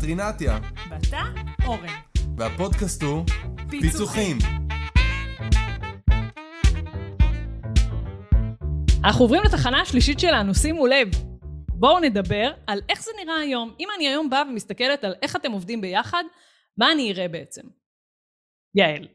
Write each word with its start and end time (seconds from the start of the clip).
את 0.00 0.04
רינתיה. 0.04 0.58
ואתה 0.90 1.22
אורן. 1.66 2.00
והפודקאסט 2.36 3.02
הוא 3.02 3.24
פיצוחים. 3.70 4.36
אנחנו 9.04 9.24
עוברים 9.24 9.42
לתחנה 9.42 9.80
השלישית 9.80 10.20
שלנו, 10.20 10.54
שימו 10.54 10.86
לב. 10.86 11.08
בואו 11.68 12.00
נדבר 12.00 12.52
על 12.66 12.80
איך 12.88 13.02
זה 13.02 13.10
נראה 13.24 13.36
היום. 13.36 13.74
אם 13.80 13.88
אני 13.96 14.08
היום 14.08 14.30
באה 14.30 14.42
ומסתכלת 14.42 15.04
על 15.04 15.14
איך 15.22 15.36
אתם 15.36 15.52
עובדים 15.52 15.80
ביחד, 15.80 16.24
מה 16.76 16.92
אני 16.92 17.12
אראה 17.12 17.28
בעצם? 17.28 17.62
יעל. 18.74 19.08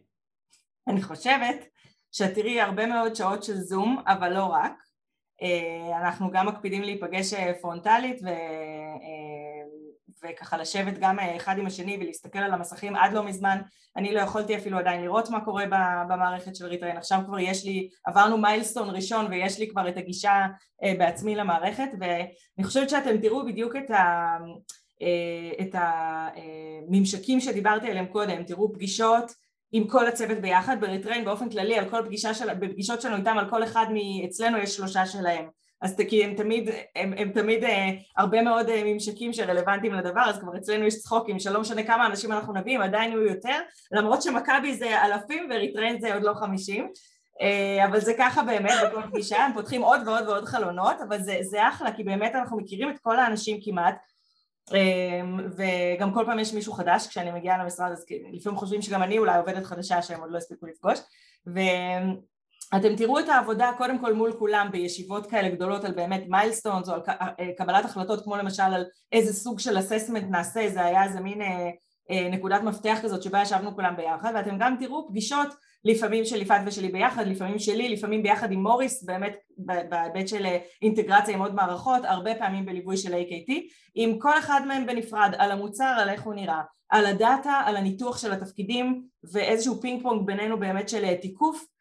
אני 0.87 1.01
חושבת 1.01 1.65
שאת 2.11 2.33
תראי 2.33 2.61
הרבה 2.61 2.85
מאוד 2.85 3.15
שעות 3.15 3.43
של 3.43 3.55
זום, 3.55 4.03
אבל 4.07 4.33
לא 4.33 4.43
רק. 4.45 4.73
אה, 5.41 5.97
אנחנו 6.01 6.31
גם 6.31 6.47
מקפידים 6.47 6.81
להיפגש 6.81 7.33
אה, 7.33 7.53
פרונטלית 7.61 8.21
ו... 8.23 8.27
אה, 8.27 9.44
וככה 10.23 10.57
לשבת 10.57 10.97
גם 10.99 11.19
אחד 11.19 11.57
עם 11.57 11.65
השני 11.65 11.97
ולהסתכל 12.01 12.39
על 12.39 12.53
המסכים 12.53 12.95
עד 12.95 13.13
לא 13.13 13.23
מזמן. 13.23 13.61
אני 13.97 14.13
לא 14.13 14.19
יכולתי 14.19 14.57
אפילו 14.57 14.77
עדיין 14.77 15.01
לראות 15.01 15.29
מה 15.29 15.45
קורה 15.45 15.65
במערכת 16.09 16.55
של 16.55 16.65
Retrain. 16.65 16.97
עכשיו 16.97 17.19
כבר 17.25 17.39
יש 17.39 17.65
לי 17.65 17.89
עברנו 18.05 18.37
milestone 18.37 18.95
ראשון 18.95 19.25
ויש 19.29 19.59
לי 19.59 19.67
כבר 19.69 19.89
את 19.89 19.97
הגישה 19.97 20.45
בעצמי 20.81 21.35
למערכת 21.35 21.89
ואני 21.99 22.63
חושבת 22.63 22.89
שאתם 22.89 23.17
תראו 23.17 23.45
בדיוק 23.45 23.75
את, 23.75 23.91
ה, 23.91 24.37
את 25.61 25.75
הממשקים 25.75 27.39
שדיברתי 27.39 27.89
עליהם 27.89 28.05
קודם. 28.05 28.43
תראו 28.43 28.73
פגישות 28.73 29.31
עם 29.71 29.87
כל 29.87 30.07
הצוות 30.07 30.37
ביחד, 30.37 30.77
ב 30.81 30.87
Retrain 30.87 31.25
באופן 31.25 31.49
כללי 31.49 31.77
על 31.77 31.89
כל 31.89 32.01
פגישה 32.05 32.33
של, 32.33 32.53
בפגישות 32.53 33.01
שלנו 33.01 33.15
איתם 33.15 33.37
על 33.37 33.49
כל 33.49 33.63
אחד 33.63 33.85
מאצלנו 33.91 34.57
יש 34.57 34.75
שלושה 34.75 35.05
שלהם 35.05 35.49
אז 35.81 35.95
כי 36.09 36.23
הם 36.23 36.33
תמיד, 36.33 36.69
הם, 36.95 37.13
הם 37.17 37.31
תמיד 37.31 37.63
אה, 37.63 37.89
הרבה 38.17 38.41
מאוד 38.41 38.69
אה, 38.69 38.81
ממשקים 38.85 39.33
שרלוונטיים 39.33 39.93
לדבר 39.93 40.21
אז 40.21 40.39
כבר 40.39 40.57
אצלנו 40.57 40.85
יש 40.85 40.99
צחוקים 40.99 41.39
שלא 41.39 41.61
משנה 41.61 41.83
כמה 41.83 42.05
אנשים 42.05 42.31
אנחנו 42.31 42.53
נביא 42.53 42.75
הם 42.75 42.81
עדיין 42.81 43.11
יהיו 43.11 43.23
יותר 43.23 43.59
למרות 43.91 44.21
שמכבי 44.21 44.73
זה 44.75 45.03
אלפים 45.03 45.49
וריטריין 45.49 45.99
זה 45.99 46.13
עוד 46.13 46.23
לא 46.23 46.33
חמישים 46.33 46.91
אה, 47.41 47.85
אבל 47.85 47.99
זה 47.99 48.13
ככה 48.17 48.43
באמת 48.43 48.73
בכל 48.85 49.01
פגישה 49.11 49.37
הם 49.37 49.53
פותחים 49.53 49.81
עוד 49.81 50.07
ועוד 50.07 50.27
ועוד 50.27 50.45
חלונות 50.45 50.95
אבל 51.07 51.21
זה, 51.21 51.37
זה 51.41 51.67
אחלה 51.69 51.91
כי 51.91 52.03
באמת 52.03 52.35
אנחנו 52.35 52.57
מכירים 52.57 52.89
את 52.89 52.99
כל 52.99 53.19
האנשים 53.19 53.59
כמעט 53.63 53.95
אמ, 54.73 55.47
וגם 55.57 56.13
כל 56.13 56.23
פעם 56.25 56.39
יש 56.39 56.53
מישהו 56.53 56.73
חדש 56.73 57.07
כשאני 57.07 57.31
מגיעה 57.31 57.63
למשרד 57.63 57.91
אז 57.91 58.05
לפעמים 58.33 58.59
חושבים 58.59 58.81
שגם 58.81 59.03
אני 59.03 59.17
אולי 59.17 59.37
עובדת 59.37 59.65
חדשה 59.65 60.01
שהם 60.01 60.21
עוד 60.21 60.31
לא 60.31 60.37
הספיקו 60.37 60.65
לפגוש 60.65 60.99
ואתם 62.75 62.95
תראו 62.95 63.19
את 63.19 63.29
העבודה 63.29 63.71
קודם 63.77 63.99
כל 63.99 64.13
מול 64.13 64.33
כולם 64.39 64.67
בישיבות 64.71 65.25
כאלה 65.25 65.49
גדולות 65.49 65.83
על 65.83 65.91
באמת 65.91 66.23
milestones 66.27 66.89
או 66.89 66.93
על 66.93 67.01
אה, 67.39 67.49
קבלת 67.57 67.85
החלטות 67.85 68.23
כמו 68.23 68.35
למשל 68.35 68.63
על 68.63 68.85
איזה 69.11 69.33
סוג 69.33 69.59
של 69.59 69.79
assessment 69.79 70.23
נעשה 70.29 70.69
זה 70.69 70.85
היה 70.85 71.03
איזה 71.03 71.19
מין 71.19 71.41
אה, 71.41 71.69
אה, 72.11 72.29
נקודת 72.29 72.61
מפתח 72.63 72.97
כזאת 73.01 73.23
שבה 73.23 73.41
ישבנו 73.41 73.75
כולם 73.75 73.95
ביחד. 73.97 74.31
ואתם 74.35 74.57
גם 74.59 74.75
תראו 74.79 75.07
פגישות 75.07 75.47
לפעמים 75.85 76.25
של 76.25 76.41
יפעת 76.41 76.61
ושלי 76.65 76.87
ביחד, 76.87 77.27
לפעמים 77.27 77.59
שלי, 77.59 77.89
לפעמים 77.89 78.23
ביחד 78.23 78.51
עם 78.51 78.63
מוריס, 78.63 79.03
באמת 79.03 79.35
בהיבט 79.89 80.27
של 80.27 80.45
אינטגרציה 80.81 81.33
עם 81.33 81.41
עוד 81.41 81.55
מערכות, 81.55 82.01
הרבה 82.05 82.35
פעמים 82.35 82.65
בליווי 82.65 82.97
של 82.97 83.13
AKT, 83.13 83.53
עם 83.95 84.19
כל 84.19 84.39
אחד 84.39 84.61
מהם 84.67 84.85
בנפרד, 84.85 85.31
על 85.37 85.51
המוצר, 85.51 85.95
על 85.99 86.09
איך 86.09 86.23
הוא 86.23 86.33
נראה, 86.33 86.61
על 86.89 87.05
הדאטה, 87.05 87.61
על 87.65 87.77
הניתוח 87.77 88.17
של 88.17 88.31
התפקידים 88.31 89.03
ואיזשהו 89.31 89.81
פינג 89.81 90.03
פונג 90.03 90.25
בינינו 90.25 90.59
באמת 90.59 90.89
של 90.89 91.15
תיקוף. 91.15 91.57
אה, 91.57 91.74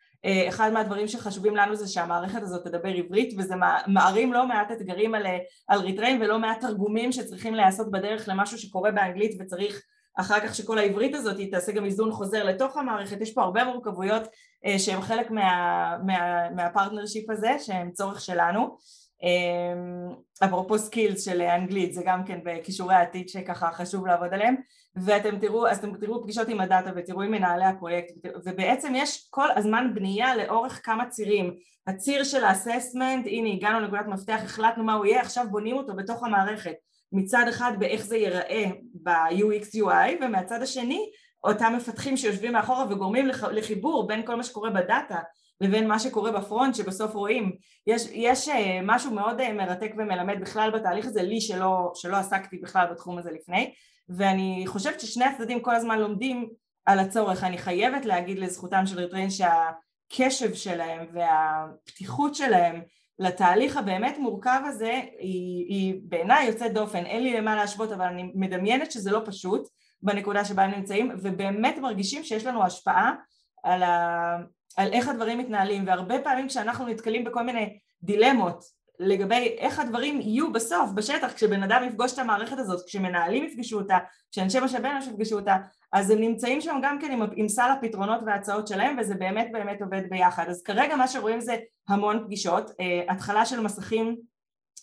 אחד 0.48 0.72
מהדברים 0.72 1.08
שחשובים 1.08 1.56
לנו 1.56 1.76
זה 1.76 1.88
שהמערכת 1.88 2.42
הזאת 2.42 2.64
תדבר 2.64 2.88
עברית 2.88 3.34
וזה 3.38 3.54
מערים 3.86 4.32
לא 4.32 4.46
מעט 4.46 4.72
אתגרים 4.72 5.14
על, 5.14 5.26
על 5.68 5.80
Retrain 5.80 6.22
ולא 6.22 6.38
מעט 6.38 6.60
תרגומים 6.60 7.12
שצריכים 7.12 7.54
להיעשות 7.54 7.90
בדרך 7.90 8.28
למשהו 8.28 8.58
שקורה 8.58 8.90
באנגלית 8.90 9.36
וצריך 9.40 9.82
אחר 10.16 10.40
כך 10.40 10.54
שכל 10.54 10.78
העברית 10.78 11.14
הזאת 11.14 11.36
תעשה 11.50 11.72
גם 11.72 11.84
איזון 11.84 12.12
חוזר 12.12 12.44
לתוך 12.44 12.76
המערכת, 12.76 13.20
יש 13.20 13.32
פה 13.32 13.42
הרבה 13.42 13.64
מורכבויות 13.64 14.22
אה, 14.66 14.78
שהן 14.78 15.00
חלק 15.00 15.30
מה, 15.30 15.96
מה, 16.06 16.50
מה 16.50 16.63
partnership 16.63 17.30
הזה 17.30 17.56
שהן 17.58 17.90
צורך 17.90 18.20
שלנו. 18.20 18.76
אה, 19.24 20.46
אפרופו 20.48 20.78
skills 20.78 21.24
של 21.24 21.42
אנגלית 21.42 21.94
זה 21.94 22.02
גם 22.06 22.24
כן 22.24 22.38
בכישורי 22.44 22.94
העתיד 22.94 23.28
שככה 23.28 23.70
חשוב 23.72 24.06
לעבוד 24.06 24.34
עליהם 24.34 24.54
ואתם 24.96 25.38
תראו, 25.38 25.68
אז 25.68 25.78
אתם 25.78 25.94
תראו 25.94 26.22
פגישות 26.22 26.48
עם 26.48 26.60
הדאטה 26.60 26.90
ותראו 26.96 27.22
עם 27.22 27.30
מנהלי 27.30 27.64
הפרויקט 27.64 28.12
ובעצם 28.44 28.92
יש 28.96 29.28
כל 29.30 29.46
הזמן 29.56 29.90
בנייה 29.94 30.36
לאורך 30.36 30.80
כמה 30.84 31.06
צירים. 31.06 31.54
הציר 31.86 32.24
של 32.24 32.44
האססמנט, 32.44 33.26
הנה 33.26 33.48
הגענו 33.48 33.80
לנקודת 33.80 34.06
מפתח, 34.06 34.40
החלטנו 34.44 34.84
מה 34.84 34.94
הוא 34.94 35.06
יהיה, 35.06 35.20
עכשיו 35.20 35.46
בונים 35.50 35.76
אותו 35.76 35.96
בתוך 35.96 36.24
המערכת. 36.24 36.74
מצד 37.12 37.44
אחד 37.48 37.72
באיך 37.78 38.04
זה 38.04 38.16
ייראה 38.16 38.64
ב-UX 38.94 39.76
UI 39.76 40.24
ומהצד 40.24 40.62
השני 40.62 41.10
אותם 41.44 41.72
מפתחים 41.76 42.16
שיושבים 42.16 42.52
מאחורה 42.52 42.84
וגורמים 42.90 43.28
לחיבור 43.52 44.06
בין 44.06 44.26
כל 44.26 44.34
מה 44.34 44.42
שקורה 44.42 44.70
בדאטה 44.70 45.18
לבין 45.60 45.88
מה 45.88 45.98
שקורה 45.98 46.32
בפרונט 46.32 46.74
שבסוף 46.74 47.14
רואים. 47.14 47.52
יש, 47.86 48.08
יש 48.12 48.48
אה, 48.48 48.80
משהו 48.82 49.10
מאוד 49.10 49.40
אה, 49.40 49.52
מרתק 49.52 49.92
ומלמד 49.98 50.40
בכלל 50.40 50.70
בתהליך 50.70 51.06
הזה 51.06 51.22
לי 51.22 51.40
שלא, 51.40 51.92
שלא 51.94 52.16
עסקתי 52.16 52.58
בכלל 52.58 52.86
בתחום 52.90 53.18
הזה 53.18 53.30
לפני 53.30 53.74
ואני 54.08 54.64
חושבת 54.66 55.00
ששני 55.00 55.24
הצדדים 55.24 55.60
כל 55.60 55.74
הזמן 55.74 55.98
לומדים 55.98 56.48
על 56.86 56.98
הצורך. 56.98 57.44
אני 57.44 57.58
חייבת 57.58 58.04
להגיד 58.04 58.38
לזכותם 58.38 58.86
של 58.86 58.98
ריטריין 58.98 59.28
שהקשב 59.30 60.54
שלהם 60.54 61.06
והפתיחות 61.12 62.34
שלהם 62.34 62.82
לתהליך 63.18 63.76
הבאמת 63.76 64.18
מורכב 64.18 64.60
הזה 64.66 65.00
היא, 65.18 65.66
היא 65.68 66.00
בעיניי 66.02 66.46
יוצאת 66.46 66.72
דופן, 66.72 67.06
אין 67.06 67.22
לי 67.22 67.36
למה 67.36 67.56
להשוות 67.56 67.92
אבל 67.92 68.04
אני 68.04 68.32
מדמיינת 68.34 68.92
שזה 68.92 69.10
לא 69.10 69.20
פשוט 69.24 69.68
בנקודה 70.02 70.44
שבה 70.44 70.62
הם 70.62 70.70
נמצאים 70.70 71.12
ובאמת 71.22 71.78
מרגישים 71.78 72.24
שיש 72.24 72.46
לנו 72.46 72.64
השפעה 72.64 73.14
על, 73.62 73.82
ה, 73.82 74.36
על 74.76 74.92
איך 74.92 75.08
הדברים 75.08 75.38
מתנהלים. 75.38 75.86
והרבה 75.86 76.18
פעמים 76.18 76.48
כשאנחנו 76.48 76.86
נתקלים 76.86 77.24
בכל 77.24 77.42
מיני 77.42 77.78
דילמות 78.02 78.64
לגבי 78.98 79.56
איך 79.58 79.78
הדברים 79.78 80.20
יהיו 80.20 80.52
בסוף 80.52 80.90
בשטח 80.94 81.32
כשבן 81.32 81.62
אדם 81.62 81.84
יפגוש 81.88 82.12
את 82.12 82.18
המערכת 82.18 82.58
הזאת, 82.58 82.86
כשמנהלים 82.86 83.44
יפגשו 83.44 83.78
אותה, 83.78 83.98
כשאנשי 84.32 84.60
משאבי 84.60 84.88
אנוש 84.88 85.06
יפגשו 85.06 85.38
אותה 85.38 85.56
אז 85.92 86.10
הם 86.10 86.20
נמצאים 86.20 86.60
שם 86.60 86.80
גם 86.82 86.98
כן 87.00 87.12
עם, 87.12 87.22
עם 87.36 87.48
סל 87.48 87.70
הפתרונות 87.78 88.20
וההצעות 88.26 88.68
שלהם 88.68 88.96
וזה 89.00 89.14
באמת 89.14 89.48
באמת 89.52 89.82
עובד 89.82 90.02
ביחד. 90.10 90.44
אז 90.48 90.62
כרגע 90.62 90.96
מה 90.96 91.08
שרואים 91.08 91.40
זה 91.40 91.56
המון 91.88 92.24
פגישות, 92.24 92.70
uh, 92.70 92.74
התחלה 93.08 93.46
של 93.46 93.60
מסכים 93.60 94.16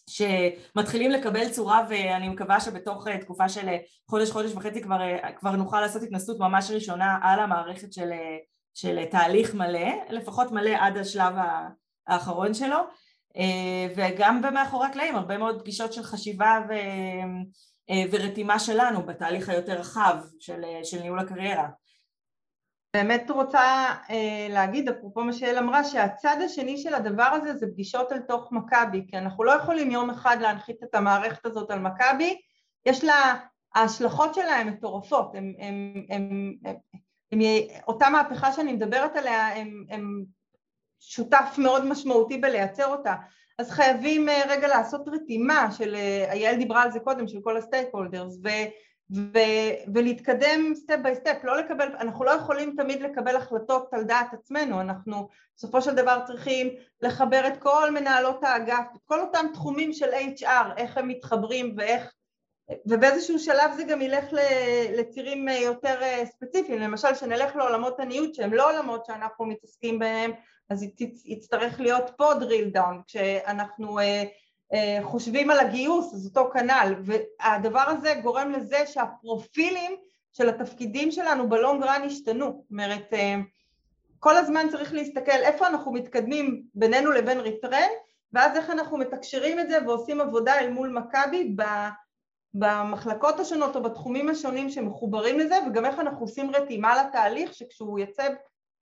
שמתחילים 0.09 1.11
לקבל 1.11 1.49
צורה 1.49 1.85
ואני 1.89 2.29
מקווה 2.29 2.59
שבתוך 2.59 3.07
uh, 3.07 3.17
תקופה 3.21 3.49
של 3.49 3.67
uh, 3.67 3.71
חודש 4.09 4.31
חודש 4.31 4.51
וחצי 4.53 4.81
כבר, 4.81 4.99
uh, 4.99 5.31
כבר 5.39 5.51
נוכל 5.51 5.81
לעשות 5.81 6.03
התנסות 6.03 6.39
ממש 6.39 6.71
ראשונה 6.71 7.17
על 7.21 7.39
המערכת 7.39 7.93
של, 7.93 8.11
uh, 8.11 8.15
של 8.73 8.99
uh, 9.03 9.11
תהליך 9.11 9.55
מלא, 9.55 9.89
לפחות 10.09 10.51
מלא 10.51 10.71
עד 10.79 10.97
השלב 10.97 11.33
האחרון 12.07 12.53
שלו 12.53 12.77
וגם 13.95 14.41
במאחורי 14.41 14.87
הקלעים 14.87 15.15
הרבה 15.15 15.37
מאוד 15.37 15.59
פגישות 15.59 15.93
של 15.93 16.03
חשיבה 16.03 16.59
ו... 16.69 16.73
אה, 17.91 18.03
ורתימה 18.11 18.59
שלנו 18.59 19.05
בתהליך 19.05 19.49
היותר 19.49 19.79
רחב 19.79 20.15
של, 20.39 20.63
אה, 20.63 20.79
של 20.83 21.01
ניהול 21.01 21.19
הקריירה. 21.19 21.67
באמת 22.93 23.29
רוצה 23.29 23.93
אה, 24.09 24.47
להגיד, 24.49 24.89
אפרופו 24.89 25.23
מה 25.23 25.33
שיעל 25.33 25.57
אמרה, 25.57 25.83
שהצד 25.83 26.37
השני 26.45 26.77
של 26.77 26.93
הדבר 26.93 27.23
הזה 27.23 27.55
זה 27.55 27.67
פגישות 27.73 28.11
אל 28.11 28.19
תוך 28.19 28.51
מכבי, 28.51 29.05
כי 29.07 29.17
אנחנו 29.17 29.43
לא 29.43 29.51
יכולים 29.51 29.91
יום 29.91 30.09
אחד 30.09 30.37
להנחית 30.41 30.83
את 30.83 30.95
המערכת 30.95 31.45
הזאת 31.45 31.71
על 31.71 31.79
מכבי, 31.79 32.41
יש 32.85 33.03
לה, 33.03 33.35
ההשלכות 33.75 34.35
שלה 34.35 34.55
הן 34.55 34.69
מטורפות, 34.69 35.35
הם, 35.35 35.53
הם, 35.59 35.93
הם, 36.09 36.53
הם, 36.65 36.75
הם, 37.31 37.39
אותה 37.87 38.09
מהפכה 38.09 38.53
שאני 38.53 38.73
מדברת 38.73 39.15
עליה, 39.15 39.55
הם, 39.55 39.85
הם 39.89 40.23
שותף 41.01 41.55
מאוד 41.57 41.85
משמעותי 41.85 42.37
בלייצר 42.37 42.85
אותה, 42.85 43.15
אז 43.59 43.71
חייבים 43.71 44.29
אה, 44.29 44.41
רגע 44.49 44.67
לעשות 44.67 45.07
רתימה 45.07 45.71
של, 45.71 45.95
אה, 45.95 46.31
אייל 46.31 46.55
דיברה 46.55 46.83
על 46.83 46.91
זה 46.91 46.99
קודם, 46.99 47.27
של 47.27 47.37
כל 47.41 47.57
ה 47.57 47.87
stakeholders, 47.91 48.37
ולהתקדם 49.93 50.75
step 50.75 50.97
by 51.03 51.15
step, 51.15 51.37
לא 51.43 51.57
לקבל, 51.57 51.87
אנחנו 51.99 52.25
לא 52.25 52.31
יכולים 52.31 52.75
תמיד 52.77 53.01
לקבל 53.01 53.35
החלטות 53.35 53.93
על 53.93 54.03
דעת 54.03 54.33
עצמנו, 54.33 54.81
אנחנו 54.81 55.29
בסופו 55.57 55.81
של 55.81 55.95
דבר 55.95 56.19
צריכים 56.27 56.69
לחבר 57.01 57.47
את 57.47 57.57
כל 57.57 57.91
מנהלות 57.91 58.43
האגף, 58.43 58.85
את 58.95 59.01
כל 59.05 59.19
אותם 59.19 59.45
תחומים 59.53 59.93
של 59.93 60.09
HR, 60.37 60.77
איך 60.77 60.97
הם 60.97 61.07
מתחברים 61.07 61.75
ואיך, 61.77 62.13
ובאיזשהו 62.85 63.39
שלב 63.39 63.71
זה 63.75 63.83
גם 63.83 64.01
ילך 64.01 64.25
לצירים 64.93 65.49
אה, 65.49 65.57
יותר 65.57 65.99
ספציפיים, 66.25 66.79
למשל 66.79 67.15
שנלך 67.15 67.55
לעולמות 67.55 67.99
הניוד 67.99 68.33
שהם 68.33 68.53
לא 68.53 68.71
עולמות 68.71 69.05
שאנחנו 69.05 69.45
מתעסקים 69.45 69.99
בהם 69.99 70.31
אז 70.69 70.85
יצטרך 71.25 71.79
להיות 71.79 72.11
פה 72.17 72.33
drill 72.33 72.77
down 72.77 73.03
כשאנחנו 73.07 73.99
אה, 73.99 74.23
אה, 74.73 74.99
חושבים 75.03 75.49
על 75.49 75.59
הגיוס 75.59 76.13
אז 76.13 76.25
אותו 76.25 76.49
כנ"ל. 76.53 76.95
והדבר 77.03 77.83
הזה 77.87 78.13
גורם 78.23 78.51
לזה 78.51 78.77
שהפרופילים 78.85 79.95
של 80.31 80.49
התפקידים 80.49 81.11
שלנו 81.11 81.49
בלונג 81.49 81.83
רן 81.83 82.01
השתנו. 82.05 82.45
זאת 82.45 82.71
אומרת 82.71 83.13
אה, 83.13 83.35
כל 84.19 84.37
הזמן 84.37 84.65
צריך 84.71 84.93
להסתכל 84.93 85.31
איפה 85.31 85.67
אנחנו 85.67 85.93
מתקדמים 85.93 86.63
בינינו 86.75 87.11
לבין 87.11 87.39
ריטרן 87.39 87.89
ואז 88.33 88.57
איך 88.57 88.69
אנחנו 88.69 88.97
מתקשרים 88.97 89.59
את 89.59 89.69
זה 89.69 89.77
ועושים 89.85 90.21
עבודה 90.21 90.59
אל 90.59 90.69
מול 90.69 90.89
מכבי 90.89 91.55
במחלקות 92.53 93.39
השונות 93.39 93.75
או 93.75 93.83
בתחומים 93.83 94.29
השונים 94.29 94.69
שמחוברים 94.69 95.39
לזה 95.39 95.55
וגם 95.67 95.85
איך 95.85 95.99
אנחנו 95.99 96.21
עושים 96.21 96.55
רתימה 96.55 97.03
לתהליך 97.03 97.53
שכשהוא 97.53 97.99
יצא 97.99 98.27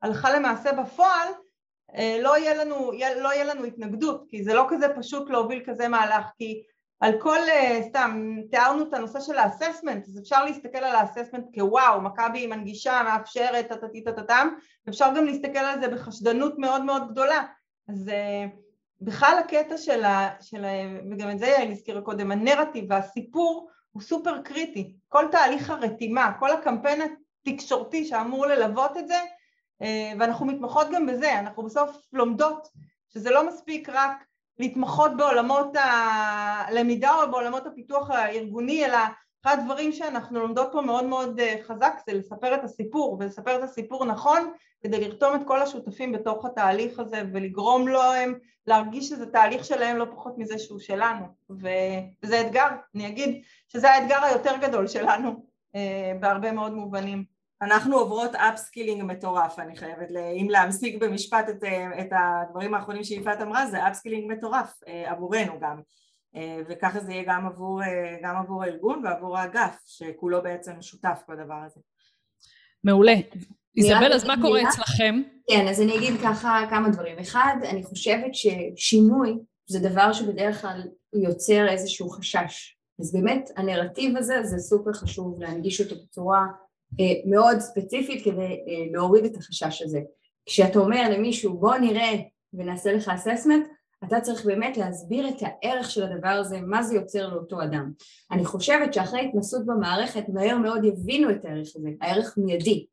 הלכה 0.01 0.33
למעשה 0.33 0.71
בפועל 0.73 1.27
לא 2.21 2.37
יהיה 2.37 2.53
לנו, 2.53 2.91
לא 3.21 3.33
יהיה 3.33 3.43
לנו 3.43 3.63
התנגדות 3.63 4.25
כי 4.29 4.43
זה 4.43 4.53
לא 4.53 4.65
כזה 4.69 4.87
פשוט 4.95 5.29
להוביל 5.29 5.63
כזה 5.65 5.87
מהלך 5.87 6.25
כי 6.37 6.63
על 6.99 7.13
כל, 7.19 7.37
אה, 7.49 7.81
סתם, 7.89 8.35
תיארנו 8.51 8.83
את 8.83 8.93
הנושא 8.93 9.19
של 9.19 9.37
האססמנט, 9.37 10.07
אז 10.07 10.19
אפשר 10.19 10.45
להסתכל 10.45 10.77
על 10.77 10.95
האססמנט 10.95 11.45
כוואו, 11.55 12.01
מכבי 12.01 12.47
מנגישה, 12.47 13.01
מאפשרת, 13.03 13.67
טטטטטטם, 13.67 14.49
אפשר 14.89 15.05
גם 15.15 15.25
להסתכל 15.25 15.59
על 15.59 15.81
זה 15.81 15.87
בחשדנות 15.87 16.53
מאוד 16.57 16.83
מאוד 16.83 17.11
גדולה. 17.11 17.43
אז 17.89 18.09
אה, 18.09 18.45
בכלל 19.01 19.37
הקטע 19.39 19.77
של 19.77 20.03
ה... 20.03 20.29
של 20.41 20.65
ה 20.65 20.69
וגם 21.11 21.31
את 21.31 21.39
זה 21.39 21.47
יעל 21.47 21.71
הזכירה 21.71 22.01
קודם, 22.01 22.31
הנרטיב 22.31 22.85
והסיפור 22.89 23.69
הוא 23.91 24.01
סופר 24.01 24.41
קריטי. 24.41 24.93
כל 25.07 25.25
תהליך 25.31 25.69
הרתימה, 25.69 26.31
כל 26.39 26.51
הקמפיין 26.51 27.01
התקשורתי 27.45 28.05
שאמור 28.05 28.45
ללוות 28.45 28.97
את 28.97 29.07
זה, 29.07 29.13
אה, 29.13 29.21
ואנחנו 30.19 30.45
מתמחות 30.45 30.87
גם 30.93 31.05
בזה, 31.05 31.39
אנחנו 31.39 31.63
בסוף 31.63 31.97
לומדות 32.13 32.67
שזה 33.13 33.29
לא 33.29 33.47
מספיק 33.47 33.89
רק 33.89 34.23
להתמחות 34.59 35.17
בעולמות 35.17 35.67
הלמידה 35.75 37.15
או 37.15 37.31
בעולמות 37.31 37.65
הפיתוח 37.65 38.09
הארגוני, 38.09 38.85
אלא 38.85 38.97
אחד 39.43 39.57
הדברים 39.59 39.91
שאנחנו 39.91 40.39
לומדות 40.39 40.69
פה 40.71 40.81
מאוד 40.81 41.05
מאוד 41.05 41.39
אה, 41.39 41.55
חזק 41.63 41.93
זה 42.05 42.13
לספר 42.13 42.55
את 42.55 42.63
הסיפור, 42.63 43.17
ולספר 43.19 43.55
את 43.57 43.63
הסיפור 43.63 44.05
נכון 44.05 44.51
כדי 44.81 44.99
לרתום 44.99 45.35
את 45.35 45.41
כל 45.47 45.61
השותפים 45.61 46.11
בתוך 46.11 46.45
התהליך 46.45 46.99
הזה 46.99 47.21
ולגרום 47.33 47.87
להם 47.87 48.39
להרגיש 48.67 49.09
שזה 49.09 49.25
תהליך 49.31 49.65
שלהם 49.65 49.97
לא 49.97 50.05
פחות 50.11 50.37
מזה 50.37 50.59
שהוא 50.59 50.79
שלנו, 50.79 51.25
וזה 51.49 52.41
אתגר, 52.41 52.67
אני 52.95 53.07
אגיד 53.07 53.41
שזה 53.67 53.91
האתגר 53.91 54.23
היותר 54.23 54.57
גדול 54.61 54.87
שלנו 54.87 55.45
אה, 55.75 56.11
בהרבה 56.19 56.51
מאוד 56.51 56.73
מובנים. 56.73 57.38
אנחנו 57.61 57.97
עוברות 57.97 58.35
upskilling 58.35 59.03
מטורף, 59.03 59.59
אני 59.59 59.75
חייבת, 59.75 60.07
אם 60.41 60.47
להמשיג 60.49 60.99
במשפט 60.99 61.49
את, 61.49 61.63
את 61.99 62.09
הדברים 62.11 62.73
האחרונים 62.73 63.03
שיפעת 63.03 63.41
אמרה, 63.41 63.67
זה 63.67 63.87
upskilling 63.87 64.31
מטורף 64.31 64.73
אה, 64.87 65.11
עבורנו 65.11 65.59
גם, 65.61 65.81
אה, 66.35 66.57
וככה 66.69 66.99
זה 66.99 67.11
יהיה 67.11 67.23
גם 67.27 67.47
עבור, 67.47 67.83
אה, 67.83 68.17
גם 68.23 68.35
עבור 68.35 68.63
הארגון 68.63 69.05
ועבור 69.05 69.37
האגף, 69.37 69.77
שכולו 69.85 70.43
בעצם 70.43 70.81
שותף 70.81 71.21
בדבר 71.29 71.61
הזה. 71.65 71.79
מעולה. 72.83 73.15
איזבל, 73.77 74.13
אז 74.13 74.25
מה 74.25 74.35
קורה 74.41 74.61
אצלכם? 74.69 75.21
כן, 75.49 75.67
אז 75.67 75.81
אני 75.81 75.97
אגיד 75.97 76.13
ככה 76.23 76.65
כמה 76.69 76.89
דברים. 76.89 77.19
אחד, 77.19 77.55
אני 77.69 77.83
חושבת 77.83 78.31
ששינוי 78.33 79.37
זה 79.67 79.79
דבר 79.89 80.13
שבדרך 80.13 80.61
כלל 80.61 80.81
יוצר 81.13 81.67
איזשהו 81.69 82.09
חשש. 82.09 82.77
אז 82.99 83.13
באמת 83.13 83.49
הנרטיב 83.57 84.17
הזה 84.17 84.43
זה 84.43 84.57
סופר 84.57 84.93
חשוב 84.93 85.41
להנגיש 85.41 85.81
אותו 85.81 85.95
בצורה 86.03 86.45
מאוד 87.25 87.59
ספציפית 87.59 88.23
כדי 88.23 88.41
אה, 88.41 88.91
להוריד 88.91 89.25
את 89.25 89.37
החשש 89.37 89.81
הזה. 89.81 89.99
כשאתה 90.45 90.79
אומר 90.79 91.09
למישהו 91.11 91.59
בוא 91.59 91.75
נראה 91.75 92.13
ונעשה 92.53 92.93
לך 92.93 93.09
אססמנט, 93.09 93.67
אתה 94.03 94.21
צריך 94.21 94.45
באמת 94.45 94.77
להסביר 94.77 95.29
את 95.29 95.35
הערך 95.41 95.91
של 95.91 96.03
הדבר 96.03 96.29
הזה, 96.29 96.61
מה 96.61 96.83
זה 96.83 96.95
יוצר 96.95 97.27
לאותו 97.27 97.63
אדם. 97.63 97.91
אני 98.31 98.45
חושבת 98.45 98.93
שאחרי 98.93 99.21
התנסות 99.21 99.65
במערכת 99.65 100.23
מהר 100.29 100.57
מאוד 100.57 100.83
יבינו 100.83 101.31
את 101.31 101.45
הערך 101.45 101.67
הזה, 101.75 101.89
הערך 102.01 102.37
מיידי. 102.37 102.85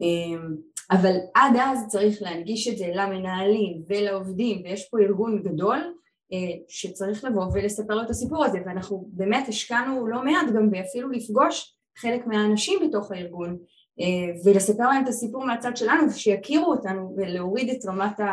אמ, 0.00 0.56
אבל 0.90 1.16
עד 1.34 1.52
אז 1.60 1.86
צריך 1.88 2.22
להנגיש 2.22 2.68
את 2.68 2.78
זה 2.78 2.86
למנהלים 2.94 3.82
ולעובדים, 3.88 4.62
ויש 4.64 4.88
פה 4.90 4.98
ארגון 4.98 5.42
גדול 5.42 5.94
אה, 6.32 6.56
שצריך 6.68 7.24
לבוא 7.24 7.44
ולספר 7.52 7.94
לו 7.94 8.02
את 8.02 8.10
הסיפור 8.10 8.44
הזה, 8.44 8.58
ואנחנו 8.66 9.08
באמת 9.12 9.48
השקענו 9.48 10.06
לא 10.06 10.24
מעט 10.24 10.46
גם 10.56 10.70
באפילו 10.70 11.10
לפגוש 11.10 11.77
חלק 12.00 12.26
מהאנשים 12.26 12.80
בתוך 12.88 13.12
הארגון 13.12 13.58
אה, 14.00 14.34
ולספר 14.44 14.82
להם 14.82 15.02
את 15.02 15.08
הסיפור 15.08 15.46
מהצד 15.46 15.76
שלנו 15.76 16.08
ושיכירו 16.08 16.66
אותנו 16.66 17.14
ולהוריד 17.16 17.70
את 17.70 17.86
רמת 17.86 18.20
ה... 18.20 18.24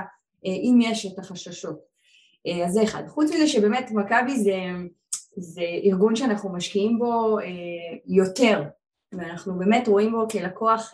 אה, 0.45 0.51
אם 0.51 0.79
יש 0.81 1.05
את 1.05 1.19
החששות. 1.19 1.79
אה, 2.47 2.65
אז 2.65 2.73
זה 2.73 2.83
אחד. 2.83 3.03
חוץ 3.07 3.31
מזה 3.31 3.47
שבאמת 3.47 3.91
מכבי 3.91 4.39
זה, 4.39 4.57
זה 5.37 5.61
ארגון 5.83 6.15
שאנחנו 6.15 6.53
משקיעים 6.53 6.99
בו 6.99 7.37
יותר 8.07 8.63
ואנחנו 9.13 9.59
באמת 9.59 9.87
רואים 9.87 10.11
בו 10.11 10.27
כלקוח 10.31 10.91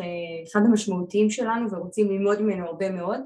אחד 0.47 0.59
המשמעותיים 0.65 1.29
שלנו 1.29 1.71
ורוצים 1.71 2.11
ללמוד 2.11 2.41
ממנו 2.41 2.65
הרבה 2.65 2.89
מאוד 2.89 3.19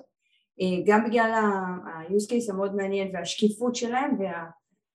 גם 0.85 1.05
בגלל 1.05 1.31
ה-use 1.31 2.31
case 2.31 2.53
המאוד 2.53 2.75
מעניין 2.75 3.11
והשקיפות 3.13 3.75
שלהם 3.75 4.17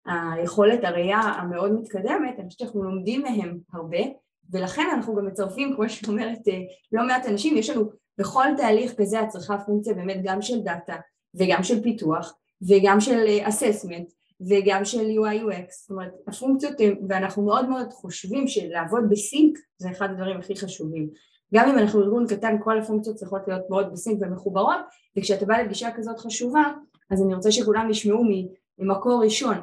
והיכולת 0.06 0.85
הראייה 0.85 1.19
המאוד 1.19 1.73
מתקדמת, 1.73 2.38
אני 2.38 2.49
חושבת 2.49 2.58
שאנחנו 2.58 2.82
לומדים 2.82 3.23
מהם 3.23 3.58
הרבה 3.73 3.99
ולכן 4.52 4.87
אנחנו 4.94 5.14
גם 5.14 5.26
מצרפים, 5.26 5.73
כמו 5.76 5.88
שאת 5.88 6.08
אומרת, 6.08 6.49
אה, 6.49 6.61
לא 6.93 7.06
מעט 7.06 7.26
אנשים, 7.26 7.56
יש 7.56 7.70
לנו 7.70 7.91
בכל 8.19 8.44
תהליך 8.56 8.94
כזה 8.97 9.20
הצריכה 9.20 9.58
פונקציה 9.58 9.94
באמת 9.94 10.20
גם 10.23 10.43
של 10.43 10.61
דאטה 10.61 10.97
וגם 11.35 11.62
של 11.62 11.82
פיתוח 11.82 12.35
וגם 12.69 13.00
של 13.00 13.26
אססמנט 13.43 14.08
אה, 14.11 14.14
וגם 14.49 14.85
של 14.85 14.99
UI 14.99 15.43
UX, 15.43 15.73
זאת 15.81 15.91
אומרת 15.91 16.12
הפונקציות 16.29 16.75
ואנחנו 17.08 17.44
מאוד 17.44 17.69
מאוד 17.69 17.93
חושבים 17.93 18.49
שלעבוד 18.49 19.05
בסינק 19.11 19.58
זה 19.79 19.91
אחד 19.91 20.11
הדברים 20.11 20.38
הכי 20.38 20.56
חשובים. 20.56 21.11
גם 21.55 21.69
אם 21.69 21.79
אנחנו 21.79 22.00
ארגון 22.00 22.26
קטן 22.26 22.56
כל 22.64 22.79
הפונקציות 22.79 23.17
צריכות 23.17 23.43
להיות 23.49 23.70
מאוד 23.70 23.93
בסינק 23.93 24.19
ומחוברות 24.20 24.79
וכשאתה 25.19 25.46
בא 25.46 25.56
לפגישה 25.56 25.88
כזאת 25.96 26.19
חשובה 26.19 26.62
אז 27.11 27.23
אני 27.23 27.35
רוצה 27.35 27.53
שכולם 27.53 27.91
ישמעו 27.91 28.25
ממקור 28.79 29.23
ראשון 29.25 29.56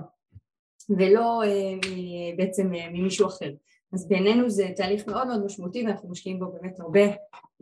ולא 0.90 1.44
אה, 1.44 2.38
בעצם 2.38 2.72
ממישהו 2.94 3.28
אחר 3.28 3.51
אז 3.94 4.07
בעינינו 4.07 4.50
זה 4.50 4.69
תהליך 4.75 5.07
מאוד 5.07 5.28
מאוד 5.28 5.45
משמעותי 5.45 5.86
ואנחנו 5.86 6.10
משקיעים 6.10 6.39
בו 6.39 6.45
באמת 6.51 6.80
הרבה 6.80 7.06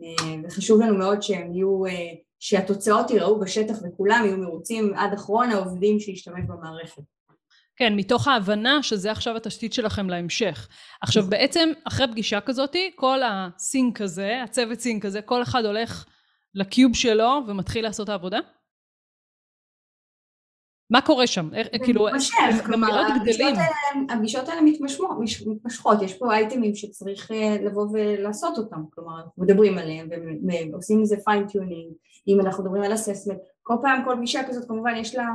אה, 0.02 0.34
וחשוב 0.44 0.80
לנו 0.80 0.98
מאוד 0.98 1.22
שהם 1.22 1.54
יהיו, 1.54 1.86
אה, 1.86 1.92
שהתוצאות 2.40 3.10
ייראו 3.10 3.40
בשטח 3.40 3.74
וכולם 3.82 4.22
יהיו 4.24 4.38
מרוצים 4.38 4.94
עד 4.94 5.12
אחרון 5.12 5.50
העובדים 5.50 6.00
שישתמש 6.00 6.44
במערכת. 6.48 7.02
כן, 7.76 7.96
מתוך 7.96 8.28
ההבנה 8.28 8.82
שזה 8.82 9.10
עכשיו 9.10 9.36
התשתית 9.36 9.72
שלכם 9.72 10.10
להמשך. 10.10 10.68
עכשיו 11.02 11.22
בעצם 11.28 11.70
אחרי 11.84 12.06
פגישה 12.10 12.40
כזאת, 12.40 12.76
כל 12.94 13.20
ה 13.24 13.39
sync 13.39 14.00
הזה, 14.00 14.42
הצוות 14.44 14.80
sync 14.80 15.04
הזה, 15.04 15.22
כל 15.22 15.42
אחד 15.42 15.64
הולך 15.64 16.04
ל 16.54 16.62
cube 16.62 16.94
שלו 16.94 17.40
ומתחיל 17.46 17.84
לעשות 17.84 18.08
העבודה? 18.08 18.38
מה 20.90 21.00
קורה 21.00 21.26
שם? 21.26 21.48
איך, 21.54 21.68
כאילו, 21.84 22.06
גם 22.72 22.80
מאוד 22.80 23.06
גדלים. 23.24 23.56
הפגישות 24.10 24.48
האלה 24.48 24.60
מתמשכות, 24.60 26.02
יש 26.02 26.14
פה 26.14 26.34
אייטמים 26.34 26.74
שצריך 26.74 27.30
אה, 27.30 27.56
לבוא 27.64 27.86
ולעשות 27.92 28.58
אותם, 28.58 28.80
כלומר, 28.94 29.22
מדברים 29.38 29.78
עליהם 29.78 30.08
ועושים 30.72 31.00
איזה 31.00 31.16
fine-tuning, 31.24 31.92
אם 32.28 32.40
אנחנו 32.40 32.64
מדברים 32.64 32.82
על 32.82 32.94
assessment, 32.94 33.38
כל 33.68 33.74
פעם, 33.82 34.04
כל 34.04 34.14
פגישה 34.16 34.40
כזאת 34.48 34.68
כמובן 34.68 34.96
יש 34.96 35.14
לה 35.14 35.28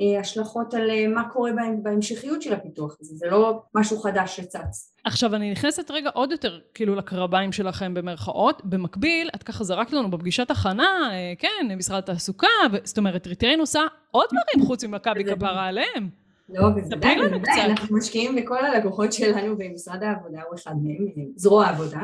אה, 0.00 0.20
השלכות 0.20 0.74
על 0.74 0.90
אה, 0.90 1.08
מה 1.08 1.28
קורה 1.28 1.50
בהמשכיות 1.82 2.42
של 2.42 2.52
הפיתוח 2.52 2.96
הזה, 3.00 3.16
זה 3.16 3.26
לא 3.30 3.62
משהו 3.74 3.98
חדש 3.98 4.36
שצץ. 4.36 4.96
עכשיו 5.04 5.34
אני 5.34 5.52
נכנסת 5.52 5.90
רגע 5.90 6.10
עוד 6.14 6.32
יותר 6.32 6.60
כאילו 6.74 6.94
לקרביים 6.94 7.52
שלכם 7.52 7.94
במרכאות, 7.94 8.62
במקביל 8.64 9.30
את 9.34 9.42
ככה 9.42 9.64
זרקת 9.64 9.92
לנו 9.92 10.10
בפגישת 10.10 10.50
הכנה, 10.50 11.10
אה, 11.12 11.32
כן, 11.38 11.76
משרד 11.76 11.98
התעסוקה, 11.98 12.46
זאת 12.84 12.98
אומרת 12.98 13.26
Retrain 13.26 13.60
עושה 13.60 13.80
עוד 14.10 14.26
דברים 14.26 14.66
חוץ 14.66 14.84
ממכבי 14.84 15.24
כפרה 15.24 15.66
עליהם. 15.66 16.08
לא, 16.48 16.68
בוודאי, 16.68 17.16
בוודאי, 17.16 17.64
אנחנו 17.64 17.96
משקיעים 17.96 18.36
בכל 18.36 18.64
הלקוחות 18.64 19.12
שלנו 19.12 19.56
במשרד 19.58 20.02
העבודה, 20.02 20.38
הוא 20.48 20.54
אחד 20.54 20.74
מהם, 20.82 21.28
זרוע 21.36 21.66
העבודה, 21.66 22.00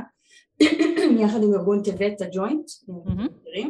יחד 1.22 1.42
עם 1.42 1.54
ארגון 1.54 1.82
תב״ת 1.82 2.20
הג'וינט, 2.20 2.66
אה, 2.90 3.64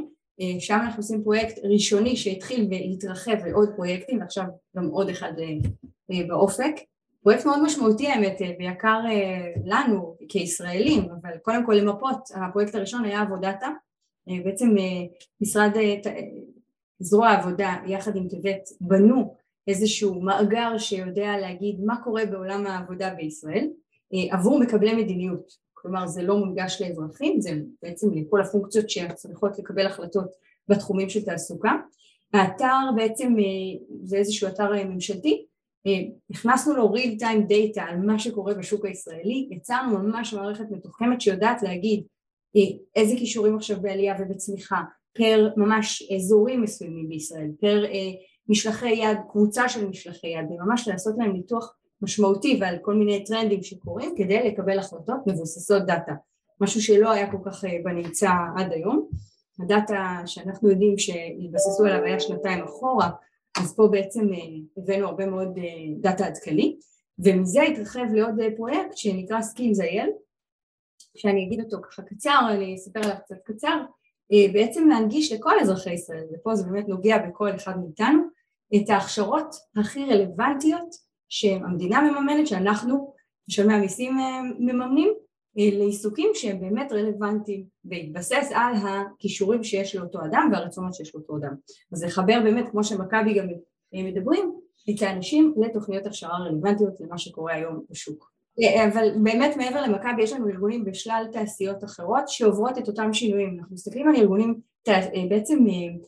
שם 0.58 0.78
אנחנו 0.82 1.00
עושים 1.00 1.22
פרויקט 1.22 1.58
ראשוני 1.64 2.16
שהתחיל 2.16 2.68
והתרחב 2.70 3.46
לעוד 3.46 3.68
פרויקטים 3.76 4.20
ועכשיו 4.20 4.44
גם 4.76 4.88
עוד 4.88 5.08
אחד 5.08 5.32
אה, 5.38 5.44
אה, 6.12 6.26
באופק. 6.28 6.74
פרויקט 7.22 7.46
מאוד 7.46 7.62
משמעותי 7.62 8.08
האמת 8.08 8.38
ויקר 8.58 9.00
לנו 9.64 10.16
כישראלים 10.28 11.08
אבל 11.22 11.38
קודם 11.42 11.66
כל 11.66 11.72
למפות 11.72 12.28
הפרויקט 12.34 12.74
הראשון 12.74 13.04
היה 13.04 13.20
עבודתה. 13.20 13.68
בעצם 14.44 14.74
משרד 15.40 15.70
זרוע 17.00 17.28
העבודה 17.28 17.74
יחד 17.86 18.16
עם 18.16 18.28
טבת 18.28 18.68
בנו 18.80 19.34
איזשהו 19.68 20.22
מאגר 20.22 20.78
שיודע 20.78 21.36
להגיד 21.40 21.80
מה 21.84 22.02
קורה 22.04 22.26
בעולם 22.26 22.66
העבודה 22.66 23.14
בישראל 23.14 23.68
עבור 24.30 24.60
מקבלי 24.60 24.94
מדיניות 24.94 25.52
כלומר 25.82 26.06
זה 26.06 26.22
לא 26.22 26.36
מונגש 26.36 26.82
לאזרחים, 26.82 27.40
זה 27.40 27.50
בעצם 27.82 28.14
לכל 28.14 28.40
הפונקציות 28.40 28.90
שצריכות 28.90 29.58
לקבל 29.58 29.86
החלטות 29.86 30.30
בתחומים 30.68 31.08
של 31.08 31.24
תעסוקה. 31.24 31.72
האתר 32.32 32.90
בעצם 32.96 33.34
אה, 33.38 33.80
זה 34.04 34.16
איזשהו 34.16 34.48
אתר 34.48 34.74
אה, 34.74 34.84
ממשלתי, 34.84 35.44
אה, 35.86 36.00
נכנסנו 36.30 36.76
לו 36.76 36.94
real 36.94 37.20
time 37.20 37.50
data 37.50 37.80
על 37.80 37.98
מה 37.98 38.18
שקורה 38.18 38.54
בשוק 38.54 38.86
הישראלי, 38.86 39.48
יצרנו 39.50 39.98
ממש 39.98 40.34
מערכת 40.34 40.64
מתוחכמת 40.70 41.20
שיודעת 41.20 41.62
להגיד 41.62 42.04
איזה 42.96 43.14
כישורים 43.18 43.56
עכשיו 43.56 43.80
בעלייה 43.80 44.14
ובצמיחה, 44.20 44.82
פר 45.12 45.48
ממש 45.56 46.12
אזורים 46.16 46.62
מסוימים 46.62 47.08
בישראל, 47.08 47.50
פר 47.60 47.84
משלחי 48.48 48.90
יד, 48.90 49.18
קבוצה 49.30 49.68
של 49.68 49.88
משלחי 49.88 50.26
יד, 50.26 50.46
וממש 50.50 50.88
לעשות 50.88 51.14
להם 51.18 51.32
ניתוח 51.32 51.76
משמעותי 52.02 52.58
ועל 52.60 52.78
כל 52.82 52.94
מיני 52.94 53.24
טרנדים 53.24 53.62
שקורים 53.62 54.14
כדי 54.16 54.48
לקבל 54.48 54.78
החלטות 54.78 55.26
מבוססות 55.26 55.82
דאטה, 55.86 56.12
משהו 56.60 56.82
שלא 56.82 57.10
היה 57.10 57.30
כל 57.30 57.38
כך 57.44 57.64
בנמצא 57.84 58.30
עד 58.56 58.72
היום. 58.72 59.08
הדאטה 59.60 60.22
שאנחנו 60.26 60.70
יודעים 60.70 60.98
שהתבססו 60.98 61.86
עליו 61.86 62.04
היה 62.04 62.20
שנתיים 62.20 62.64
אחורה, 62.64 63.10
אז 63.58 63.76
פה 63.76 63.88
בעצם 63.90 64.28
הבאנו 64.76 65.06
הרבה 65.06 65.26
מאוד 65.26 65.58
דאטה 66.00 66.26
עדכני, 66.26 66.76
ומזה 67.18 67.62
התרחב 67.62 68.04
לעוד 68.12 68.34
פרויקט 68.56 68.96
שנקרא 68.96 69.38
Skills.il, 69.40 70.08
שאני 71.16 71.46
אגיד 71.46 71.60
אותו 71.60 71.76
ככה 71.82 72.02
קצר, 72.02 72.40
אני 72.50 72.74
אספר 72.74 73.00
עליו 73.04 73.16
קצת 73.24 73.36
קצר, 73.44 73.82
בעצם 74.52 74.88
להנגיש 74.88 75.32
לכל 75.32 75.60
אזרחי 75.60 75.92
ישראל, 75.92 76.24
ופה 76.32 76.54
זה 76.54 76.64
באמת 76.64 76.88
נוגע 76.88 77.18
בכל 77.18 77.54
אחד 77.54 77.80
מאיתנו, 77.80 78.22
את 78.76 78.90
ההכשרות 78.90 79.54
הכי 79.76 80.04
רלוונטיות 80.04 80.94
שהמדינה 81.32 82.02
מממנת, 82.02 82.46
שאנחנו, 82.46 83.12
משלמי 83.48 83.74
המיסים 83.74 84.16
מממנים, 84.58 85.12
לעיסוקים 85.56 86.30
שהם 86.34 86.60
באמת 86.60 86.92
רלוונטיים, 86.92 87.64
בהתבסס 87.84 88.50
על 88.54 88.74
הכישורים 88.76 89.64
שיש 89.64 89.96
לאותו 89.96 90.18
אדם 90.24 90.48
והרצונות 90.52 90.94
שיש 90.94 91.14
לאותו 91.14 91.36
אדם. 91.36 91.54
אז 91.92 92.04
לחבר 92.04 92.40
באמת, 92.44 92.68
כמו 92.70 92.84
שמכבי 92.84 93.34
גם 93.34 93.46
מדברים, 93.92 94.52
את 94.90 95.02
האנשים 95.02 95.54
לתוכניות 95.56 96.06
הכשרה 96.06 96.38
רלוונטיות 96.38 96.94
למה 97.00 97.18
שקורה 97.18 97.54
היום 97.54 97.84
בשוק. 97.90 98.32
אבל 98.84 99.08
באמת 99.22 99.56
מעבר 99.56 99.82
למכבי 99.82 100.22
יש 100.22 100.32
לנו 100.32 100.48
ארגונים 100.48 100.84
בשלל 100.84 101.24
תעשיות 101.32 101.84
אחרות 101.84 102.28
שעוברות 102.28 102.78
את 102.78 102.88
אותם 102.88 103.12
שינויים, 103.12 103.56
אנחנו 103.58 103.74
מסתכלים 103.74 104.08
על 104.08 104.16
ארגונים 104.16 104.60
בעצם 105.28 105.58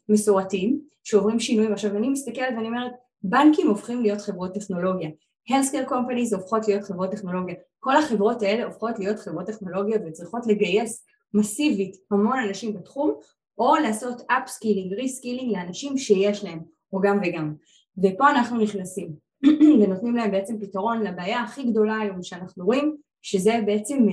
מסורתיים 0.08 0.80
שעוברים 1.04 1.40
שינויים, 1.40 1.72
עכשיו 1.72 1.96
אני 1.96 2.08
מסתכלת 2.08 2.54
ואני 2.56 2.68
אומרת 2.68 2.92
בנקים 3.24 3.68
הופכים 3.68 4.02
להיות 4.02 4.20
חברות 4.20 4.54
טכנולוגיה, 4.54 5.10
healthcare 5.50 5.90
companies 5.90 6.36
הופכות 6.36 6.68
להיות 6.68 6.84
חברות 6.84 7.10
טכנולוגיה, 7.10 7.54
כל 7.80 7.96
החברות 7.96 8.42
האלה 8.42 8.64
הופכות 8.64 8.98
להיות 8.98 9.18
חברות 9.18 9.46
טכנולוגיה 9.46 9.98
וצריכות 10.06 10.46
לגייס 10.46 11.04
מסיבית 11.34 11.96
המון 12.10 12.38
אנשים 12.48 12.74
בתחום 12.74 13.14
או 13.58 13.74
לעשות 13.76 14.20
upskilling, 14.20 15.00
reskilling 15.00 15.58
לאנשים 15.58 15.98
שיש 15.98 16.44
להם, 16.44 16.60
או 16.92 17.00
גם 17.00 17.20
וגם, 17.24 17.54
ופה 17.98 18.30
אנחנו 18.30 18.58
נכנסים 18.58 19.12
ונותנים 19.80 20.16
להם 20.16 20.30
בעצם 20.30 20.58
פתרון 20.60 21.02
לבעיה 21.02 21.42
הכי 21.42 21.62
גדולה 21.70 21.98
היום 21.98 22.22
שאנחנו 22.22 22.64
רואים 22.64 22.96
שזה 23.22 23.60
בעצם 23.66 24.06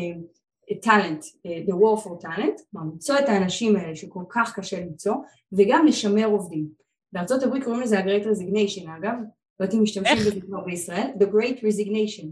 טאלנט, 0.81 1.23
uh, 1.23 1.25
uh, 1.25 1.69
the 1.69 1.73
war 1.73 2.03
for 2.03 2.23
talent, 2.23 2.61
כלומר 2.71 2.87
למצוא 2.91 3.19
את 3.19 3.29
האנשים 3.29 3.75
האלה 3.75 3.95
שכל 3.95 4.23
כך 4.29 4.59
קשה 4.59 4.79
למצוא 4.79 5.15
וגם 5.53 5.85
לשמר 5.85 6.25
עובדים. 6.25 6.67
בארצות 7.13 7.43
הברית 7.43 7.63
קוראים 7.63 7.81
לזה 7.81 7.99
ה-Great 7.99 8.23
Resignation 8.23 8.89
אגב, 8.97 9.13
לא 9.59 9.65
יודעת 9.65 9.73
אם 9.73 9.83
משתמשים 9.83 10.17
בזה 10.17 10.41
כבר 10.41 10.61
בישראל, 10.65 11.07
the 11.19 11.23
Great 11.23 11.57
Resignation, 11.57 12.25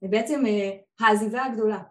זה 0.00 0.08
בעצם 0.08 0.42
uh, 0.46 1.04
העזיבה 1.04 1.44
הגדולה, 1.44 1.82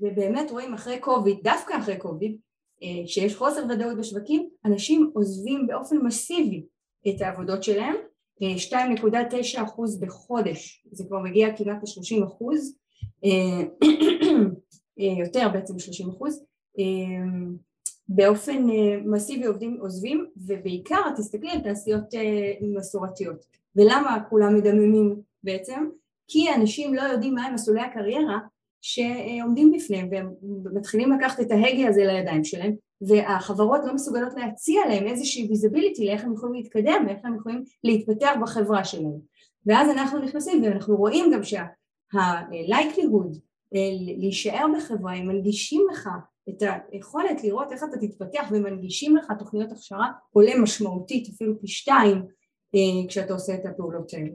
ובאמת 0.00 0.50
רואים 0.50 0.74
אחרי 0.74 0.98
קוביד, 0.98 1.38
דווקא 1.42 1.78
אחרי 1.78 1.96
קוביד, 1.96 2.36
uh, 2.80 3.06
שיש 3.06 3.36
חוסר 3.36 3.64
ודאות 3.70 3.98
בשווקים, 3.98 4.48
אנשים 4.64 5.10
עוזבים 5.14 5.66
באופן 5.66 5.96
מסיבי 5.96 6.66
את 7.08 7.20
העבודות 7.20 7.62
שלהם 7.62 7.94
2.9 8.40 9.62
אחוז 9.64 10.00
בחודש, 10.00 10.86
זה 10.92 11.04
כבר 11.08 11.18
מגיע 11.18 11.56
כמעט 11.56 11.82
ל-30 11.82 12.24
אחוז, 12.24 12.76
אה, 13.24 13.60
אה, 15.00 15.24
יותר 15.24 15.48
בעצם 15.52 15.78
30 15.78 16.08
אחוז, 16.08 16.44
אה, 16.78 16.84
באופן 18.12 18.66
מסיבי 19.04 19.46
עובדים 19.46 19.76
עוזבים 19.80 20.26
ובעיקר 20.36 21.10
תסתכלי 21.16 21.50
על 21.50 21.60
תעשיות 21.60 22.04
מסורתיות 22.60 23.46
ולמה 23.76 24.18
כולם 24.28 24.54
מדממים 24.54 25.16
בעצם? 25.44 25.88
כי 26.28 26.54
אנשים 26.54 26.94
לא 26.94 27.02
יודעים 27.02 27.34
מהם 27.34 27.54
מסלולי 27.54 27.80
הקריירה 27.80 28.38
שעומדים 28.82 29.72
בפניהם 29.72 30.08
והם 30.10 30.30
מתחילים 30.74 31.12
לקחת 31.12 31.40
את 31.40 31.50
ההגה 31.50 31.88
הזה 31.88 32.04
לידיים 32.04 32.44
שלהם 32.44 32.74
והחברות 33.00 33.80
לא 33.84 33.94
מסוגלות 33.94 34.34
להציע 34.36 34.80
להם 34.88 35.06
איזושהי 35.06 35.46
visibility 35.48 36.06
לאיך 36.06 36.24
הם 36.24 36.32
יכולים 36.34 36.54
להתקדם 36.54 37.04
ואיך 37.06 37.18
הם 37.24 37.36
יכולים 37.36 37.64
להתפתח 37.84 38.30
בחברה 38.42 38.84
שלהם 38.84 39.18
ואז 39.66 39.90
אנחנו 39.90 40.18
נכנסים 40.18 40.62
ואנחנו 40.62 40.96
רואים 40.96 41.30
גם 41.34 41.42
שה-likelihood 41.42 43.38
אה, 43.74 43.90
להישאר 44.18 44.66
בחברה 44.76 45.12
הם 45.14 45.28
מנגישים 45.28 45.86
לך 45.92 46.08
את 46.48 46.62
היכולת 46.92 47.44
לראות 47.44 47.72
איך 47.72 47.80
אתה 47.90 48.06
תתפתח 48.06 48.48
ומנגישים 48.50 49.16
לך 49.16 49.26
תוכניות 49.38 49.72
הכשרה 49.72 50.12
עולה 50.32 50.52
משמעותית 50.62 51.28
אפילו 51.34 51.60
פי 51.60 51.68
שתיים 51.68 52.22
אה, 52.74 53.08
כשאתה 53.08 53.32
עושה 53.32 53.54
את 53.54 53.66
הפעולות 53.66 54.14
האלה 54.14 54.30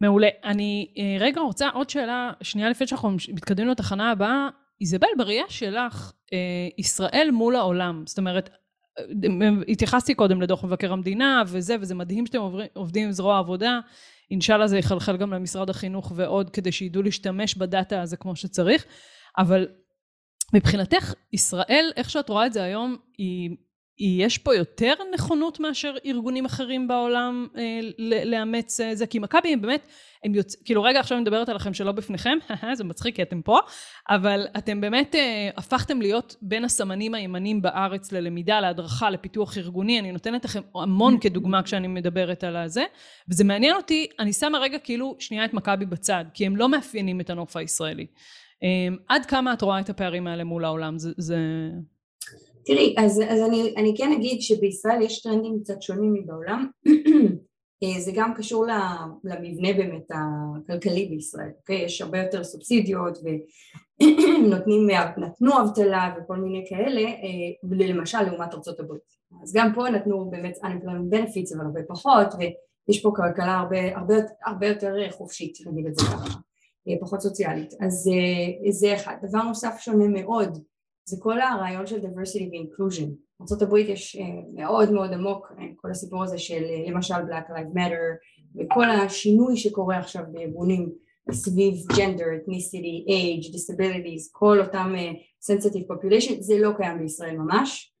מעולה. 0.00 0.28
אני 0.44 0.94
אה, 0.98 1.16
רגע 1.20 1.40
רוצה 1.40 1.68
עוד 1.68 1.90
שאלה 1.90 2.32
שנייה 2.42 2.70
לפני 2.70 2.86
שאנחנו 2.86 3.10
מתקדמים 3.10 3.68
לתחנה 3.68 4.10
הבאה. 4.10 4.48
איזבל, 4.80 5.08
בראייה 5.18 5.44
שלך, 5.48 6.12
אה, 6.32 6.38
ישראל 6.78 7.30
מול 7.32 7.56
העולם, 7.56 8.04
זאת 8.06 8.18
אומרת, 8.18 8.50
התייחסתי 9.68 10.14
קודם 10.14 10.42
לדוח 10.42 10.64
מבקר 10.64 10.92
המדינה 10.92 11.42
וזה, 11.46 11.76
וזה 11.80 11.94
מדהים 11.94 12.26
שאתם 12.26 12.38
עובדים 12.74 13.06
עם 13.06 13.12
זרוע 13.12 13.34
העבודה, 13.34 13.80
אינשאללה 14.30 14.68
זה 14.68 14.78
יחלחל 14.78 15.16
גם 15.16 15.32
למשרד 15.32 15.70
החינוך 15.70 16.12
ועוד 16.16 16.50
כדי 16.50 16.72
שידעו 16.72 17.02
להשתמש 17.02 17.54
בדאטה 17.54 18.02
הזה 18.02 18.16
כמו 18.16 18.36
שצריך, 18.36 18.84
אבל 19.38 19.68
מבחינתך, 20.52 21.14
ישראל, 21.32 21.92
איך 21.96 22.10
שאת 22.10 22.28
רואה 22.28 22.46
את 22.46 22.52
זה 22.52 22.62
היום, 22.62 22.96
היא 23.18 23.56
יש 24.00 24.38
פה 24.38 24.54
יותר 24.54 24.94
נכונות 25.14 25.60
מאשר 25.60 25.94
ארגונים 26.06 26.44
אחרים 26.44 26.88
בעולם 26.88 27.46
אה, 27.56 27.80
לאמץ 28.24 28.80
אה, 28.80 28.94
זה? 28.94 29.06
כי 29.06 29.18
מכבי 29.18 29.52
הם 29.52 29.60
באמת, 29.60 29.88
הם 30.24 30.34
יוצ... 30.34 30.56
כאילו 30.64 30.82
רגע 30.82 31.00
עכשיו 31.00 31.16
אני 31.16 31.22
מדברת 31.22 31.48
עליכם 31.48 31.74
שלא 31.74 31.92
בפניכם, 31.92 32.38
זה 32.78 32.84
מצחיק 32.84 33.16
כי 33.16 33.22
אתם 33.22 33.42
פה, 33.42 33.58
אבל 34.10 34.46
אתם 34.58 34.80
באמת 34.80 35.14
אה, 35.14 35.50
הפכתם 35.56 36.00
להיות 36.00 36.36
בין 36.42 36.64
הסמנים 36.64 37.14
הימנים 37.14 37.62
בארץ 37.62 38.12
ללמידה, 38.12 38.60
להדרכה, 38.60 39.10
לפיתוח 39.10 39.58
ארגוני, 39.58 39.98
אני 39.98 40.12
נותנת 40.12 40.44
לכם 40.44 40.60
המון 40.74 41.20
כדוגמה 41.20 41.62
כשאני 41.62 41.88
מדברת 41.88 42.44
על 42.44 42.56
הזה, 42.56 42.84
וזה 43.28 43.44
מעניין 43.44 43.76
אותי, 43.76 44.06
אני 44.18 44.32
שמה 44.32 44.58
רגע 44.58 44.78
כאילו 44.78 45.16
שנייה 45.18 45.44
את 45.44 45.54
מכבי 45.54 45.86
בצד, 45.86 46.24
כי 46.34 46.46
הם 46.46 46.56
לא 46.56 46.68
מאפיינים 46.68 47.20
את 47.20 47.30
הנוף 47.30 47.56
הישראלי. 47.56 48.06
אה, 48.62 48.96
עד 49.08 49.26
כמה 49.26 49.52
את 49.52 49.62
רואה 49.62 49.80
את 49.80 49.90
הפערים 49.90 50.26
האלה 50.26 50.44
מול 50.44 50.64
העולם? 50.64 50.98
זה... 50.98 51.10
זה... 51.16 51.36
תראי, 52.64 52.94
אז, 52.98 53.22
אז 53.28 53.40
אני, 53.48 53.74
אני 53.76 53.94
כן 53.98 54.12
אגיד 54.12 54.42
שבישראל 54.42 55.02
יש 55.02 55.22
טרנדים 55.22 55.60
קצת 55.62 55.82
שונים 55.82 56.12
מבעולם, 56.12 56.66
אה, 57.82 58.00
זה 58.00 58.12
גם 58.14 58.34
קשור 58.34 58.66
למבנה 59.24 59.72
באמת 59.72 60.08
הכלכלי 60.10 61.06
בישראל, 61.06 61.50
אוקיי? 61.60 61.76
יש 61.76 62.02
הרבה 62.02 62.18
יותר 62.18 62.44
סובסידיות 62.44 63.18
ונותנים, 63.18 64.90
נתנו 65.24 65.60
אבטלה 65.62 66.14
וכל 66.18 66.36
מיני 66.36 66.64
כאלה, 66.68 67.00
אה, 67.00 67.88
למשל 67.88 68.22
לעומת 68.22 68.54
הברית. 68.80 69.20
אז 69.42 69.52
גם 69.56 69.74
פה 69.74 69.90
נתנו 69.90 70.30
באמת 70.30 70.56
unemployment 70.56 71.14
benefits 71.14 71.56
אבל 71.56 71.64
הרבה 71.64 71.80
פחות, 71.88 72.26
ויש 72.38 73.02
פה 73.02 73.12
כלכלה 73.16 73.58
הרבה, 73.58 73.96
הרבה, 73.98 74.14
הרבה 74.44 74.66
יותר 74.66 75.10
חופשית, 75.10 75.58
נגיד 75.66 75.86
את 75.86 75.94
זה 75.94 76.02
ככה, 76.06 76.38
פחות 77.00 77.20
סוציאלית. 77.20 77.74
אז 77.80 78.10
זה 78.70 78.94
אחד. 78.94 79.16
דבר 79.22 79.42
נוסף 79.42 79.76
שונה 79.80 80.08
מאוד 80.08 80.58
זה 81.04 81.16
כל 81.20 81.40
הרעיון 81.40 81.86
של 81.86 82.00
diversity 82.00 82.48
ו-inclusion. 82.50 83.10
ארה"ב 83.40 83.76
יש 83.76 84.16
אה, 84.16 84.24
מאוד 84.54 84.92
מאוד 84.92 85.12
עמוק 85.12 85.52
אה, 85.58 85.64
כל 85.76 85.90
הסיפור 85.90 86.24
הזה 86.24 86.38
של 86.38 86.64
אה, 86.64 86.90
למשל 86.90 87.14
Black 87.14 87.50
Lives 87.50 87.74
Matter 87.74 88.16
וכל 88.56 88.90
השינוי 88.90 89.56
שקורה 89.56 89.98
עכשיו 89.98 90.22
בארגונים 90.32 90.88
סביב 91.32 91.74
gender, 91.92 92.30
ethnicity, 92.40 93.08
age, 93.08 93.46
disabilities, 93.54 94.30
כל 94.32 94.60
אותם 94.60 94.94
sensitive 95.50 95.92
population, 95.92 96.34
זה 96.40 96.58
לא 96.58 96.70
קיים 96.76 96.98
בישראל 96.98 97.36
ממש. 97.36 97.94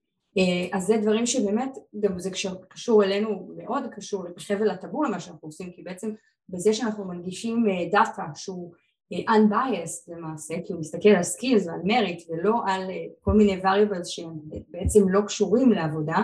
אז 0.72 0.86
זה 0.86 0.96
דברים 0.96 1.26
שבאמת, 1.26 1.70
גם 2.00 2.18
זה 2.18 2.30
קשור 2.68 3.04
אלינו, 3.04 3.50
מאוד 3.56 3.82
קשור 3.92 4.24
לחבל 4.36 4.70
הטבור 4.70 5.04
למה 5.04 5.20
שאנחנו 5.20 5.48
עושים, 5.48 5.72
כי 5.72 5.82
בעצם 5.82 6.10
בזה 6.50 6.72
שאנחנו 6.72 7.04
מנגישים 7.04 7.66
דאטה 7.92 8.24
שהוא 8.34 8.72
unbiased 9.14 10.08
למעשה, 10.08 10.54
כי 10.64 10.72
הוא 10.72 10.80
מסתכל 10.80 11.08
על 11.08 11.22
skills 11.22 11.66
ועל 11.66 11.80
merit 11.84 12.22
ולא 12.28 12.54
על 12.66 12.90
אה, 12.90 13.04
כל 13.20 13.32
מיני 13.32 13.62
variables 13.62 14.04
שהם 14.04 14.34
בעצם 14.68 15.08
לא 15.08 15.20
קשורים 15.20 15.72
לעבודה, 15.72 16.16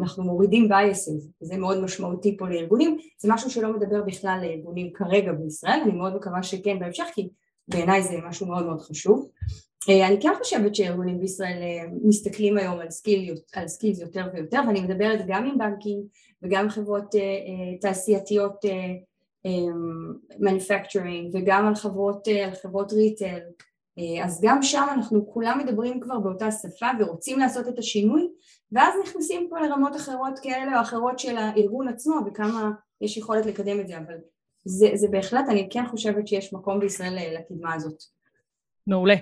אנחנו 0.00 0.24
מורידים 0.24 0.72
biases, 0.72 1.42
וזה 1.42 1.56
מאוד 1.56 1.80
משמעותי 1.82 2.36
פה 2.36 2.48
לארגונים, 2.48 2.98
זה 3.18 3.28
משהו 3.32 3.50
שלא 3.50 3.72
מדבר 3.72 4.02
בכלל 4.02 4.40
לארגונים 4.42 4.92
כרגע 4.92 5.32
בישראל, 5.32 5.80
אני 5.82 5.92
מאוד 5.92 6.16
מקווה 6.16 6.42
שכן 6.42 6.78
בהמשך, 6.78 7.04
כי 7.14 7.28
בעיניי 7.68 8.02
זה 8.02 8.16
משהו 8.28 8.46
מאוד 8.46 8.66
מאוד 8.66 8.80
חשוב. 8.80 9.30
אה, 9.88 10.08
אני 10.08 10.20
כן 10.20 10.32
חושבת 10.38 10.74
שארגונים 10.74 11.20
בישראל 11.20 11.62
אה, 11.62 11.90
מסתכלים 12.04 12.58
היום 12.58 12.78
על 12.78 12.90
skills 12.90 13.40
על 13.54 13.64
skills 13.64 14.00
יותר 14.00 14.26
ויותר, 14.34 14.60
ואני 14.66 14.80
מדברת 14.80 15.20
גם 15.26 15.44
עם 15.44 15.58
בנקים 15.58 16.02
וגם 16.42 16.64
עם 16.64 16.70
חברות 16.70 17.14
תעשייתיות 17.80 18.56
manufacturing 20.32 21.30
וגם 21.32 21.66
על 21.66 21.74
חברות, 21.74 22.28
על 22.28 22.54
חברות 22.62 22.92
retail 22.92 23.40
אז 24.24 24.40
גם 24.44 24.62
שם 24.62 24.86
אנחנו 24.92 25.26
כולם 25.26 25.58
מדברים 25.58 26.00
כבר 26.00 26.18
באותה 26.18 26.50
שפה 26.50 26.86
ורוצים 26.98 27.38
לעשות 27.38 27.68
את 27.68 27.78
השינוי 27.78 28.28
ואז 28.72 28.94
נכנסים 29.02 29.46
פה 29.50 29.60
לרמות 29.60 29.96
אחרות 29.96 30.38
כאלה 30.42 30.76
או 30.76 30.82
אחרות 30.82 31.18
של 31.18 31.36
הארגון 31.36 31.88
עצמו 31.88 32.14
וכמה 32.26 32.70
יש 33.00 33.16
יכולת 33.16 33.46
לקדם 33.46 33.80
את 33.80 33.88
זה 33.88 33.98
אבל 33.98 34.14
זה, 34.64 34.90
זה 34.94 35.08
בהחלט, 35.10 35.44
אני 35.48 35.68
כן 35.70 35.86
חושבת 35.86 36.28
שיש 36.28 36.52
מקום 36.52 36.80
בישראל 36.80 37.38
לקדמה 37.38 37.74
הזאת. 37.74 38.02
מעולה. 38.86 39.14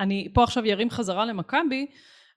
אני 0.00 0.28
פה 0.34 0.42
עכשיו 0.42 0.66
ירים 0.66 0.90
חזרה 0.90 1.24
למכבי, 1.26 1.86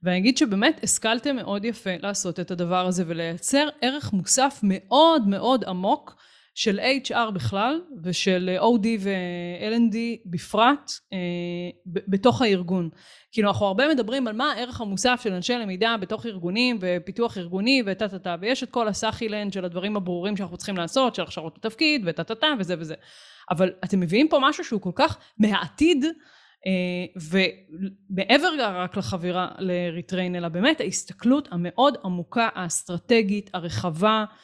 ואני 0.03 0.17
אגיד 0.17 0.37
שבאמת 0.37 0.83
השכלתם 0.83 1.35
מאוד 1.35 1.65
יפה 1.65 1.89
לעשות 1.99 2.39
את 2.39 2.51
הדבר 2.51 2.87
הזה 2.87 3.03
ולייצר 3.07 3.69
ערך 3.81 4.13
מוסף 4.13 4.59
מאוד 4.63 5.27
מאוד 5.27 5.63
עמוק 5.63 6.15
של 6.55 6.79
HR 6.79 7.31
בכלל 7.33 7.81
ושל 8.03 8.57
OD 8.59 8.87
ו-L&D 8.99 9.95
בפרט 10.25 10.91
אה, 11.13 11.17
בתוך 11.85 12.41
הארגון. 12.41 12.89
כאילו 13.31 13.49
אנחנו 13.49 13.65
הרבה 13.65 13.87
מדברים 13.87 14.27
על 14.27 14.35
מה 14.35 14.51
הערך 14.51 14.81
המוסף 14.81 15.19
של 15.23 15.33
אנשי 15.33 15.53
למידה 15.53 15.95
בתוך 15.99 16.25
ארגונים 16.25 16.77
ופיתוח 16.81 17.37
ארגוני 17.37 17.83
וטה 17.85 18.07
טה 18.07 18.19
טה 18.19 18.35
ויש 18.41 18.63
את 18.63 18.69
כל 18.69 18.87
הסאחילנד 18.87 19.53
של 19.53 19.65
הדברים 19.65 19.97
הברורים 19.97 20.37
שאנחנו 20.37 20.57
צריכים 20.57 20.77
לעשות 20.77 21.15
של 21.15 21.21
הכשרות 21.21 21.57
לתפקיד 21.57 22.01
וטה 22.05 22.23
טה 22.23 22.35
טה 22.35 22.47
וזה 22.59 22.75
וזה 22.79 22.95
אבל 23.51 23.71
אתם 23.83 23.99
מביאים 23.99 24.27
פה 24.27 24.39
משהו 24.41 24.63
שהוא 24.63 24.81
כל 24.81 24.91
כך 24.95 25.17
מהעתיד 25.37 26.05
אה, 26.65 27.21
ומעבר 28.09 28.49
רק 28.59 28.97
לחבירה 28.97 29.47
לריטריין 29.59 30.35
אלא 30.35 30.47
באמת 30.47 30.81
ההסתכלות 30.81 31.47
המאוד 31.51 31.97
עמוקה 32.03 32.49
האסטרטגית 32.55 33.49
הרחבה 33.53 34.25
אה, 34.29 34.35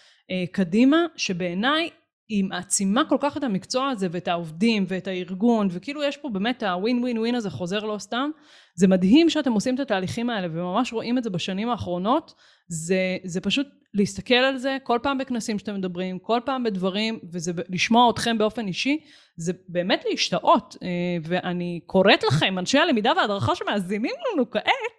קדימה 0.51 1.05
שבעיניי 1.15 1.89
היא 2.29 2.44
מעצימה 2.44 3.05
כל 3.10 3.17
כך 3.20 3.38
את 3.38 3.44
המקצוע 3.44 3.89
הזה 3.89 4.08
ואת 4.12 4.27
העובדים 4.27 4.86
ואת 4.88 5.08
הארגון 5.08 5.67
וכאילו 5.72 6.03
יש 6.03 6.17
פה 6.17 6.29
באמת 6.29 6.63
הווין 6.63 7.00
ווין 7.00 7.17
ווין 7.17 7.36
הזה 7.36 7.50
חוזר 7.50 7.79
לא 7.79 7.98
סתם. 7.98 8.29
זה 8.75 8.88
מדהים 8.88 9.29
שאתם 9.29 9.51
עושים 9.51 9.75
את 9.75 9.79
התהליכים 9.79 10.29
האלה 10.29 10.48
וממש 10.51 10.94
רואים 10.94 11.17
את 11.17 11.24
זה 11.24 11.29
בשנים 11.29 11.70
האחרונות. 11.70 12.34
זה, 12.67 13.17
זה 13.24 13.41
פשוט 13.41 13.67
להסתכל 13.94 14.34
על 14.34 14.58
זה 14.58 14.77
כל 14.84 15.00
פעם 15.03 15.17
בכנסים 15.17 15.60
שאתם 15.60 15.75
מדברים 15.75 16.20
כל 16.20 16.39
פעם 16.46 16.63
בדברים 16.63 17.20
וזה 17.34 17.51
לשמוע 17.70 18.10
אתכם 18.10 18.38
באופן 18.38 18.67
אישי 18.67 19.00
זה 19.38 19.53
באמת 19.70 20.03
להשתאות. 20.10 20.75
אה, 20.84 20.88
ואני 21.24 21.79
קוראת 21.86 22.24
לכם 22.24 22.60
אנשי 22.60 22.77
הלמידה 22.77 23.12
וההדרכה 23.17 23.55
שמאזינים 23.55 24.15
לנו 24.34 24.51
כעת 24.51 24.65
אה, 24.67 24.95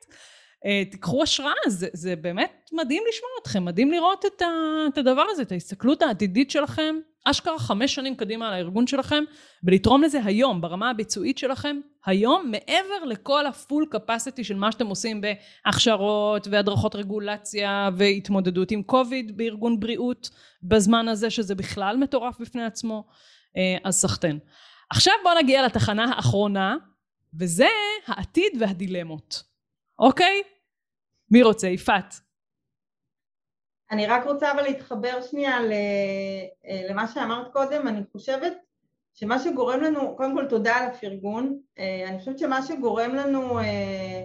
תיקחו 0.91 1.23
השראה, 1.23 1.53
זה, 1.67 1.89
זה 1.93 2.17
באמת 2.17 2.71
מדהים 2.73 3.03
לשמוע 3.09 3.31
אתכם, 3.43 3.65
מדהים 3.65 3.93
לראות 3.93 4.25
את, 4.27 4.43
ה, 4.43 4.47
את 4.89 4.99
הדבר 4.99 5.25
הזה, 5.31 5.43
את 5.43 5.53
ההסתכלות 5.53 6.03
העתידית 6.03 6.51
שלכם, 6.51 6.97
אשכרה 7.25 7.59
חמש 7.59 7.95
שנים 7.95 8.15
קדימה 8.15 8.49
על 8.49 8.55
הארגון 8.55 8.87
שלכם, 8.87 9.25
ולתרום 9.65 10.03
לזה 10.03 10.21
היום, 10.25 10.61
ברמה 10.61 10.91
הביצועית 10.91 11.39
שלכם, 11.39 11.81
היום, 12.07 12.51
מעבר 12.51 13.05
לכל 13.07 13.47
הפול 13.47 13.87
קפסיטי 13.91 14.45
של 14.45 14.55
מה 14.55 14.73
שאתם 14.73 14.87
עושים 14.87 15.21
בהכשרות 15.21 16.47
והדרכות 16.51 16.95
רגולציה 16.95 17.91
והתמודדות 17.97 18.71
עם 18.71 18.83
קוביד 18.83 19.37
בארגון 19.37 19.81
בריאות, 19.81 20.31
בזמן 20.63 21.09
הזה 21.09 21.31
שזה 21.31 21.55
בכלל 21.55 21.97
מטורף 21.97 22.41
בפני 22.41 22.65
עצמו, 22.65 23.05
אה, 23.57 23.77
אז 23.85 23.95
סחטיין. 23.95 24.39
עכשיו 24.91 25.15
בואו 25.23 25.35
נגיע 25.39 25.67
לתחנה 25.67 26.05
האחרונה, 26.17 26.77
וזה 27.39 27.69
העתיד 28.07 28.53
והדילמות. 28.61 29.56
אוקיי? 29.99 30.43
מי 31.31 31.43
רוצה? 31.43 31.67
יפעת. 31.67 32.15
אני 33.91 34.07
רק 34.07 34.25
רוצה 34.25 34.53
אבל 34.53 34.63
להתחבר 34.63 35.23
שנייה 35.23 35.59
אה, 35.59 36.83
למה 36.89 37.09
שאמרת 37.09 37.53
קודם, 37.53 37.89
אני 37.89 38.01
חושבת 38.13 38.53
שמה 39.15 39.39
שגורם 39.39 39.81
לנו, 39.81 40.17
קודם 40.17 40.35
כל 40.35 40.47
תודה 40.49 40.77
על 40.77 40.87
הפרגון, 40.87 41.61
אה, 41.79 42.09
אני 42.09 42.19
חושבת 42.19 42.39
שמה 42.39 42.63
שגורם 42.63 43.15
לנו 43.15 43.59
אה, 43.59 44.23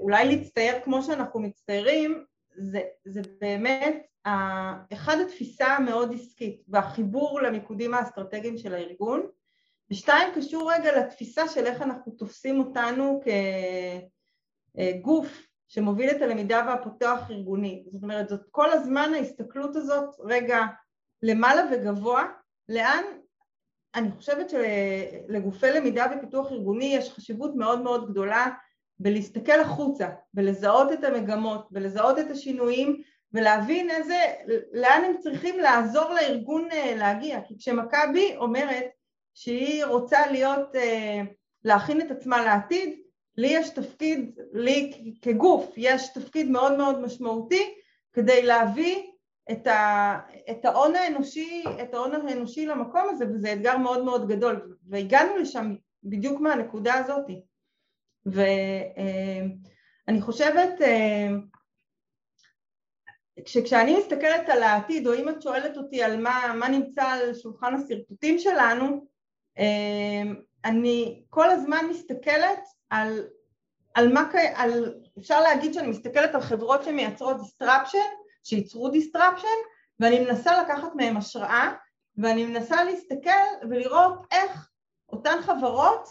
אולי 0.00 0.36
להצטייר 0.36 0.74
כמו 0.84 1.02
שאנחנו 1.02 1.40
מצטיירים 1.40 2.24
זה, 2.56 2.80
זה 3.04 3.20
באמת 3.40 4.06
אחד 4.92 5.16
התפיסה 5.26 5.66
המאוד 5.66 6.14
עסקית 6.14 6.62
והחיבור 6.68 7.40
למיקודים 7.42 7.94
האסטרטגיים 7.94 8.58
של 8.58 8.74
הארגון 8.74 9.26
ושתיים 9.90 10.34
קשור 10.34 10.72
רגע 10.72 10.98
לתפיסה 10.98 11.48
של 11.48 11.66
איך 11.66 11.82
אנחנו 11.82 12.12
תופסים 12.12 12.60
אותנו 12.60 13.20
כגוף 14.74 15.46
שמוביל 15.68 16.10
את 16.10 16.22
הלמידה 16.22 16.64
והפותח 16.66 17.30
ארגוני. 17.30 17.84
זאת 17.90 18.02
אומרת, 18.02 18.28
זאת 18.28 18.40
כל 18.50 18.70
הזמן 18.70 19.12
ההסתכלות 19.14 19.76
הזאת 19.76 20.14
רגע 20.24 20.60
למעלה 21.22 21.62
וגבוה, 21.72 22.26
לאן 22.68 23.02
אני 23.94 24.10
חושבת 24.10 24.50
שלגופי 24.50 25.70
למידה 25.70 26.06
ופיתוח 26.16 26.52
ארגוני 26.52 26.84
יש 26.84 27.10
חשיבות 27.10 27.54
מאוד 27.56 27.82
מאוד 27.82 28.10
גדולה 28.10 28.46
בלהסתכל 28.98 29.60
החוצה, 29.60 30.08
ולזהות 30.34 30.92
את 30.92 31.04
המגמות, 31.04 31.68
ולזהות 31.72 32.18
את 32.18 32.30
השינויים, 32.30 33.02
ולהבין 33.32 33.90
איזה, 33.90 34.18
לאן 34.72 35.02
הם 35.04 35.18
צריכים 35.18 35.58
לעזור 35.58 36.10
לארגון 36.10 36.68
להגיע. 36.96 37.40
כי 37.40 37.58
כשמכבי 37.58 38.36
אומרת 38.36 38.84
שהיא 39.34 39.84
רוצה 39.84 40.26
להיות, 40.30 40.76
אה, 40.76 41.20
להכין 41.64 42.00
את 42.00 42.10
עצמה 42.10 42.44
לעתיד, 42.44 42.98
לי 43.36 43.48
יש 43.50 43.70
תפקיד, 43.70 44.40
לי 44.52 45.12
כגוף 45.22 45.74
יש 45.76 46.08
תפקיד 46.08 46.50
מאוד 46.50 46.78
מאוד 46.78 47.00
משמעותי 47.00 47.74
כדי 48.12 48.42
להביא 48.42 49.02
את, 49.52 49.66
ה, 49.66 50.18
את 50.50 50.64
ההון 50.64 50.96
האנושי, 50.96 51.64
את 51.82 51.94
ההון 51.94 52.28
האנושי 52.28 52.66
למקום 52.66 53.08
הזה 53.10 53.24
וזה 53.28 53.52
אתגר 53.52 53.78
מאוד 53.78 54.04
מאוד 54.04 54.28
גדול. 54.28 54.76
והגענו 54.88 55.36
לשם 55.36 55.74
בדיוק 56.04 56.40
מהנקודה 56.40 56.94
הזאת 56.94 57.26
ואני 58.26 60.18
אה, 60.18 60.22
חושבת 60.22 60.70
כשאני 63.44 63.98
מסתכלת 63.98 64.48
על 64.48 64.62
העתיד 64.62 65.06
או 65.06 65.14
אם 65.14 65.28
את 65.28 65.42
שואלת 65.42 65.76
אותי 65.76 66.02
על 66.02 66.22
מה, 66.22 66.54
מה 66.58 66.68
נמצא 66.68 67.04
על 67.04 67.34
שולחן 67.34 67.74
השרטוטים 67.74 68.38
שלנו 68.38 69.06
אני 70.64 71.22
כל 71.30 71.50
הזמן 71.50 71.86
מסתכלת 71.90 72.60
על, 72.90 73.24
על 73.94 74.12
מה, 74.12 74.30
על, 74.54 74.94
אפשר 75.18 75.40
להגיד 75.40 75.74
שאני 75.74 75.86
מסתכלת 75.86 76.34
על 76.34 76.40
חברות 76.40 76.84
שמייצרות 76.84 77.36
disruption, 77.36 78.08
שייצרו 78.44 78.88
disruption, 78.88 79.68
ואני 80.00 80.20
מנסה 80.20 80.62
לקחת 80.62 80.94
מהם 80.94 81.16
השראה, 81.16 81.72
ואני 82.16 82.46
מנסה 82.46 82.84
להסתכל 82.84 83.68
ולראות 83.70 84.26
איך 84.32 84.68
אותן 85.08 85.38
חברות, 85.42 86.08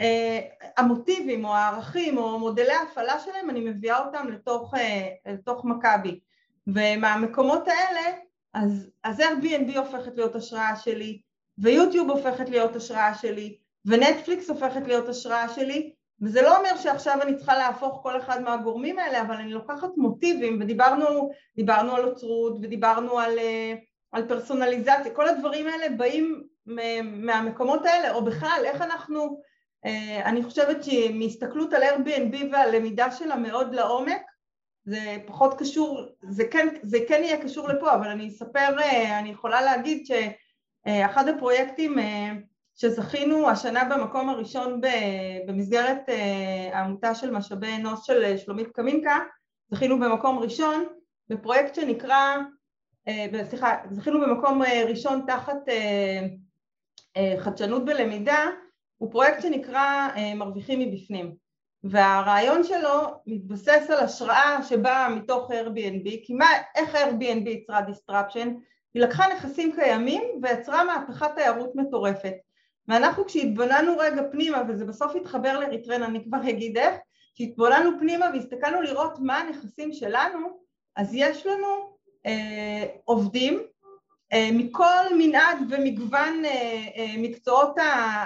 אה, 0.00 0.40
המוטיבים 0.76 1.44
או 1.44 1.54
הערכים 1.54 2.18
או 2.18 2.38
מודלי 2.38 2.72
ההפעלה 2.72 3.18
שלהם, 3.18 3.50
אני 3.50 3.60
מביאה 3.60 4.06
אותם 4.06 4.28
לתוך, 4.28 4.74
אה, 4.74 5.08
לתוך 5.26 5.64
מכבי. 5.64 6.20
ומהמקומות 6.66 7.68
האלה, 7.68 8.16
אז, 8.54 8.90
אז 9.04 9.20
Airbnb 9.20 9.78
הופכת 9.78 10.16
להיות 10.16 10.34
השראה 10.34 10.76
שלי, 10.76 11.20
ויוטיוב 11.60 12.10
הופכת 12.10 12.48
להיות 12.48 12.76
השראה 12.76 13.14
שלי, 13.14 13.56
ונטפליקס 13.84 14.50
הופכת 14.50 14.86
להיות 14.86 15.08
השראה 15.08 15.48
שלי, 15.48 15.92
וזה 16.22 16.42
לא 16.42 16.56
אומר 16.56 16.76
שעכשיו 16.76 17.22
אני 17.22 17.36
צריכה 17.36 17.58
להפוך 17.58 18.00
כל 18.02 18.16
אחד 18.16 18.42
מהגורמים 18.42 18.98
האלה, 18.98 19.20
אבל 19.20 19.34
אני 19.34 19.52
לוקחת 19.52 19.88
מוטיבים, 19.96 20.58
ודיברנו 20.60 21.96
על 21.96 22.04
אוצרות, 22.04 22.58
ודיברנו 22.62 23.18
על, 23.18 23.38
אה, 23.38 23.74
על 24.12 24.28
פרסונליזציה, 24.28 25.14
כל 25.14 25.28
הדברים 25.28 25.66
האלה 25.66 25.96
באים 25.96 26.42
מהמקומות 27.02 27.86
האלה, 27.86 28.14
או 28.14 28.24
בכלל, 28.24 28.62
איך 28.64 28.82
אנחנו, 28.82 29.40
אה, 29.84 30.22
אני 30.24 30.42
חושבת 30.42 30.84
שמהסתכלות 30.84 31.72
על 31.72 31.82
Airbnb 31.82 32.36
והלמידה 32.52 33.10
שלה 33.10 33.36
מאוד 33.36 33.74
לעומק, 33.74 34.22
זה 34.84 35.16
פחות 35.26 35.58
קשור, 35.58 36.00
זה 36.28 36.44
כן, 36.50 36.68
זה 36.82 36.98
כן 37.08 37.20
יהיה 37.24 37.42
קשור 37.42 37.68
לפה, 37.68 37.94
אבל 37.94 38.08
אני 38.08 38.28
אספר, 38.28 38.78
אה, 38.80 39.18
אני 39.18 39.28
יכולה 39.28 39.62
להגיד 39.62 40.06
ש... 40.06 40.10
אה, 40.86 41.06
אחד 41.06 41.28
הפרויקטים 41.28 41.98
אה, 41.98 42.32
שזכינו 42.76 43.50
השנה 43.50 43.84
במקום 43.84 44.28
הראשון 44.28 44.80
במסגרת 45.46 46.08
אה, 46.08 46.70
העמותה 46.72 47.14
של 47.14 47.30
משאבי 47.30 47.76
אנוש 47.76 48.06
של 48.06 48.36
שלומית 48.36 48.68
קמינקה, 48.72 49.18
זכינו 49.70 50.00
במקום 50.00 50.38
ראשון 50.38 50.86
בפרויקט 51.28 51.74
שנקרא, 51.74 52.36
סליחה, 53.44 53.76
זכינו 53.90 54.20
במקום 54.20 54.62
ראשון 54.88 55.24
תחת 55.26 55.56
חדשנות 57.38 57.84
בלמידה, 57.84 58.46
הוא 58.96 59.12
פרויקט 59.12 59.42
שנקרא 59.42 60.08
מרוויחים 60.36 60.78
מבפנים 60.78 61.34
והרעיון 61.84 62.64
שלו 62.64 63.00
מתבסס 63.26 63.90
על 63.90 64.04
השראה 64.04 64.62
שבאה 64.62 65.08
מתוך 65.08 65.50
Airbnb, 65.50 66.10
כי 66.24 66.34
מה, 66.34 66.46
איך 66.74 66.94
Airbnb 66.94 67.48
יצרה 67.48 67.80
disruption? 67.80 68.48
היא 68.94 69.02
לקחה 69.02 69.24
נכסים 69.34 69.72
קיימים 69.72 70.22
ויצרה 70.42 70.84
מהפכת 70.84 71.30
תיירות 71.34 71.74
מטורפת. 71.74 72.34
ואנחנו 72.88 73.24
כשהתבוננו 73.24 73.98
רגע 73.98 74.22
פנימה, 74.32 74.62
וזה 74.68 74.84
בסוף 74.84 75.16
התחבר 75.16 75.58
לריטרן, 75.58 76.02
אני 76.02 76.24
כבר 76.24 76.38
אגיד 76.48 76.78
איך, 76.78 76.94
כשהתבוננו 77.34 77.90
פנימה 77.98 78.26
והסתכלנו 78.34 78.82
לראות 78.82 79.18
מה 79.20 79.38
הנכסים 79.38 79.92
שלנו, 79.92 80.60
אז 80.96 81.10
יש 81.14 81.46
לנו 81.46 81.96
אה, 82.26 82.86
עובדים 83.04 83.62
אה, 84.32 84.48
מכל 84.52 85.16
מנעד 85.18 85.58
ומגוון 85.70 86.44
אה, 86.44 86.50
אה, 86.96 87.14
מקצועות 87.18 87.76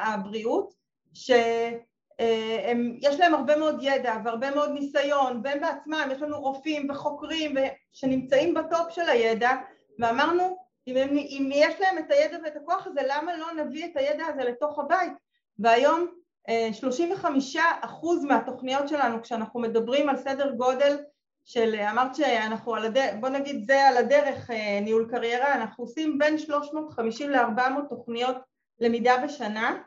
הבריאות, 0.05 0.74
שיש 1.14 1.74
אה, 2.20 3.18
להם 3.18 3.35
הרבה 3.35 3.57
מאוד 3.57 3.79
ידע 3.83 4.16
והרבה 4.24 4.50
מאוד 4.50 4.70
ניסיון, 4.70 5.40
והם 5.44 5.61
בעצמם, 5.61 6.09
יש 6.12 6.22
לנו 6.22 6.40
רופאים 6.40 6.90
וחוקרים 6.90 7.55
שנמצאים 7.92 8.55
בטופ 8.55 8.90
של 8.90 9.09
הידע, 9.09 9.50
ואמרנו 9.98 10.59
אם, 10.87 10.96
הם, 10.96 11.09
אם 11.09 11.50
יש 11.54 11.80
להם 11.80 11.98
את 11.98 12.11
הידע 12.11 12.37
ואת 12.44 12.57
הכוח 12.57 12.87
הזה, 12.87 13.00
למה 13.09 13.37
לא 13.37 13.52
נביא 13.52 13.85
את 13.87 13.96
הידע 13.96 14.26
הזה 14.26 14.44
לתוך 14.44 14.78
הבית? 14.78 15.12
והיום 15.59 16.07
35 16.72 17.57
אחוז 17.80 18.24
מהתוכניות 18.24 18.88
שלנו, 18.88 19.22
כשאנחנו 19.22 19.61
מדברים 19.61 20.09
על 20.09 20.16
סדר 20.16 20.50
גודל 20.50 20.96
של, 21.44 21.74
אמרת 21.90 22.14
שאנחנו 22.14 22.74
על 22.74 22.85
הדרך, 22.85 23.14
בוא 23.20 23.28
נגיד 23.28 23.64
זה 23.64 23.88
על 23.88 23.96
הדרך 23.96 24.50
ניהול 24.83 25.09
קריירה, 25.11 25.54
אנחנו 25.54 25.85
עושים 25.85 26.18
בין 26.18 26.38
350 26.38 27.30
ל-400 27.30 27.88
תוכניות 27.88 28.37
למידה 28.80 29.16
בשנה, 29.24 29.83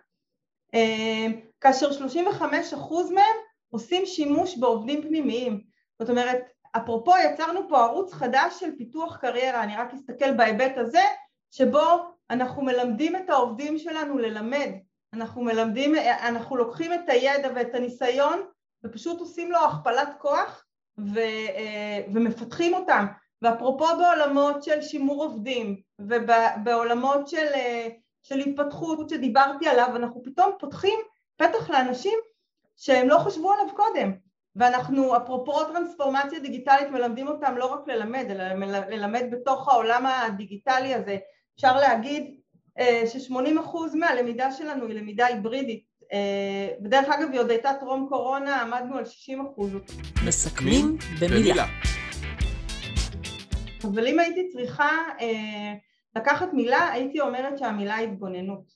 כאשר 1.62 1.92
35 1.92 2.74
אחוז 2.74 3.12
מהם 3.12 3.36
עושים 3.70 4.06
שימוש 4.06 4.58
בעובדים 4.58 5.02
פנימיים. 5.02 5.62
זאת 6.00 6.10
אומרת, 6.10 6.42
אפרופו 6.72 7.12
יצרנו 7.26 7.70
פה 7.70 7.80
ערוץ 7.80 8.14
חדש 8.14 8.60
של 8.60 8.76
פיתוח 8.78 9.18
קריירה, 9.18 9.64
אני 9.64 9.78
רק 9.78 9.94
אסתכל 9.94 10.34
בהיבט 10.34 10.78
הזה, 10.78 11.02
שבו 11.52 11.82
אנחנו 12.30 12.62
מלמדים 12.62 13.16
את 13.16 13.30
העובדים 13.30 13.78
שלנו 13.78 14.18
ללמד, 14.18 14.70
אנחנו 15.14 15.42
מלמדים, 15.44 15.96
אנחנו 16.22 16.56
לוקחים 16.56 16.94
את 16.94 17.10
הידע 17.10 17.50
ואת 17.56 17.76
הניסיון 17.76 18.42
ופשוט 18.84 19.20
עושים 19.20 19.52
לו 19.52 19.58
הכפלת 19.58 20.10
כוח 20.18 20.66
ו, 20.98 21.20
ומפתחים 22.14 22.74
אותם. 22.74 23.06
ואפרופו 23.42 23.86
בעולמות 23.86 24.64
של 24.64 24.82
שימור 24.82 25.24
עובדים 25.24 25.82
ובעולמות 26.00 27.28
של, 27.28 27.46
של 28.24 28.40
התפתחות 28.40 29.10
שדיברתי 29.10 29.68
עליו, 29.68 29.96
אנחנו 29.96 30.24
פתאום 30.24 30.52
פותחים 30.60 31.00
פתח 31.36 31.70
לאנשים 31.70 32.20
שהם 32.76 33.10
לא 33.10 33.18
חשבו 33.18 33.52
עליו 33.52 33.76
קודם. 33.76 34.27
ואנחנו 34.58 35.18
אפרופו 35.18 35.64
טרנספורמציה 35.64 36.40
דיגיטלית 36.40 36.90
מלמדים 36.92 37.28
אותם 37.28 37.58
לא 37.58 37.66
רק 37.74 37.88
ללמד, 37.88 38.26
אלא 38.30 38.44
ללמד 38.90 39.24
בתוך 39.32 39.70
העולם 39.70 40.06
הדיגיטלי 40.06 40.94
הזה. 40.94 41.18
אפשר 41.56 41.78
להגיד 41.78 42.40
ש-80% 43.06 43.78
מהלמידה 43.96 44.52
שלנו 44.52 44.88
היא 44.88 44.96
למידה 44.96 45.26
היברידית. 45.26 45.84
בדרך 46.82 47.08
אגב 47.10 47.32
היא 47.32 47.40
עוד 47.40 47.50
הייתה 47.50 47.72
טרום 47.80 48.08
קורונה, 48.10 48.62
עמדנו 48.62 48.98
על 48.98 49.04
60%. 49.04 49.08
מסכמים 50.26 50.98
במילה. 51.22 51.66
אבל 53.84 54.08
אם 54.08 54.20
הייתי 54.20 54.50
צריכה 54.50 54.90
לקחת 56.16 56.54
מילה, 56.54 56.92
הייתי 56.92 57.20
אומרת 57.20 57.58
שהמילה 57.58 57.98
התבוננות. 57.98 58.72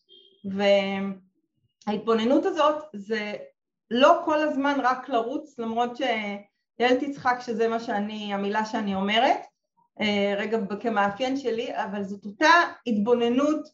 וההתבוננות 1.87 2.45
הזאת 2.45 2.83
זה 2.93 3.33
לא 3.93 4.21
כל 4.25 4.39
הזמן 4.39 4.79
רק 4.83 5.09
לרוץ, 5.09 5.59
למרות 5.59 5.97
שיעל 5.97 6.95
תצחק 6.99 7.37
שזה 7.39 7.67
מה 7.67 7.79
שאני, 7.79 8.33
המילה 8.33 8.65
שאני 8.65 8.95
אומרת, 8.95 9.37
רגע 10.37 10.57
כמאפיין 10.79 11.37
שלי, 11.37 11.75
אבל 11.75 12.03
זאת 12.03 12.25
אותה 12.25 12.49
התבוננות 12.87 13.67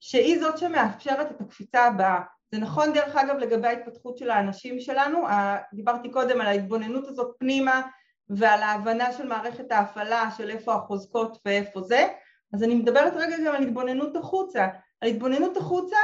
שהיא 0.00 0.40
זאת 0.40 0.58
שמאפשרת 0.58 1.30
את 1.30 1.40
הקפיצה 1.40 1.84
הבאה. 1.84 2.20
זה 2.52 2.60
נכון 2.60 2.92
דרך 2.92 3.16
אגב 3.16 3.36
לגבי 3.36 3.68
ההתפתחות 3.68 4.18
של 4.18 4.30
האנשים 4.30 4.80
שלנו, 4.80 5.26
דיברתי 5.72 6.10
קודם 6.10 6.40
על 6.40 6.46
ההתבוננות 6.46 7.08
הזאת 7.08 7.34
פנימה 7.38 7.82
ועל 8.28 8.62
ההבנה 8.62 9.12
של 9.12 9.26
מערכת 9.26 9.72
ההפעלה 9.72 10.30
של 10.36 10.50
איפה 10.50 10.74
החוזקות 10.74 11.38
ואיפה 11.46 11.80
זה, 11.80 12.08
אז 12.54 12.62
אני 12.62 12.74
מדברת 12.74 13.12
רגע 13.16 13.36
גם 13.46 13.54
על 13.54 13.62
התבוננות 13.62 14.16
החוצה. 14.16 14.68
על 15.00 15.08
התבוננות 15.08 15.56
החוצה 15.56 15.96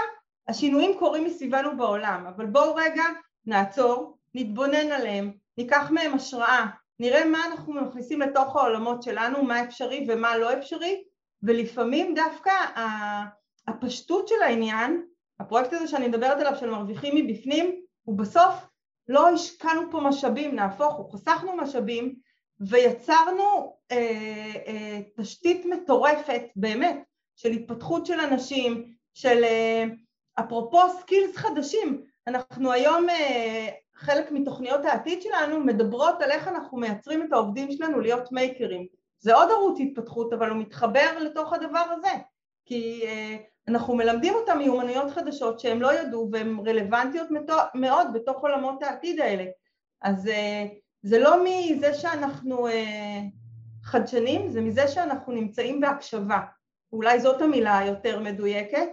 השינויים 0.49 0.99
קורים 0.99 1.25
מסביבנו 1.25 1.77
בעולם, 1.77 2.27
אבל 2.27 2.47
בואו 2.47 2.75
רגע 2.75 3.05
נעצור, 3.47 4.19
נתבונן 4.35 4.93
עליהם, 4.93 5.33
ניקח 5.59 5.91
מהם 5.91 6.15
השראה, 6.15 6.67
נראה 6.99 7.25
מה 7.25 7.47
אנחנו 7.47 7.75
מכניסים 7.75 8.21
לתוך 8.21 8.57
העולמות 8.57 9.03
שלנו, 9.03 9.43
מה 9.43 9.65
אפשרי 9.65 10.07
ומה 10.09 10.39
לא 10.39 10.53
אפשרי, 10.53 11.05
ולפעמים 11.43 12.15
דווקא 12.15 12.51
הפשטות 13.67 14.29
של 14.29 14.43
העניין, 14.43 15.03
הפרויקט 15.41 15.73
הזה 15.73 15.89
שאני 15.89 16.09
מדברת 16.09 16.41
עליו 16.41 16.57
של 16.57 16.71
מרוויחים 16.71 17.17
מבפנים, 17.17 17.81
הוא 18.03 18.19
בסוף 18.19 18.55
לא 19.09 19.29
השקענו 19.29 19.83
פה 19.91 20.01
משאבים, 20.01 20.55
נהפוך 20.55 20.95
הוא, 20.95 21.13
חסכנו 21.13 21.57
משאבים 21.57 22.15
ויצרנו 22.61 23.77
אה, 23.91 24.53
אה, 24.67 25.01
תשתית 25.17 25.67
מטורפת 25.67 26.43
באמת 26.57 27.03
של 27.37 27.51
התפתחות 27.51 28.07
של 28.07 28.21
אנשים, 28.21 28.95
של 29.15 29.45
אה, 29.45 29.85
אפרופו 30.41 30.79
skills 31.01 31.37
חדשים, 31.37 32.05
אנחנו 32.27 32.73
היום, 32.73 33.07
חלק 33.95 34.33
מתוכניות 34.33 34.85
העתיד 34.85 35.23
שלנו 35.23 35.61
מדברות 35.61 36.23
על 36.23 36.31
איך 36.31 36.49
אנחנו 36.49 36.79
מייצרים 36.79 37.23
את 37.23 37.33
העובדים 37.33 37.73
שלנו 37.73 38.01
להיות 38.01 38.33
מייקרים. 38.33 38.87
זה 39.19 39.35
עוד 39.35 39.51
ערוץ 39.51 39.79
התפתחות, 39.81 40.33
אבל 40.33 40.51
הוא 40.51 40.59
מתחבר 40.59 41.19
לתוך 41.21 41.53
הדבר 41.53 41.85
הזה, 41.91 42.11
כי 42.67 43.05
אנחנו 43.69 43.95
מלמדים 43.95 44.35
אותם 44.35 44.59
מיומנויות 44.59 45.11
חדשות 45.11 45.61
שהם 45.61 45.83
לא 45.83 45.93
ידעו 45.93 46.29
והן 46.33 46.57
רלוונטיות 46.67 47.29
מאוד 47.75 48.07
בתוך 48.15 48.41
עולמות 48.41 48.83
העתיד 48.83 49.21
האלה. 49.21 49.45
אז 50.03 50.31
זה 51.03 51.19
לא 51.19 51.45
מזה 51.45 51.95
שאנחנו 51.95 52.67
חדשנים, 53.83 54.51
זה 54.51 54.61
מזה 54.61 54.89
שאנחנו 54.89 55.33
נמצאים 55.33 55.81
בהקשבה. 55.81 56.39
אולי 56.93 57.21
זאת 57.21 57.43
המילה 57.43 57.79
היותר 57.79 58.21
מדויקת, 58.21 58.89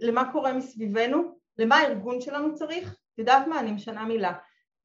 למה 0.00 0.32
קורה 0.32 0.52
מסביבנו, 0.52 1.41
למה 1.58 1.76
הארגון 1.76 2.20
שלנו 2.20 2.54
צריך? 2.54 2.96
את 3.14 3.18
יודעת 3.18 3.46
מה? 3.46 3.60
אני 3.60 3.72
משנה 3.72 4.04
מילה. 4.04 4.32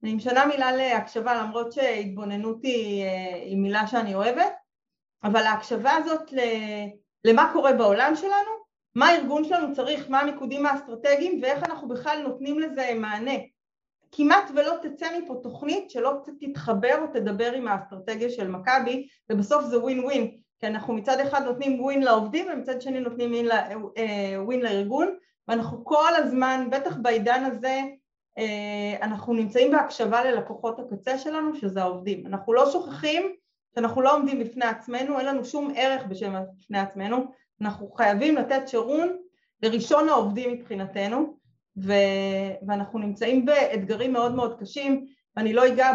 אני 0.04 0.14
משנה 0.14 0.46
מילה 0.46 0.72
להקשבה 0.72 1.36
למרות 1.36 1.72
שהתבוננות 1.72 2.64
היא, 2.64 3.06
היא 3.46 3.58
מילה 3.58 3.88
שאני 3.88 4.16
אוהבת, 4.16 4.54
אבל 5.24 5.44
ההקשבה 5.44 5.96
הזאת 5.96 6.34
למה 7.26 7.50
קורה 7.54 7.74
בעולם 7.74 8.16
שלנו, 8.16 8.52
מה 8.96 9.08
הארגון 9.08 9.44
שלנו 9.44 9.76
צריך, 9.76 10.10
מה 10.10 10.20
המיקודים 10.20 10.66
האסטרטגיים 10.66 11.40
ואיך 11.42 11.64
אנחנו 11.64 11.88
בכלל 11.88 12.22
נותנים 12.22 12.60
לזה 12.60 12.92
מענה. 12.96 13.36
כמעט 14.12 14.52
ולא 14.56 14.74
תצא 14.82 15.20
מפה 15.20 15.40
תוכנית 15.44 15.90
שלא 15.90 16.14
תתחבר 16.40 17.02
או 17.02 17.08
תדבר 17.14 17.52
עם 17.52 17.68
האסטרטגיה 17.68 18.30
של 18.30 18.48
מכבי 18.48 19.08
ובסוף 19.30 19.66
זה 19.66 19.80
ווין 19.80 20.04
ווין 20.04 20.38
כי 20.60 20.68
אנחנו 20.68 20.94
מצד 20.94 21.20
אחד 21.20 21.44
נותנים 21.44 21.82
ווין 21.82 22.04
לעובדים 22.04 22.46
ומצד 22.54 22.82
שני 22.82 23.00
נותנים 23.00 23.48
ווין 24.38 24.62
לארגון 24.62 25.16
ואנחנו 25.48 25.86
כל 25.86 26.16
הזמן, 26.16 26.68
בטח 26.72 26.98
בעידן 27.02 27.44
הזה, 27.44 27.82
אנחנו 29.02 29.34
נמצאים 29.34 29.72
בהקשבה 29.72 30.24
ללקוחות 30.24 30.80
הקצה 30.80 31.18
שלנו 31.18 31.56
שזה 31.56 31.82
העובדים. 31.82 32.28
אנחנו 32.28 32.54
לא 32.54 32.72
שוכחים 32.72 33.36
שאנחנו 33.76 34.02
לא 34.02 34.16
עומדים 34.16 34.40
בפני 34.40 34.66
עצמנו, 34.66 35.20
אין 35.20 35.26
לנו 35.26 35.46
שום 35.46 35.74
ערך 35.76 36.06
בשם 36.06 36.34
בפני 36.58 36.80
עצמנו, 36.80 37.26
אנחנו 37.62 37.92
חייבים 37.92 38.36
לתת 38.36 38.68
שירון 38.68 39.18
לראשון 39.64 40.10
העובדים 40.10 40.54
מבחינתנו 40.54 41.38
ו... 41.78 41.94
ואנחנו 42.68 43.00
נמצאים 43.00 43.46
באתגרים 43.46 44.14
מאוד 44.14 44.36
מאוד 44.36 44.60
קשים 44.60 45.06
ואני 45.36 45.54
לא 45.54 45.68
אגע 45.68 45.92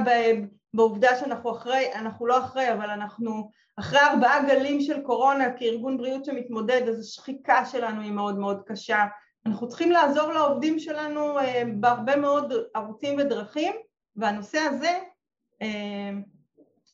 בעובדה 0.74 1.16
שאנחנו 1.20 1.50
אחרי, 1.50 1.94
אנחנו 1.94 2.26
לא 2.26 2.38
אחרי 2.38 2.72
אבל 2.72 2.90
אנחנו 2.90 3.50
אחרי 3.76 4.00
ארבעה 4.00 4.46
גלים 4.48 4.80
של 4.80 5.02
קורונה 5.02 5.52
כארגון 5.52 5.96
בריאות 5.96 6.24
שמתמודד 6.24 6.88
אז 6.88 7.00
השחיקה 7.00 7.64
שלנו 7.64 8.02
היא 8.02 8.12
מאוד 8.12 8.38
מאוד 8.38 8.62
קשה 8.66 9.04
אנחנו 9.46 9.68
צריכים 9.68 9.90
לעזור 9.90 10.32
לעובדים 10.32 10.78
שלנו 10.78 11.36
בהרבה 11.80 12.16
מאוד 12.16 12.52
ערוצים 12.74 13.18
ודרכים 13.18 13.72
והנושא 14.16 14.58
הזה 14.58 14.98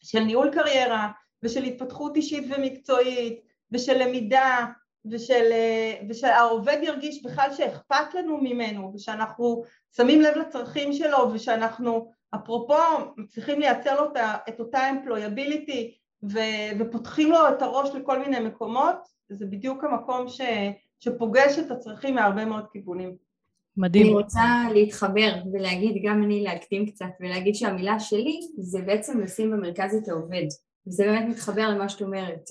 של 0.02 0.20
ניהול 0.20 0.50
קריירה 0.52 1.08
ושל 1.42 1.64
התפתחות 1.64 2.16
אישית 2.16 2.44
ומקצועית 2.50 3.40
ושל 3.72 4.02
למידה 4.02 4.66
ושל, 5.10 5.52
ושהעובד 6.08 6.78
ירגיש 6.82 7.22
בכלל 7.22 7.52
שאכפת 7.52 8.14
לנו 8.14 8.38
ממנו 8.38 8.92
ושאנחנו 8.94 9.62
שמים 9.96 10.20
לב 10.20 10.36
לצרכים 10.36 10.92
שלו 10.92 11.32
ושאנחנו 11.32 12.12
אפרופו 12.34 12.74
צריכים 13.28 13.60
לייצר 13.60 14.00
לו 14.00 14.12
את 14.48 14.60
אותה 14.60 14.80
employability 14.90 15.98
ופותחים 16.78 17.30
לו 17.30 17.48
את 17.48 17.62
הראש 17.62 17.88
לכל 17.94 18.18
מיני 18.18 18.40
מקומות, 18.40 19.08
זה 19.28 19.46
בדיוק 19.46 19.84
המקום 19.84 20.28
ש, 20.28 20.40
שפוגש 21.00 21.58
את 21.58 21.70
הצרכים 21.70 22.14
מהרבה 22.14 22.44
מאוד 22.44 22.64
כיוונים. 22.72 23.16
מדהים. 23.76 24.06
אני 24.06 24.14
רוצה 24.14 24.42
להתחבר 24.74 25.32
ולהגיד, 25.52 26.02
גם 26.04 26.22
אני 26.22 26.42
להקדים 26.42 26.86
קצת 26.86 27.06
ולהגיד 27.20 27.54
שהמילה 27.54 28.00
שלי 28.00 28.40
זה 28.58 28.80
בעצם 28.80 29.20
לשים 29.20 29.50
במרכז 29.50 29.94
את 29.94 30.08
העובד. 30.08 30.46
וזה 30.86 31.04
באמת 31.04 31.28
מתחבר 31.28 31.68
למה 31.68 31.88
שאת 31.88 32.02
אומרת, 32.02 32.48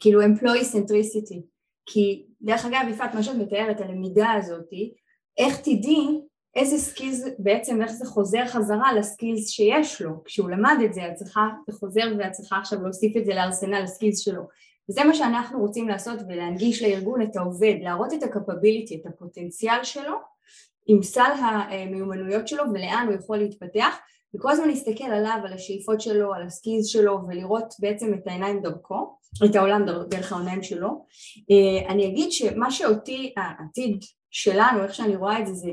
כאילו 0.00 0.22
employee 0.22 0.74
centricity. 0.74 1.40
כי 1.86 2.26
דרך 2.42 2.64
אגב, 2.64 2.86
יפעת, 2.90 3.14
מה 3.14 3.22
שאת 3.22 3.36
מתארת, 3.36 3.80
הלמידה 3.80 4.32
הזאתי, 4.32 4.94
איך 5.38 5.60
תדעי 5.60 6.20
איזה 6.56 6.78
skills, 6.78 7.24
בעצם 7.38 7.82
איך 7.82 7.92
זה 7.92 8.06
חוזר 8.06 8.46
חזרה 8.46 8.92
ל 8.92 9.00
skills 9.00 9.48
שיש 9.48 10.02
לו, 10.02 10.24
כשהוא 10.24 10.50
למד 10.50 10.76
את 10.84 10.94
זה, 10.94 11.08
את 11.08 11.14
צריכה, 11.14 11.48
זה 11.70 11.78
חוזר 11.78 12.14
ואת 12.18 12.32
צריכה 12.32 12.58
עכשיו 12.58 12.82
להוסיף 12.82 13.16
את 13.16 13.24
זה 13.24 13.34
לארסנל 13.34 13.82
ה 13.82 13.87
skills 13.87 14.18
שלו. 14.18 14.42
וזה 14.90 15.04
מה 15.04 15.14
שאנחנו 15.14 15.60
רוצים 15.60 15.88
לעשות 15.88 16.18
ולהנגיש 16.28 16.82
לארגון 16.82 17.22
את 17.22 17.36
העובד, 17.36 17.74
להראות 17.80 18.12
את 18.12 18.22
ה 18.22 18.28
capability, 18.28 19.00
את 19.00 19.06
הפוטנציאל 19.06 19.84
שלו, 19.84 20.14
עם 20.86 21.02
סל 21.02 21.32
המיומנויות 21.40 22.48
שלו 22.48 22.64
ולאן 22.74 23.06
הוא 23.08 23.14
יכול 23.14 23.36
להתפתח, 23.36 23.96
וכל 24.34 24.50
הזמן 24.50 24.68
להסתכל 24.68 25.04
עליו, 25.04 25.38
על 25.44 25.52
השאיפות 25.52 26.00
שלו, 26.00 26.34
על 26.34 26.42
ה 26.42 26.48
skills 26.48 26.86
שלו, 26.86 27.18
ולראות 27.28 27.74
בעצם 27.80 28.14
את 28.14 28.26
העיניים 28.26 28.62
דרכו. 28.62 29.16
את 29.44 29.56
העולם 29.56 29.86
דרך 30.08 30.32
העיניים 30.32 30.62
שלו. 30.62 30.88
אה, 31.50 31.88
אני 31.88 32.06
אגיד 32.06 32.32
שמה 32.32 32.70
שאותי, 32.70 33.34
העתיד 33.36 33.98
שלנו, 34.30 34.82
איך 34.82 34.94
שאני 34.94 35.16
רואה 35.16 35.40
את 35.40 35.46
זה, 35.46 35.54
זה 35.54 35.70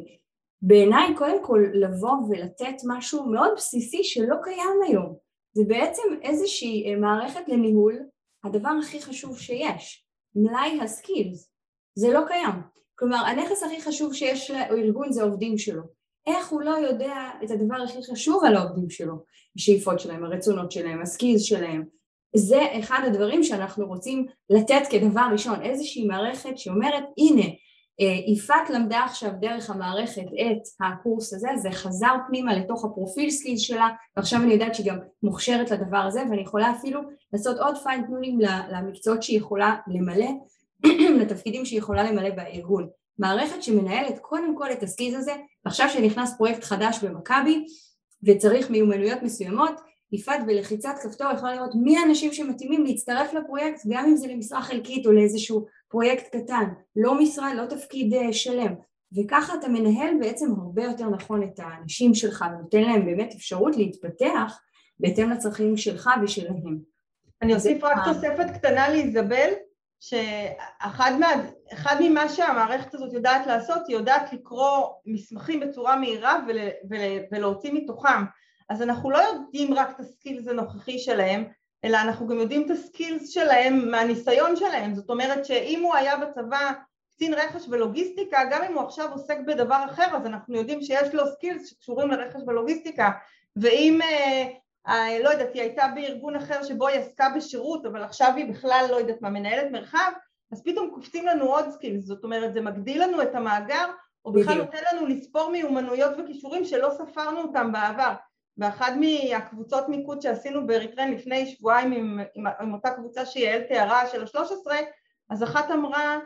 בעיניי 0.61 1.15
קודם 1.15 1.43
כל 1.43 1.63
לבוא 1.73 2.15
ולתת 2.29 2.75
משהו 2.87 3.25
מאוד 3.25 3.51
בסיסי 3.55 4.03
שלא 4.03 4.35
קיים 4.43 4.79
היום. 4.87 5.15
זה 5.53 5.63
בעצם 5.67 6.03
איזושהי 6.23 6.95
מערכת 6.95 7.41
לניהול, 7.47 7.99
הדבר 8.43 8.71
הכי 8.81 9.01
חשוב 9.01 9.39
שיש, 9.39 10.05
מלאי 10.35 10.79
הסקילס, 10.81 11.51
זה 11.95 12.09
לא 12.13 12.21
קיים. 12.27 12.61
כלומר, 12.95 13.17
הנכס 13.17 13.63
הכי 13.63 13.81
חשוב 13.81 14.13
שיש 14.13 14.51
לארגון 14.51 15.11
זה 15.11 15.21
העובדים 15.21 15.57
שלו. 15.57 15.81
איך 16.27 16.49
הוא 16.49 16.61
לא 16.61 16.71
יודע 16.71 17.29
את 17.43 17.51
הדבר 17.51 17.75
הכי 17.75 18.03
חשוב 18.11 18.43
על 18.43 18.55
העובדים 18.55 18.89
שלו, 18.89 19.13
השאיפות 19.55 19.99
שלהם, 19.99 20.23
הרצונות 20.23 20.71
שלהם, 20.71 21.01
הסקילס 21.01 21.41
שלהם. 21.41 21.83
זה 22.35 22.61
אחד 22.79 23.01
הדברים 23.07 23.43
שאנחנו 23.43 23.87
רוצים 23.87 24.25
לתת 24.49 24.81
כדבר 24.89 25.27
ראשון, 25.31 25.61
איזושהי 25.61 26.07
מערכת 26.07 26.57
שאומרת, 26.57 27.03
הנה, 27.17 27.45
יפעת 28.27 28.69
למדה 28.69 28.99
עכשיו 28.99 29.31
דרך 29.39 29.69
המערכת 29.69 30.21
את 30.21 30.61
הקורס 30.81 31.33
הזה, 31.33 31.49
זה 31.57 31.71
חזר 31.71 32.15
פנימה 32.27 32.53
לתוך 32.53 32.85
הפרופיל 32.85 33.29
skills 33.29 33.61
שלה, 33.61 33.89
ועכשיו 34.17 34.41
אני 34.41 34.53
יודעת 34.53 34.75
שהיא 34.75 34.91
גם 34.91 34.97
מוכשרת 35.23 35.71
לדבר 35.71 35.97
הזה, 35.97 36.21
ואני 36.29 36.41
יכולה 36.41 36.71
אפילו 36.71 37.01
לעשות 37.33 37.57
עוד 37.57 37.77
fine 37.83 38.02
tune 38.02 38.21
ונים 38.21 38.39
למקצועות 38.71 39.23
שהיא 39.23 39.37
יכולה 39.37 39.75
למלא, 39.87 40.29
לתפקידים 41.21 41.65
שהיא 41.65 41.79
יכולה 41.79 42.11
למלא 42.11 42.29
בארגון. 42.29 42.87
מערכת 43.19 43.63
שמנהלת 43.63 44.19
קודם 44.19 44.57
כל 44.57 44.71
את 44.71 44.83
ה 44.83 44.88
skills 44.88 45.15
הזה, 45.15 45.35
ועכשיו 45.65 45.89
שנכנס 45.89 46.37
פרויקט 46.37 46.63
חדש 46.63 47.03
במכבי 47.03 47.65
וצריך 48.23 48.69
מיומנויות 48.69 49.23
מסוימות, 49.23 49.81
יפעת 50.11 50.45
בלחיצת 50.45 50.95
כפתור 51.03 51.31
יכולה 51.35 51.55
לראות 51.55 51.71
מי 51.75 51.97
האנשים 51.97 52.33
שמתאימים 52.33 52.83
להצטרף 52.83 53.33
לפרויקט, 53.33 53.81
גם 53.87 54.05
אם 54.05 54.15
זה 54.15 54.27
למשרה 54.27 54.61
חלקית 54.61 55.05
או 55.05 55.11
לאיזשהו 55.11 55.65
פרויקט 55.89 56.35
קטן, 56.35 56.63
לא 56.95 57.19
משרה, 57.19 57.53
לא 57.53 57.65
תפקיד 57.65 58.13
אה, 58.13 58.33
שלם. 58.33 58.73
וככה 59.17 59.53
אתה 59.59 59.67
מנהל 59.67 60.13
בעצם 60.19 60.51
הרבה 60.61 60.83
יותר 60.83 61.09
נכון 61.09 61.43
את 61.43 61.59
האנשים 61.59 62.15
שלך 62.15 62.45
ונותן 62.51 62.81
להם 62.81 63.05
באמת 63.05 63.33
אפשרות 63.35 63.75
להתפתח 63.75 64.61
בהתאם 64.99 65.29
לצרכים 65.29 65.77
שלך 65.77 66.09
ושלהם. 66.23 66.79
אני 67.41 67.55
אוסיף 67.55 67.83
רק 67.83 67.97
תוספת 68.05 68.45
קטנה 68.53 68.89
לאיזבל, 68.89 69.49
שאחד 69.99 71.11
מה, 71.19 71.27
ממה 71.99 72.29
שהמערכת 72.29 72.93
הזאת 72.93 73.13
יודעת 73.13 73.47
לעשות, 73.47 73.87
היא 73.87 73.95
יודעת 73.95 74.33
לקרוא 74.33 74.87
מסמכים 75.05 75.59
בצורה 75.59 75.95
מהירה 75.95 76.39
ול, 76.47 76.57
ול, 76.89 76.99
ולהוציא 77.31 77.71
מתוכם. 77.73 78.23
אז 78.69 78.81
אנחנו 78.81 79.11
לא 79.11 79.17
יודעים 79.17 79.73
רק 79.73 79.89
את 79.89 79.99
ה 79.99 80.06
skills 80.06 80.47
הנוכחי 80.47 80.99
שלהם, 80.99 81.43
אלא 81.83 81.97
אנחנו 81.97 82.27
גם 82.27 82.39
יודעים 82.39 82.65
את 82.65 82.69
ה 82.69 82.78
skills 82.78 83.29
שלהם 83.29 83.91
מהניסיון 83.91 84.55
שלהם. 84.55 84.95
זאת 84.95 85.09
אומרת 85.09 85.45
שאם 85.45 85.83
הוא 85.83 85.95
היה 85.95 86.17
בצבא 86.17 86.71
קצין 87.11 87.33
רכש 87.33 87.65
ולוגיסטיקה, 87.69 88.39
גם 88.51 88.63
אם 88.63 88.73
הוא 88.73 88.83
עכשיו 88.83 89.11
עוסק 89.11 89.37
בדבר 89.47 89.83
אחר, 89.85 90.15
אז 90.17 90.25
אנחנו 90.25 90.55
יודעים 90.55 90.81
שיש 90.81 91.13
לו 91.13 91.23
skills 91.27 91.69
שקשורים 91.69 92.11
לרכש 92.11 92.41
ולוגיסטיקה. 92.47 93.11
ואם 93.55 93.99
אה, 94.01 94.47
אה, 94.87 95.19
לא 95.23 95.29
יודעת, 95.29 95.53
היא 95.53 95.61
הייתה 95.61 95.87
בארגון 95.95 96.35
אחר 96.35 96.63
שבו 96.63 96.87
היא 96.87 96.99
עסקה 96.99 97.29
בשירות, 97.35 97.85
אבל 97.85 98.03
עכשיו 98.03 98.33
היא 98.35 98.53
בכלל, 98.53 98.85
לא 98.91 98.95
יודעת 98.95 99.21
מה, 99.21 99.29
מנהלת 99.29 99.71
מרחב, 99.71 100.11
אז 100.51 100.63
פתאום 100.63 100.91
קופצים 100.93 101.25
לנו 101.25 101.45
עוד 101.45 101.69
skills, 101.69 102.05
זאת 102.05 102.23
אומרת, 102.23 102.53
זה 102.53 102.61
מגדיל 102.61 103.03
לנו 103.03 103.21
את 103.21 103.35
המאגר, 103.35 103.85
או 104.25 104.31
בכלל 104.31 104.57
נותן 104.57 104.77
לנו 104.91 105.07
לספור 105.07 105.51
מיומנויות 105.51 106.11
וכישורים 106.17 106.65
שלא 106.65 106.89
ספרנו 106.89 107.41
אותם 107.41 107.71
בעבר. 107.71 108.13
באחד 108.59 108.91
מהקבוצות 108.99 109.89
מיקוד 109.89 110.21
שעשינו 110.21 110.67
באריתריין 110.67 111.13
לפני 111.13 111.45
שבועיים 111.45 111.91
עם, 111.91 112.19
עם, 112.35 112.45
עם 112.59 112.73
אותה 112.73 112.89
קבוצה 112.89 113.25
שיעל 113.25 113.61
תיארה 113.61 114.07
של 114.07 114.23
השלוש 114.23 114.51
עשרה, 114.51 114.77
אז 115.29 115.43
אחת 115.43 115.71
אמרה, 115.71 116.19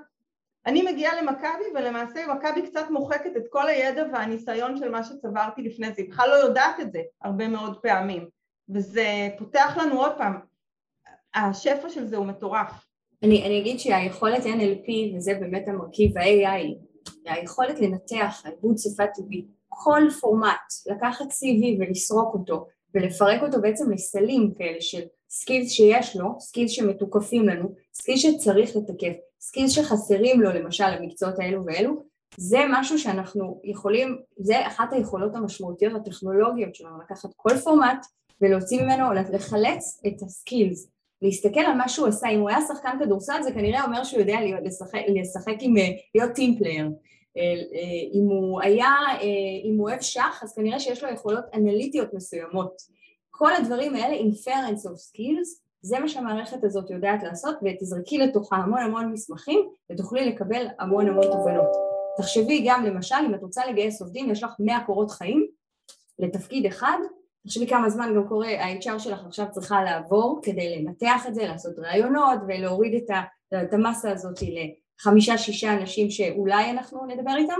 אני 0.66 0.82
מגיעה 0.92 1.22
למכבי 1.22 1.64
ולמעשה 1.76 2.28
מכבי 2.28 2.68
קצת 2.68 2.86
מוחקת 2.90 3.38
את 3.38 3.44
כל 3.50 3.68
הידע 3.68 4.04
והניסיון 4.14 4.78
של 4.78 4.92
מה 4.92 5.04
שצברתי 5.04 5.62
לפני 5.62 5.88
זה, 5.88 6.02
היא 6.02 6.10
בכלל 6.10 6.30
לא 6.30 6.36
יודעת 6.36 6.80
את 6.80 6.92
זה 6.92 7.02
הרבה 7.22 7.48
מאוד 7.48 7.78
פעמים. 7.82 8.28
וזה 8.70 9.30
פותח 9.38 9.78
לנו 9.82 10.02
עוד 10.02 10.12
פעם, 10.18 10.40
השפע 11.36 11.90
של 11.90 12.08
זה 12.08 12.18
הוא 12.18 12.26
מטורף. 12.26 12.86
אני, 13.24 13.46
אני 13.46 13.60
אגיד 13.60 13.80
שהיכולת 13.80 14.44
NLP, 14.44 15.18
וזה 15.18 15.34
באמת 15.40 15.68
המרכיב 15.68 16.18
ה-AI, 16.18 16.76
היכולת 17.26 17.80
לנתח 17.80 18.44
עיבוד 18.46 18.78
שפה 18.78 19.04
טבעית, 19.16 19.48
כל 19.76 20.02
פורמט, 20.22 20.74
לקחת 20.88 21.26
CV 21.26 21.80
ולסרוק 21.80 22.34
אותו, 22.34 22.68
ולפרק 22.96 23.42
אותו 23.42 23.62
בעצם 23.62 23.92
לסלים 23.92 24.54
כאלה 24.58 24.82
של 24.82 25.02
skills 25.30 25.72
שיש 25.72 26.16
לו, 26.16 26.36
skills 26.40 26.72
שמתוקפים 26.72 27.48
לנו, 27.48 27.70
skills 27.94 28.22
שצריך 28.22 28.76
לתקף, 28.76 29.14
skills 29.42 29.72
שחסרים 29.72 30.42
לו 30.42 30.52
למשל 30.52 30.90
למקצועות 30.90 31.40
האלו 31.40 31.66
ואלו, 31.66 32.04
זה 32.38 32.60
משהו 32.72 33.00
שאנחנו 33.00 33.62
יכולים, 33.64 34.18
זה 34.38 34.68
אחת 34.68 34.94
היכולות 34.94 35.36
המשמעותיות 35.36 35.94
הטכנולוגיות 35.96 36.76
שלנו, 36.76 37.02
לקחת 37.02 37.30
כל 37.36 37.58
פורמט 37.58 38.06
ולהוציא 38.42 38.82
ממנו, 38.82 39.14
לחלץ 39.14 40.02
את 40.08 40.22
ה 40.22 40.30
skills, 40.30 40.88
להסתכל 41.22 41.60
על 41.60 41.74
מה 41.74 41.90
שהוא 41.90 42.08
עשה, 42.08 42.28
אם 42.28 42.40
הוא 42.40 42.50
היה 42.50 42.62
שחקן 42.68 42.98
כדורסל 43.00 43.44
זה 43.44 43.52
כנראה 43.52 43.84
אומר 43.84 44.04
שהוא 44.04 44.20
יודע 44.20 44.38
לשחק, 44.64 45.00
לשחק 45.08 45.56
עם, 45.60 45.78
אה, 45.78 45.90
להיות 46.16 46.32
team 46.32 46.58
player, 46.58 46.90
אם 48.14 48.26
הוא 48.30 48.62
היה, 48.62 48.96
אם 49.64 49.76
הוא 49.78 49.90
אוהב 49.90 50.02
שח 50.02 50.40
אז 50.44 50.54
כנראה 50.56 50.80
שיש 50.80 51.04
לו 51.04 51.10
יכולות 51.10 51.46
אנליטיות 51.54 52.14
מסוימות, 52.14 52.82
כל 53.32 53.56
הדברים 53.56 53.96
האלה, 53.96 54.16
inference 54.16 54.86
of 54.86 54.94
skills, 54.94 55.64
זה 55.82 56.00
מה 56.00 56.08
שהמערכת 56.08 56.64
הזאת 56.64 56.90
יודעת 56.90 57.24
לעשות 57.24 57.56
ותזרקי 57.64 58.18
לתוכה 58.18 58.56
המון 58.56 58.80
המון 58.80 59.12
מסמכים 59.12 59.70
ותוכלי 59.92 60.26
לקבל 60.26 60.66
המון 60.80 61.08
המון 61.08 61.24
תובנות. 61.24 61.72
תחשבי 62.18 62.64
גם 62.68 62.86
למשל 62.86 63.16
אם 63.28 63.36
את 63.36 63.42
רוצה 63.42 63.66
לגייס 63.66 64.02
עובדים, 64.02 64.32
יש 64.32 64.44
לך 64.44 64.52
100 64.60 64.80
קורות 64.86 65.12
חיים 65.12 65.48
לתפקיד 66.20 66.66
אחד 66.66 66.98
תחשבי 67.48 67.68
כמה 67.68 67.90
זמן 67.90 68.14
גם 68.16 68.28
קורה, 68.28 68.48
ה-HR 68.48 69.00
שלך 69.00 69.26
עכשיו 69.26 69.46
צריכה 69.52 69.84
לעבור 69.84 70.40
כדי 70.44 70.78
לנתח 70.78 71.26
את 71.28 71.36
זה, 71.36 71.44
לעשות 71.44 71.80
ראיונות 71.80 72.40
ולהוריד 72.48 73.04
את, 73.04 73.10
ה, 73.10 73.22
את 73.64 73.74
המסה 73.74 74.12
הזאת 74.12 74.40
לחמישה-שישה 75.00 75.74
אנשים 75.74 76.10
שאולי 76.10 76.72
אנחנו 76.72 77.06
נדבר 77.06 77.36
איתם. 77.38 77.60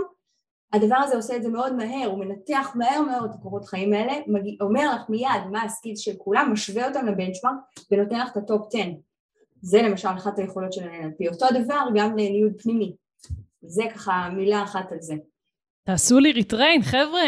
הדבר 0.72 0.96
הזה 0.96 1.16
עושה 1.16 1.36
את 1.36 1.42
זה 1.42 1.48
מאוד 1.48 1.72
מהר, 1.74 2.06
הוא 2.06 2.24
מנתח 2.24 2.72
מהר 2.74 3.02
מאוד 3.02 3.30
את 3.30 3.34
הקורות 3.34 3.64
חיים 3.64 3.92
האלה, 3.92 4.12
מגיע, 4.26 4.54
אומר 4.60 4.94
לך 4.94 5.02
מיד 5.08 5.46
מה 5.50 5.62
ה 5.62 5.67
skills 5.67 5.98
של 5.98 6.12
כולם, 6.18 6.50
משווה 6.52 6.88
אותם 6.88 7.06
ל 7.06 7.11
benchmark 7.11 7.54
ונותן 7.90 8.20
לך 8.20 8.30
את 8.32 8.36
ה 8.36 8.44
top 8.44 8.68
10. 8.74 8.82
זה 9.62 9.82
למשל 9.82 10.08
אחת 10.08 10.38
היכולות 10.38 10.72
של 10.72 10.82
NLP. 10.82 11.32
אותו 11.32 11.46
דבר 11.54 11.80
גם 11.94 12.16
לניוד 12.16 12.52
פנימי. 12.62 12.94
זה 13.62 13.82
ככה 13.94 14.28
מילה 14.36 14.62
אחת 14.62 14.92
על 14.92 14.98
זה. 15.00 15.14
תעשו 15.84 16.18
לי 16.18 16.32
ריטריין, 16.32 16.82
חבר'ה. 16.82 17.22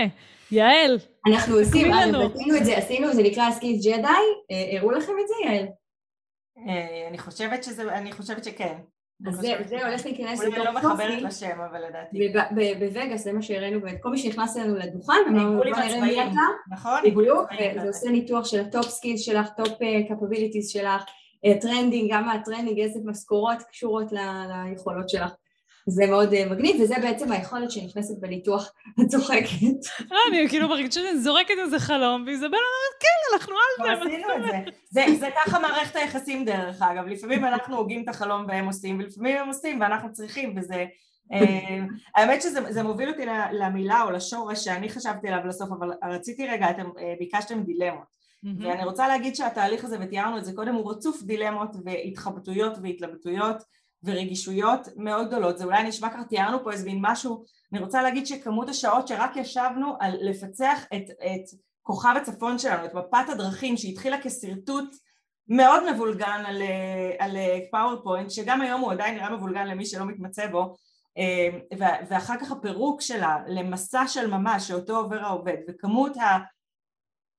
יעל, 0.50 0.98
אנחנו 1.26 1.58
עושים, 1.58 1.92
עשינו 1.92 2.56
את 2.56 2.64
זה, 2.64 2.78
עשינו, 2.78 3.14
זה 3.14 3.22
נקרא 3.22 3.50
סקיז 3.50 3.86
ג'די, 3.86 4.06
אה, 4.50 4.78
הראו 4.78 4.90
לכם 4.90 5.12
את 5.22 5.28
זה, 5.28 5.34
יעל? 5.44 5.66
אה, 6.68 7.08
אני 7.08 7.18
חושבת 7.18 7.64
שזה, 7.64 7.82
אני 7.82 8.12
חושבת 8.12 8.44
שכן. 8.44 8.74
אז 9.28 9.40
זה 9.66 9.86
הולך 9.86 10.06
להיכנס 10.06 10.44
לתוך 10.44 10.54
קופי. 10.54 10.66
אני 10.66 10.74
לא 10.74 10.92
מחברת 10.92 11.22
לשם, 11.22 11.60
אבל 11.70 11.80
לדעתי. 11.88 12.32
בווגאס 12.78 13.24
זה 13.24 13.32
מה 13.32 13.42
שהראינו, 13.42 13.80
כל 14.00 14.10
מי 14.10 14.18
שנכנס 14.18 14.56
אלינו 14.56 14.74
לדוכן, 14.74 15.12
אמרנו 15.28 15.56
בוא 15.56 15.64
נראה 15.64 16.00
מי 16.00 16.22
אתה. 16.22 16.40
נכון. 16.70 17.00
בדיוק, 17.04 17.50
וזה 17.76 17.86
עושה 17.86 18.10
ניתוח 18.10 18.44
של 18.44 18.60
הטופ 18.60 18.88
סקילס 18.88 19.20
שלך, 19.20 19.48
טופ 19.56 19.78
קפביליטיז 20.08 20.68
שלך, 20.68 21.04
טרנדינג, 21.60 22.12
גם 22.12 22.28
הטרנדינג, 22.28 22.80
איזה 22.80 23.00
משכורות 23.04 23.62
קשורות 23.70 24.12
ליכולות 24.12 25.08
שלך. 25.08 25.32
זה 25.88 26.06
מאוד 26.06 26.34
אה, 26.34 26.48
מגניב, 26.50 26.76
וזה 26.80 26.94
בעצם 27.02 27.32
היכולת 27.32 27.70
שנכנסת 27.70 28.18
בניתוח 28.20 28.72
הצוחקת. 29.04 29.86
אה, 30.12 30.16
אני 30.28 30.48
כאילו 30.48 30.68
מרגישה 30.68 30.90
שאני 31.00 31.18
זורקת 31.18 31.54
איזה 31.58 31.78
חלום, 31.78 32.24
ואיזבל 32.26 32.46
אומרת, 32.46 32.94
כן, 33.00 33.34
אנחנו 33.34 33.54
על 33.54 33.86
זה. 33.86 34.04
עשינו 34.04 34.28
את 34.36 34.64
זה. 34.90 35.18
זה 35.18 35.28
ככה 35.36 35.58
מערכת 35.58 35.96
היחסים 35.96 36.44
דרך 36.44 36.82
אגב, 36.82 37.06
לפעמים 37.06 37.44
אנחנו 37.44 37.76
הוגים 37.76 38.02
את 38.04 38.08
החלום 38.08 38.44
והם 38.48 38.66
עושים, 38.66 38.98
ולפעמים 38.98 39.36
הם 39.36 39.48
עושים 39.48 39.80
ואנחנו 39.80 40.12
צריכים, 40.12 40.54
וזה... 40.56 40.84
אה, 41.32 41.78
האמת 42.16 42.42
שזה 42.42 42.82
מוביל 42.82 43.08
אותי 43.08 43.22
למילה 43.52 44.02
או 44.02 44.10
לשורש 44.10 44.64
שאני 44.64 44.88
חשבתי 44.88 45.28
עליו 45.28 45.46
לסוף, 45.46 45.68
אבל 45.78 45.90
רציתי 46.10 46.46
רגע, 46.46 46.70
אתם 46.70 46.86
אה, 46.98 47.14
ביקשתם 47.18 47.62
דילמות. 47.62 48.16
ואני 48.60 48.84
רוצה 48.84 49.08
להגיד 49.08 49.36
שהתהליך 49.36 49.84
הזה, 49.84 49.96
ותיארנו 50.00 50.38
את 50.38 50.44
זה 50.44 50.52
קודם, 50.52 50.74
הוא 50.74 50.90
רצוף 50.92 51.22
דילמות 51.22 51.70
והתחבטויות 51.84 52.72
והתלבטויות. 52.82 53.56
ורגישויות 54.06 54.88
מאוד 54.96 55.26
גדולות, 55.26 55.58
זה 55.58 55.64
אולי 55.64 55.82
נשמע 55.82 56.10
ככה, 56.10 56.24
תיארנו 56.24 56.64
פה 56.64 56.72
איזה 56.72 56.84
מין 56.84 56.98
משהו, 57.00 57.44
אני 57.72 57.80
רוצה 57.80 58.02
להגיד 58.02 58.26
שכמות 58.26 58.68
השעות 58.68 59.08
שרק 59.08 59.36
ישבנו 59.36 59.96
על 60.00 60.16
לפצח 60.20 60.84
את, 60.84 61.10
את 61.10 61.58
כוכב 61.82 62.14
הצפון 62.16 62.58
שלנו, 62.58 62.84
את 62.84 62.94
מפת 62.94 63.28
הדרכים 63.28 63.76
שהתחילה 63.76 64.16
כשרטוט 64.22 64.96
מאוד 65.48 65.92
מבולגן 65.92 66.42
על, 66.46 66.62
על 67.18 67.36
פאורפוינט, 67.70 68.30
שגם 68.30 68.60
היום 68.60 68.80
הוא 68.80 68.92
עדיין 68.92 69.14
נראה 69.14 69.36
מבולגן 69.36 69.66
למי 69.66 69.86
שלא 69.86 70.04
מתמצא 70.04 70.46
בו, 70.46 70.74
ואחר 72.08 72.34
כך 72.40 72.52
הפירוק 72.52 73.00
שלה 73.00 73.38
למסע 73.46 74.08
של 74.08 74.30
ממש 74.30 74.68
שאותו 74.68 74.96
עובר 74.96 75.18
העובד, 75.18 75.56
וכמות 75.68 76.12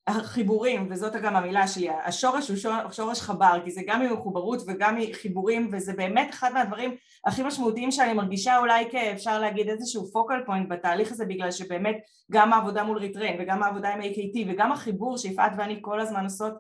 החיבורים, 0.08 0.88
וזאת 0.90 1.14
גם 1.16 1.36
המילה 1.36 1.68
שלי, 1.68 1.90
השורש 1.90 2.50
הוא 2.50 2.58
שורש, 2.58 2.96
שורש 2.98 3.22
חבר, 3.22 3.60
כי 3.64 3.72
זה 3.72 3.82
גם 3.88 4.02
ממחוברות 4.02 4.62
וגם 4.68 4.96
מחיבורים, 4.98 5.70
וזה 5.72 5.94
באמת 5.94 6.30
אחד 6.30 6.54
מהדברים 6.54 6.96
הכי 7.26 7.44
משמעותיים 7.44 7.92
שאני 7.92 8.14
מרגישה 8.14 8.58
אולי 8.58 8.92
כאפשר 8.92 9.40
להגיד 9.40 9.70
איזשהו 9.70 10.12
focal 10.12 10.44
point 10.46 10.70
בתהליך 10.70 11.12
הזה, 11.12 11.26
בגלל 11.26 11.52
שבאמת 11.52 11.98
גם 12.32 12.54
העבודה 12.54 12.84
מול 12.84 12.98
ריטריין 12.98 13.42
וגם 13.42 13.64
העבודה 13.64 13.90
עם 13.90 14.02
AKT 14.02 14.40
וגם 14.48 14.72
החיבור 14.72 15.18
שיפעת 15.18 15.52
ואני 15.58 15.78
כל 15.82 16.00
הזמן 16.00 16.24
עושות 16.24 16.54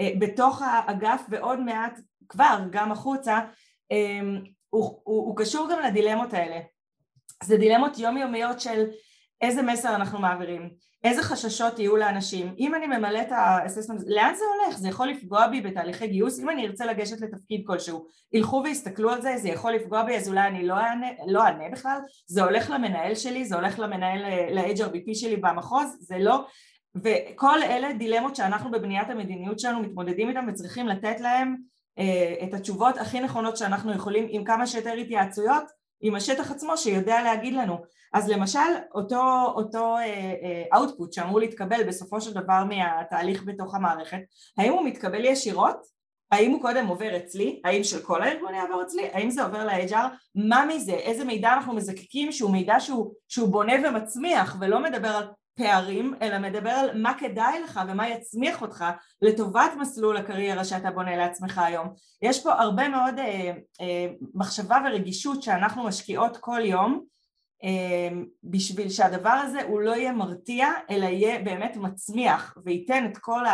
אה, 0.00 0.10
בתוך 0.18 0.62
האגף 0.62 1.22
ועוד 1.28 1.60
מעט 1.60 2.00
כבר 2.28 2.58
גם 2.70 2.92
החוצה, 2.92 3.38
אה, 3.92 4.20
הוא, 4.70 5.00
הוא, 5.04 5.26
הוא 5.26 5.36
קשור 5.36 5.68
גם 5.72 5.80
לדילמות 5.80 6.34
האלה. 6.34 6.60
זה 7.42 7.56
דילמות 7.56 7.98
יומיומיות 7.98 8.60
של 8.60 8.84
איזה 9.40 9.62
מסר 9.62 9.94
אנחנו 9.94 10.18
מעבירים, 10.18 10.70
איזה 11.04 11.22
חששות 11.22 11.78
יהיו 11.78 11.96
לאנשים, 11.96 12.54
אם 12.58 12.74
אני 12.74 12.86
ממלא 12.86 13.20
את 13.20 13.32
האססמנט, 13.32 14.00
לאן 14.06 14.34
זה 14.34 14.44
הולך? 14.44 14.78
זה 14.78 14.88
יכול 14.88 15.08
לפגוע 15.08 15.46
בי 15.46 15.60
בתהליכי 15.60 16.06
גיוס, 16.06 16.40
אם 16.40 16.50
אני 16.50 16.66
ארצה 16.66 16.86
לגשת 16.86 17.20
לתפקיד 17.20 17.62
כלשהו, 17.66 18.06
ילכו 18.32 18.62
ויסתכלו 18.64 19.10
על 19.10 19.22
זה, 19.22 19.36
זה 19.36 19.48
יכול 19.48 19.72
לפגוע 19.72 20.02
בי? 20.02 20.16
אז 20.16 20.28
אולי 20.28 20.46
אני 20.46 20.66
לא 20.66 20.74
אענה, 20.74 21.06
לא 21.26 21.42
בכלל, 21.72 21.98
זה 22.26 22.42
הולך 22.42 22.70
למנהל 22.70 23.14
שלי, 23.14 23.44
זה 23.44 23.56
הולך 23.56 23.78
למנהל, 23.78 24.22
ל-HRBP 24.50 25.14
שלי 25.14 25.36
במחוז, 25.36 25.96
זה 26.00 26.18
לא, 26.18 26.44
וכל 26.94 27.62
אלה 27.62 27.92
דילמות 27.92 28.36
שאנחנו 28.36 28.70
בבניית 28.70 29.10
המדיניות 29.10 29.60
שלנו 29.60 29.80
מתמודדים 29.80 30.28
איתם 30.28 30.46
וצריכים 30.48 30.88
לתת 30.88 31.20
להם 31.20 31.56
אה, 31.98 32.34
את 32.44 32.54
התשובות 32.54 32.98
הכי 32.98 33.20
נכונות 33.20 33.56
שאנחנו 33.56 33.92
יכולים 33.92 34.26
עם 34.30 34.44
כמה 34.44 34.66
שיותר 34.66 34.92
התייעצויות 34.92 35.79
עם 36.00 36.14
השטח 36.14 36.50
עצמו 36.50 36.76
שיודע 36.76 37.22
להגיד 37.22 37.54
לנו 37.54 37.76
אז 38.12 38.28
למשל 38.28 38.58
אותו, 38.94 39.22
אותו 39.54 39.96
output 40.74 41.08
uh, 41.08 41.14
שאמור 41.14 41.40
להתקבל 41.40 41.84
בסופו 41.84 42.20
של 42.20 42.32
דבר 42.32 42.64
מהתהליך 42.64 43.42
בתוך 43.44 43.74
המערכת, 43.74 44.20
האם 44.58 44.72
הוא 44.72 44.84
מתקבל 44.84 45.24
ישירות? 45.24 46.00
האם 46.30 46.50
הוא 46.50 46.62
קודם 46.62 46.86
עובר 46.86 47.16
אצלי? 47.16 47.60
האם 47.64 47.84
של 47.84 48.02
כל 48.02 48.22
הארגון 48.22 48.54
יעבור 48.54 48.82
אצלי? 48.82 49.08
האם 49.12 49.30
זה 49.30 49.42
עובר 49.42 49.64
ל-HR? 49.64 50.06
מה 50.34 50.64
מזה? 50.66 50.92
איזה 50.92 51.24
מידע 51.24 51.52
אנחנו 51.52 51.74
מזקקים 51.74 52.32
שהוא 52.32 52.50
מידע 52.50 52.80
שהוא, 52.80 53.12
שהוא 53.28 53.48
בונה 53.48 53.72
ומצמיח 53.84 54.56
ולא 54.60 54.82
מדבר 54.82 55.08
על 55.08 55.24
פערים, 55.60 56.14
אלא 56.22 56.38
מדבר 56.38 56.70
על 56.70 57.02
מה 57.02 57.14
כדאי 57.18 57.60
לך 57.60 57.80
ומה 57.88 58.08
יצמיח 58.08 58.62
אותך 58.62 58.84
לטובת 59.22 59.70
מסלול 59.80 60.16
הקריירה 60.16 60.64
שאתה 60.64 60.90
בונה 60.90 61.16
לעצמך 61.16 61.58
היום. 61.58 61.88
יש 62.22 62.42
פה 62.42 62.52
הרבה 62.52 62.88
מאוד 62.88 63.18
אה, 63.18 63.52
אה, 63.80 64.06
מחשבה 64.34 64.78
ורגישות 64.86 65.42
שאנחנו 65.42 65.84
משקיעות 65.84 66.36
כל 66.36 66.60
יום 66.64 67.04
אמ, 67.62 68.24
בשביל 68.44 68.88
שהדבר 68.88 69.30
הזה 69.30 69.62
הוא 69.62 69.80
לא 69.80 69.90
יהיה 69.90 70.12
מרתיע 70.12 70.68
אלא 70.90 71.04
יהיה 71.04 71.38
באמת 71.38 71.76
מצמיח 71.76 72.58
וייתן 72.64 73.06
את 73.12 73.18
כל 73.18 73.44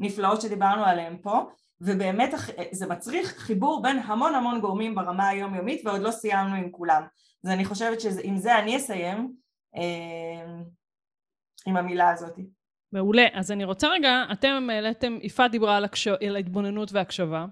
הנפלאות 0.00 0.40
שדיברנו 0.40 0.84
עליהן 0.84 1.16
פה 1.22 1.40
ובאמת 1.80 2.34
זה 2.72 2.86
מצריך 2.86 3.34
חיבור 3.38 3.82
בין 3.82 3.98
המון 3.98 4.34
המון 4.34 4.60
גורמים 4.60 4.94
ברמה 4.94 5.28
היומיומית 5.28 5.86
ועוד 5.86 6.00
לא 6.00 6.10
סיימנו 6.10 6.54
עם 6.54 6.70
כולם 6.70 7.02
אז 7.44 7.50
אני 7.50 7.64
חושבת 7.64 8.00
שעם 8.00 8.36
זה 8.36 8.58
אני 8.58 8.76
אסיים 8.76 9.32
אמ, 9.76 10.62
עם 11.66 11.76
המילה 11.76 12.10
הזאת. 12.10 12.38
מעולה, 12.92 13.26
אז 13.32 13.52
אני 13.52 13.64
רוצה 13.64 13.88
רגע, 13.88 14.24
אתם 14.32 14.68
העליתם, 14.72 15.18
יפעת 15.22 15.50
דיברה 15.50 15.76
על, 15.76 15.84
הקש... 15.84 16.08
על 16.08 16.36
ההתבוננות 16.36 16.92
והקשבה 16.92 17.46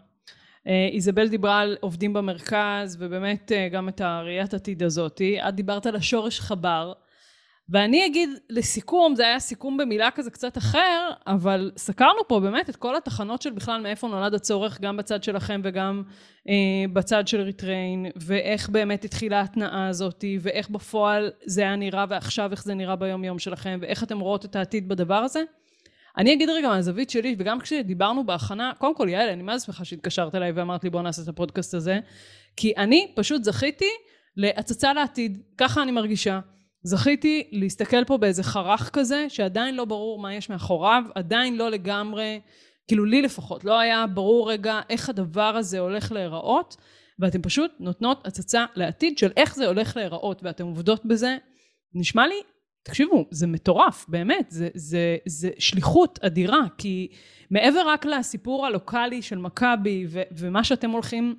אה, 0.66 0.88
איזבל 0.92 1.28
דיברה 1.28 1.60
על 1.60 1.76
עובדים 1.80 2.12
במרכז 2.12 2.96
ובאמת 3.00 3.52
אה, 3.52 3.68
גם 3.68 3.88
את 3.88 4.00
הראיית 4.00 4.54
עתיד 4.54 4.82
הזאתי. 4.82 5.40
את 5.48 5.54
דיברת 5.54 5.86
על 5.86 5.96
השורש 5.96 6.40
חבר. 6.40 6.92
ואני 7.70 8.06
אגיד 8.06 8.30
לסיכום, 8.50 9.14
זה 9.14 9.26
היה 9.26 9.40
סיכום 9.40 9.76
במילה 9.76 10.10
כזה 10.10 10.30
קצת 10.30 10.58
אחר, 10.58 11.10
אבל 11.26 11.70
סקרנו 11.76 12.28
פה 12.28 12.40
באמת 12.40 12.70
את 12.70 12.76
כל 12.76 12.96
התחנות 12.96 13.42
של 13.42 13.50
בכלל 13.50 13.80
מאיפה 13.80 14.08
נולד 14.08 14.34
הצורך, 14.34 14.80
גם 14.80 14.96
בצד 14.96 15.22
שלכם 15.22 15.60
וגם 15.64 16.02
אה, 16.48 16.54
בצד 16.92 17.28
של 17.28 17.40
ריטריין, 17.40 18.06
ואיך 18.16 18.68
באמת 18.68 19.04
התחילה 19.04 19.40
ההתנעה 19.40 19.88
הזאת, 19.88 20.24
ואיך 20.40 20.70
בפועל 20.70 21.30
זה 21.44 21.60
היה 21.60 21.76
נראה 21.76 22.04
ועכשיו 22.08 22.50
איך 22.50 22.64
זה 22.64 22.74
נראה 22.74 22.96
ביום 22.96 23.24
יום 23.24 23.38
שלכם, 23.38 23.78
ואיך 23.82 24.02
אתם 24.02 24.20
רואות 24.20 24.44
את 24.44 24.56
העתיד 24.56 24.88
בדבר 24.88 25.14
הזה. 25.14 25.42
אני 26.18 26.32
אגיד 26.32 26.50
רגע 26.50 26.68
מהזווית 26.68 27.10
שלי, 27.10 27.36
וגם 27.38 27.60
כשדיברנו 27.60 28.26
בהכנה, 28.26 28.72
קודם 28.78 28.94
כל, 28.94 29.08
יעל, 29.08 29.28
אני 29.28 29.42
מה 29.42 29.58
זה 29.58 29.64
שמחה 29.64 29.84
שהתקשרת 29.84 30.34
אליי 30.34 30.52
ואמרת 30.52 30.84
לי 30.84 30.90
בוא 30.90 31.02
נעשה 31.02 31.22
את 31.22 31.28
הפודקאסט 31.28 31.74
הזה, 31.74 31.98
כי 32.56 32.72
אני 32.76 33.12
פשוט 33.16 33.44
זכיתי 33.44 33.90
להצצה 34.36 34.92
לעתיד, 34.92 35.42
ככה 35.58 35.82
אני 35.82 35.92
מרגישה. 35.92 36.40
זכיתי 36.82 37.48
להסתכל 37.52 38.04
פה 38.04 38.16
באיזה 38.16 38.42
חרך 38.42 38.90
כזה, 38.92 39.26
שעדיין 39.28 39.74
לא 39.74 39.84
ברור 39.84 40.18
מה 40.18 40.34
יש 40.34 40.50
מאחוריו, 40.50 41.04
עדיין 41.14 41.56
לא 41.56 41.70
לגמרי, 41.70 42.40
כאילו 42.88 43.04
לי 43.04 43.22
לפחות, 43.22 43.64
לא 43.64 43.78
היה 43.78 44.06
ברור 44.06 44.50
רגע 44.50 44.80
איך 44.90 45.08
הדבר 45.08 45.56
הזה 45.56 45.78
הולך 45.78 46.12
להיראות, 46.12 46.76
ואתם 47.18 47.42
פשוט 47.42 47.70
נותנות 47.80 48.26
הצצה 48.26 48.64
לעתיד 48.74 49.18
של 49.18 49.30
איך 49.36 49.54
זה 49.54 49.66
הולך 49.66 49.96
להיראות, 49.96 50.40
ואתם 50.42 50.66
עובדות 50.66 51.06
בזה. 51.06 51.36
נשמע 51.94 52.26
לי 52.26 52.34
תקשיבו, 52.82 53.26
זה 53.30 53.46
מטורף, 53.46 54.06
באמת, 54.08 54.46
זה, 54.48 54.68
זה, 54.74 55.16
זה 55.26 55.50
שליחות 55.58 56.18
אדירה, 56.22 56.60
כי 56.78 57.08
מעבר 57.50 57.82
רק 57.86 58.04
לסיפור 58.04 58.66
הלוקאלי 58.66 59.22
של 59.22 59.38
מכבי 59.38 60.06
ומה 60.10 60.64
שאתם 60.64 60.90
הולכים 60.90 61.36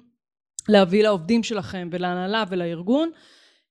להביא 0.70 1.04
לעובדים 1.04 1.44
שלכם 1.44 1.90
ולהנהלה 1.92 2.44
ולארגון, 2.50 3.10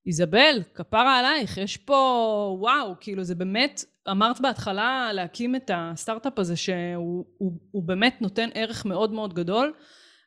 איזבל, 0.06 0.62
כפרה 0.74 1.18
עלייך, 1.18 1.58
יש 1.58 1.76
פה, 1.76 2.56
וואו, 2.60 2.94
כאילו 3.00 3.24
זה 3.24 3.34
באמת, 3.34 3.84
אמרת 4.10 4.40
בהתחלה 4.40 5.10
להקים 5.12 5.56
את 5.56 5.70
הסטארט-אפ 5.74 6.38
הזה 6.38 6.56
שהוא 6.56 7.24
הוא, 7.38 7.52
הוא 7.70 7.82
באמת 7.82 8.22
נותן 8.22 8.48
ערך 8.54 8.86
מאוד 8.86 9.12
מאוד 9.12 9.34
גדול, 9.34 9.72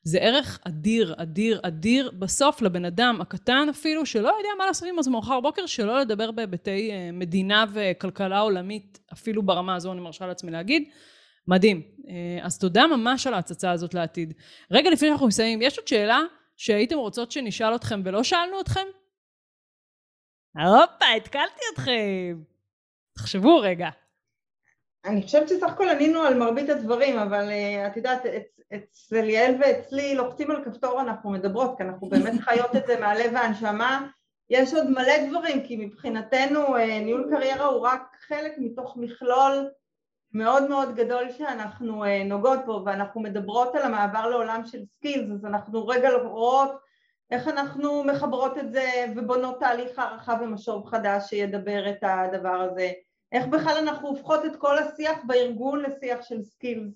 זה 0.03 0.17
ערך 0.17 0.59
אדיר, 0.63 1.13
אדיר, 1.17 1.59
אדיר 1.63 2.11
בסוף 2.19 2.61
לבן 2.61 2.85
אדם 2.85 3.21
הקטן 3.21 3.67
אפילו, 3.69 4.05
שלא 4.05 4.27
יודע 4.27 4.49
מה 4.57 4.65
לעשות 4.65 4.89
עם 4.89 4.99
עצמו 4.99 5.19
מחר 5.19 5.39
בוקר, 5.39 5.65
שלא 5.65 5.99
לדבר 5.99 6.31
בהיבטי 6.31 6.91
אה, 6.91 7.09
מדינה 7.13 7.65
וכלכלה 7.73 8.39
עולמית, 8.39 8.99
אפילו 9.13 9.43
ברמה 9.43 9.75
הזו 9.75 9.91
אני 9.91 10.01
מרשה 10.01 10.27
לעצמי 10.27 10.51
להגיד. 10.51 10.83
מדהים. 11.47 11.81
אה, 12.09 12.45
אז 12.45 12.59
תודה 12.59 12.87
ממש 12.87 13.27
על 13.27 13.33
ההצצה 13.33 13.71
הזאת 13.71 13.93
לעתיד. 13.93 14.33
רגע 14.71 14.89
לפני 14.89 15.07
שאנחנו 15.07 15.27
מסיימים, 15.27 15.61
יש 15.61 15.77
עוד 15.77 15.87
שאלה 15.87 16.21
שהייתם 16.57 16.97
רוצות 16.97 17.31
שנשאל 17.31 17.75
אתכם 17.75 18.01
ולא 18.05 18.23
שאלנו 18.23 18.61
אתכם? 18.61 18.85
הופה, 20.57 21.05
התקלתי 21.17 21.61
אתכם. 21.73 22.41
תחשבו 23.13 23.59
רגע. 23.59 23.89
אני 25.05 25.21
חושבת 25.21 25.49
שסך 25.49 25.69
הכל 25.69 25.89
ענינו 25.89 26.21
על 26.21 26.37
מרבית 26.37 26.69
הדברים, 26.69 27.17
אבל 27.19 27.49
uh, 27.49 27.87
את 27.87 27.97
יודעת, 27.97 28.21
אצל 28.75 29.29
יעל 29.29 29.55
ואצלי 29.59 30.15
לוחצים 30.15 30.51
על 30.51 30.65
כפתור 30.65 31.01
אנחנו 31.01 31.29
מדברות, 31.29 31.77
כי 31.77 31.83
אנחנו 31.83 32.09
באמת 32.09 32.33
חיות 32.45 32.75
את 32.75 32.87
זה 32.87 32.99
מהלב 32.99 33.31
והנשמה. 33.33 34.07
יש 34.49 34.73
עוד 34.73 34.89
מלא 34.89 35.29
דברים, 35.29 35.63
כי 35.67 35.85
מבחינתנו 35.85 36.77
uh, 36.77 36.79
ניהול 36.79 37.27
קריירה 37.29 37.65
הוא 37.65 37.81
רק 37.81 38.17
חלק 38.27 38.53
מתוך 38.57 38.97
מכלול 38.97 39.69
מאוד 40.33 40.69
מאוד 40.69 40.95
גדול 40.95 41.31
שאנחנו 41.31 42.05
אה, 42.05 42.07
נוגעות 42.25 42.59
בו, 42.65 42.83
ואנחנו 42.85 43.21
מדברות 43.21 43.75
על 43.75 43.81
המעבר 43.81 44.29
לעולם 44.29 44.61
של 44.65 44.85
skills, 44.85 45.31
אז 45.31 45.45
אנחנו 45.45 45.87
רגע 45.87 46.09
רואות 46.11 46.71
איך 47.31 47.47
אנחנו 47.47 48.03
מחברות 48.03 48.57
את 48.57 48.71
זה 48.71 49.05
ובונות 49.15 49.59
תהליך 49.59 49.99
הערכה 49.99 50.33
ומשוב 50.41 50.85
חדש 50.85 51.29
שידבר 51.29 51.89
את 51.89 51.97
הדבר 52.01 52.61
הזה. 52.61 52.91
איך 53.31 53.47
בכלל 53.47 53.77
אנחנו 53.77 54.07
הופכות 54.07 54.45
את 54.45 54.55
כל 54.55 54.77
השיח 54.77 55.17
בארגון 55.27 55.81
לשיח 55.81 56.21
של 56.21 56.43
skills 56.43 56.93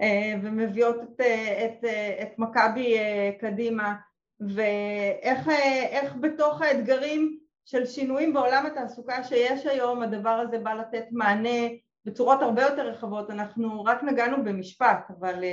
אה, 0.00 0.32
ומביאות 0.42 0.96
את, 1.02 1.20
אה, 1.20 1.64
את, 1.64 1.84
אה, 1.84 2.22
את 2.22 2.38
מכבי 2.38 2.98
קדימה 3.40 3.94
ואיך 4.40 6.16
בתוך 6.20 6.62
האתגרים 6.62 7.38
של 7.64 7.86
שינויים 7.86 8.32
בעולם 8.32 8.66
התעסוקה 8.66 9.24
שיש 9.24 9.66
היום 9.66 10.02
הדבר 10.02 10.30
הזה 10.30 10.58
בא 10.58 10.74
לתת 10.74 11.04
מענה 11.10 11.68
בצורות 12.04 12.42
הרבה 12.42 12.62
יותר 12.62 12.86
רחבות, 12.86 13.30
אנחנו 13.30 13.84
רק 13.84 14.02
נגענו 14.02 14.44
במשפט 14.44 15.10
אבל 15.18 15.44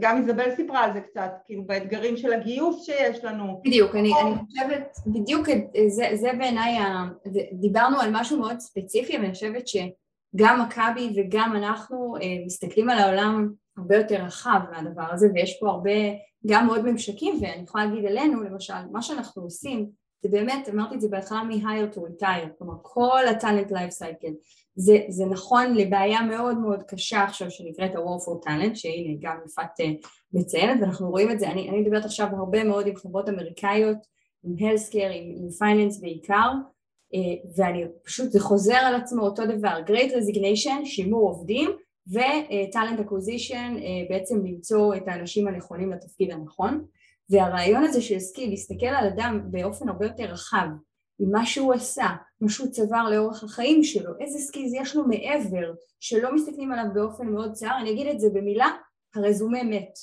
גם 0.00 0.16
איזבל 0.16 0.56
סיפרה 0.56 0.84
על 0.84 0.92
זה 0.92 1.00
קצת, 1.00 1.30
כאילו 1.46 1.64
באתגרים 1.64 2.16
של 2.16 2.32
הגיוס 2.32 2.86
שיש 2.86 3.24
לנו. 3.24 3.60
בדיוק, 3.64 3.94
אני, 3.94 4.12
אני 4.22 4.34
חושבת, 4.46 4.96
בדיוק 5.06 5.48
זה, 5.88 6.04
זה 6.14 6.30
בעיניי, 6.38 6.78
דיברנו 7.52 8.00
על 8.00 8.10
משהו 8.12 8.38
מאוד 8.38 8.60
ספציפי, 8.60 9.16
ואני 9.16 9.32
חושבת 9.32 9.68
שגם 9.68 10.62
מכבי 10.66 11.12
וגם 11.16 11.56
אנחנו 11.56 12.16
אה, 12.16 12.44
מסתכלים 12.46 12.90
על 12.90 12.98
העולם 12.98 13.52
הרבה 13.78 13.96
יותר 13.96 14.22
רחב 14.22 14.60
מהדבר 14.70 15.12
הזה, 15.12 15.28
ויש 15.34 15.58
פה 15.60 15.68
הרבה, 15.68 15.90
גם 16.46 16.66
מאוד 16.66 16.84
ממשקים, 16.90 17.34
ואני 17.40 17.62
יכולה 17.62 17.84
להגיד 17.84 18.04
עלינו, 18.04 18.42
למשל, 18.42 18.74
מה 18.92 19.02
שאנחנו 19.02 19.42
עושים, 19.42 19.90
זה 20.22 20.28
באמת, 20.28 20.68
אמרתי 20.68 20.94
את 20.94 21.00
זה 21.00 21.08
בהתחלה 21.08 21.42
מ-hire 21.42 21.94
to 21.94 21.98
retire, 21.98 22.48
כלומר 22.58 22.74
כל 22.82 23.20
ה-talent 23.28 23.70
life 23.70 24.02
cycle, 24.02 24.34
זה, 24.74 24.98
זה 25.08 25.26
נכון 25.26 25.74
לבעיה 25.74 26.22
מאוד 26.22 26.58
מאוד 26.58 26.82
קשה 26.82 27.24
עכשיו 27.24 27.50
שנקראת 27.50 27.94
ה-war 27.94 28.20
for 28.24 28.48
talent, 28.48 28.74
שהנה 28.74 29.14
גם 29.20 29.36
יפעת 29.46 29.80
אה, 29.80 29.90
מציינת, 30.32 30.80
ואנחנו 30.80 31.10
רואים 31.10 31.30
את 31.30 31.40
זה, 31.40 31.48
אני, 31.50 31.68
אני 31.68 31.80
מדברת 31.80 32.04
עכשיו 32.04 32.26
הרבה 32.36 32.64
מאוד 32.64 32.86
עם 32.86 32.96
חברות 32.96 33.28
אמריקאיות, 33.28 33.98
עם 34.44 34.54
healthcare, 34.56 35.12
עם, 35.12 35.34
עם 35.36 35.48
finance 35.48 36.00
בעיקר, 36.00 36.50
ואני 37.56 37.84
פשוט, 38.04 38.30
זה 38.30 38.40
חוזר 38.40 38.76
על 38.76 38.94
עצמו 38.94 39.22
אותו 39.22 39.46
דבר, 39.46 39.80
Great 39.86 40.10
Resignation, 40.10 40.84
שימור 40.84 41.28
עובדים, 41.28 41.70
ו 42.08 42.21
talent 42.21 43.00
acquisition, 43.00 43.76
בעצם 44.08 44.46
למצוא 44.46 44.94
את 44.94 45.02
האנשים 45.06 45.48
הנכונים 45.48 45.92
לתפקיד 45.92 46.30
הנכון. 46.30 46.84
והרעיון 47.30 47.84
הזה 47.84 48.02
של 48.02 48.18
skill, 48.18 48.50
להסתכל 48.50 48.86
על 48.86 49.06
אדם 49.06 49.40
באופן 49.50 49.88
הרבה 49.88 50.06
יותר 50.06 50.24
רחב, 50.24 50.66
עם 51.20 51.30
מה 51.30 51.46
שהוא 51.46 51.74
עשה, 51.74 52.06
מה 52.40 52.48
שהוא 52.48 52.68
צבר 52.68 53.10
לאורך 53.10 53.44
החיים 53.44 53.84
שלו, 53.84 54.12
איזה 54.20 54.38
skills 54.38 54.72
יש 54.74 54.96
לו 54.96 55.06
מעבר, 55.06 55.72
שלא 56.00 56.34
מסתכלים 56.34 56.72
עליו 56.72 56.84
באופן 56.94 57.26
מאוד 57.26 57.52
צר, 57.52 57.78
אני 57.80 57.90
אגיד 57.90 58.06
את 58.06 58.20
זה 58.20 58.28
במילה, 58.34 58.68
הרזומה 59.14 59.62
מת. 59.62 59.98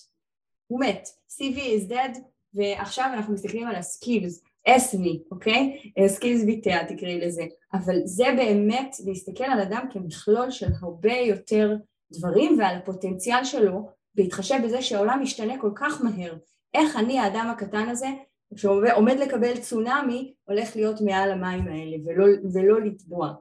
הוא 0.67 0.79
מת. 0.79 1.07
CV 1.31 1.57
is 1.57 1.91
dead, 1.91 2.19
ועכשיו 2.53 3.09
אנחנו 3.13 3.33
מסתכלים 3.33 3.67
על 3.67 3.75
ה 3.75 3.84
skills, 3.84 4.43
CV, 4.67 5.31
אוקיי? 5.31 5.91
skills 6.07 6.43
vitae 6.43 6.85
תקראי 6.87 7.19
לזה. 7.19 7.43
אבל 7.73 7.95
זה 8.05 8.25
באמת 8.37 8.95
להסתכל 9.05 9.43
על 9.43 9.61
אדם 9.61 9.87
כמכלול 9.91 10.51
של 10.51 10.67
הרבה 10.81 11.13
יותר 11.13 11.75
דברים 12.11 12.59
ועל 12.59 12.75
הפוטנציאל 12.75 13.43
שלו, 13.43 13.89
בהתחשב 14.15 14.55
בזה 14.63 14.81
שהעולם 14.81 15.19
משתנה 15.21 15.61
כל 15.61 15.71
כך 15.75 16.01
מהר. 16.01 16.33
איך 16.75 16.97
אני 16.97 17.19
האדם 17.19 17.47
הקטן 17.51 17.89
הזה 17.89 18.07
שעומד 18.55 19.17
לקבל 19.19 19.57
צונאמי 19.57 20.33
הולך 20.45 20.75
להיות 20.75 21.01
מעל 21.01 21.31
המים 21.31 21.67
האלה 21.67 21.97
ולא, 22.05 22.25
ולא 22.53 22.81
לטבוע. 22.81 23.33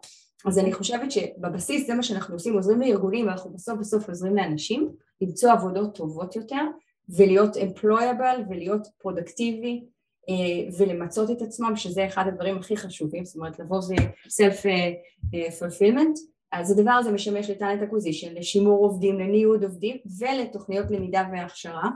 אז 0.45 0.59
אני 0.59 0.72
חושבת 0.72 1.11
שבבסיס 1.11 1.87
זה 1.87 1.95
מה 1.95 2.03
שאנחנו 2.03 2.35
עושים, 2.35 2.55
עוזרים 2.55 2.80
לארגונים 2.80 3.26
ואנחנו 3.26 3.51
בסוף 3.51 3.78
בסוף 3.78 4.09
עוזרים 4.09 4.37
לאנשים 4.37 4.91
למצוא 5.20 5.53
עבודות 5.53 5.95
טובות 5.95 6.37
יותר 6.37 6.62
ולהיות 7.09 7.57
employable 7.57 8.51
ולהיות 8.51 8.87
פרודקטיבי 8.99 9.85
אה, 10.28 10.35
ולמצות 10.78 11.30
את 11.30 11.43
עצמם 11.43 11.76
שזה 11.76 12.07
אחד 12.07 12.24
הדברים 12.28 12.59
הכי 12.59 12.76
חשובים, 12.76 13.24
זאת 13.24 13.37
אומרת 13.37 13.59
לבוא 13.59 13.80
זה 13.80 13.95
self 14.28 14.66
אה, 14.66 15.49
fulfillment 15.61 16.18
אז 16.53 16.70
הדבר 16.70 16.91
הזה 16.91 17.12
משמש 17.12 17.51
ל 17.51 17.55
talent 17.55 17.82
acquisition, 17.82 18.34
לשימור 18.35 18.85
עובדים, 18.85 19.18
לניוד 19.18 19.64
עובדים 19.64 19.97
ולתוכניות 20.18 20.91
למידה 20.91 21.22
והכשרה 21.32 21.85
אה, 21.85 21.91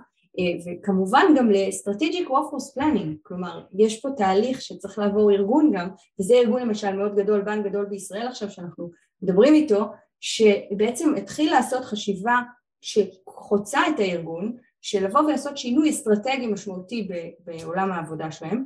וכמובן 0.66 1.24
גם 1.36 1.50
ל-strategic 1.50 2.28
workforce 2.28 2.78
planning, 2.78 3.16
כלומר 3.22 3.64
יש 3.78 4.00
פה 4.00 4.08
תהליך 4.16 4.62
שצריך 4.62 4.98
לעבור 4.98 5.30
ארגון 5.30 5.70
גם, 5.74 5.88
וזה 6.20 6.34
ארגון 6.34 6.62
למשל 6.62 6.96
מאוד 6.96 7.16
גדול, 7.16 7.40
בנק 7.40 7.66
גדול 7.66 7.84
בישראל 7.84 8.26
עכשיו 8.26 8.50
שאנחנו 8.50 8.90
מדברים 9.22 9.54
איתו, 9.54 9.84
שבעצם 10.20 11.14
התחיל 11.14 11.50
לעשות 11.50 11.84
חשיבה 11.84 12.36
שחוצה 12.80 13.80
את 13.88 13.98
הארגון, 13.98 14.56
של 14.82 15.04
לבוא 15.04 15.20
ולעשות 15.20 15.58
שינוי 15.58 15.90
אסטרטגי 15.90 16.46
משמעותי 16.46 17.08
בעולם 17.44 17.92
העבודה 17.92 18.30
שלהם, 18.30 18.64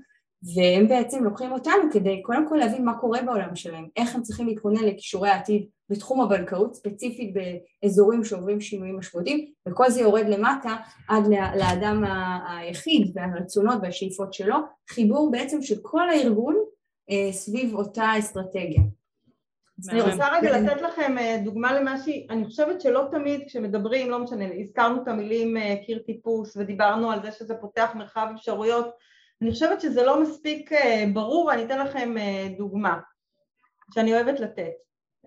והם 0.54 0.88
בעצם 0.88 1.24
לוקחים 1.24 1.52
אותנו 1.52 1.82
כדי 1.92 2.22
קודם 2.22 2.48
כל 2.48 2.56
להבין 2.56 2.84
מה 2.84 2.98
קורה 2.98 3.22
בעולם 3.22 3.56
שלהם, 3.56 3.88
איך 3.96 4.14
הם 4.14 4.22
צריכים 4.22 4.46
להתכונן 4.46 4.84
לכישורי 4.84 5.28
העתיד 5.28 5.66
בתחום 5.92 6.20
הבנקאות, 6.20 6.74
ספציפית 6.74 7.34
באזורים 7.34 8.24
שעוברים 8.24 8.60
שינויים 8.60 8.98
משמעותיים, 8.98 9.52
וכל 9.68 9.90
זה 9.90 10.00
יורד 10.00 10.26
למטה 10.28 10.76
עד 11.08 11.24
לאדם 11.56 12.04
היחיד 12.48 13.12
והרצונות 13.14 13.78
והשאיפות 13.82 14.34
שלו, 14.34 14.56
חיבור 14.90 15.30
בעצם 15.30 15.62
של 15.62 15.76
כל 15.82 16.10
הארגון 16.10 16.56
אה, 17.10 17.32
סביב 17.32 17.74
אותה 17.74 18.18
אסטרטגיה. 18.18 18.82
אני 19.90 20.00
רוצה 20.00 20.28
רגע 20.32 20.58
לתת 20.58 20.82
לכם 20.82 21.18
אה, 21.18 21.36
דוגמה 21.44 21.80
למה 21.80 21.98
שהיא, 22.02 22.26
אני 22.30 22.44
חושבת 22.44 22.80
שלא 22.80 23.08
תמיד 23.10 23.40
כשמדברים, 23.46 24.10
לא 24.10 24.18
משנה, 24.18 24.44
הזכרנו 24.60 25.02
את 25.02 25.08
המילים 25.08 25.56
אה, 25.56 25.74
קיר 25.86 25.98
טיפוס 26.06 26.56
ודיברנו 26.56 27.10
על 27.10 27.22
זה 27.22 27.32
שזה 27.32 27.54
פותח 27.54 27.90
מרחב 27.94 28.26
אפשרויות, 28.34 28.90
אני 29.42 29.50
חושבת 29.50 29.80
שזה 29.80 30.02
לא 30.02 30.22
מספיק 30.22 30.70
ברור, 31.12 31.52
אני 31.52 31.64
אתן 31.64 31.78
לכם 31.78 32.14
דוגמה 32.58 32.98
שאני 33.94 34.14
אוהבת 34.14 34.40
לתת. 34.40 34.72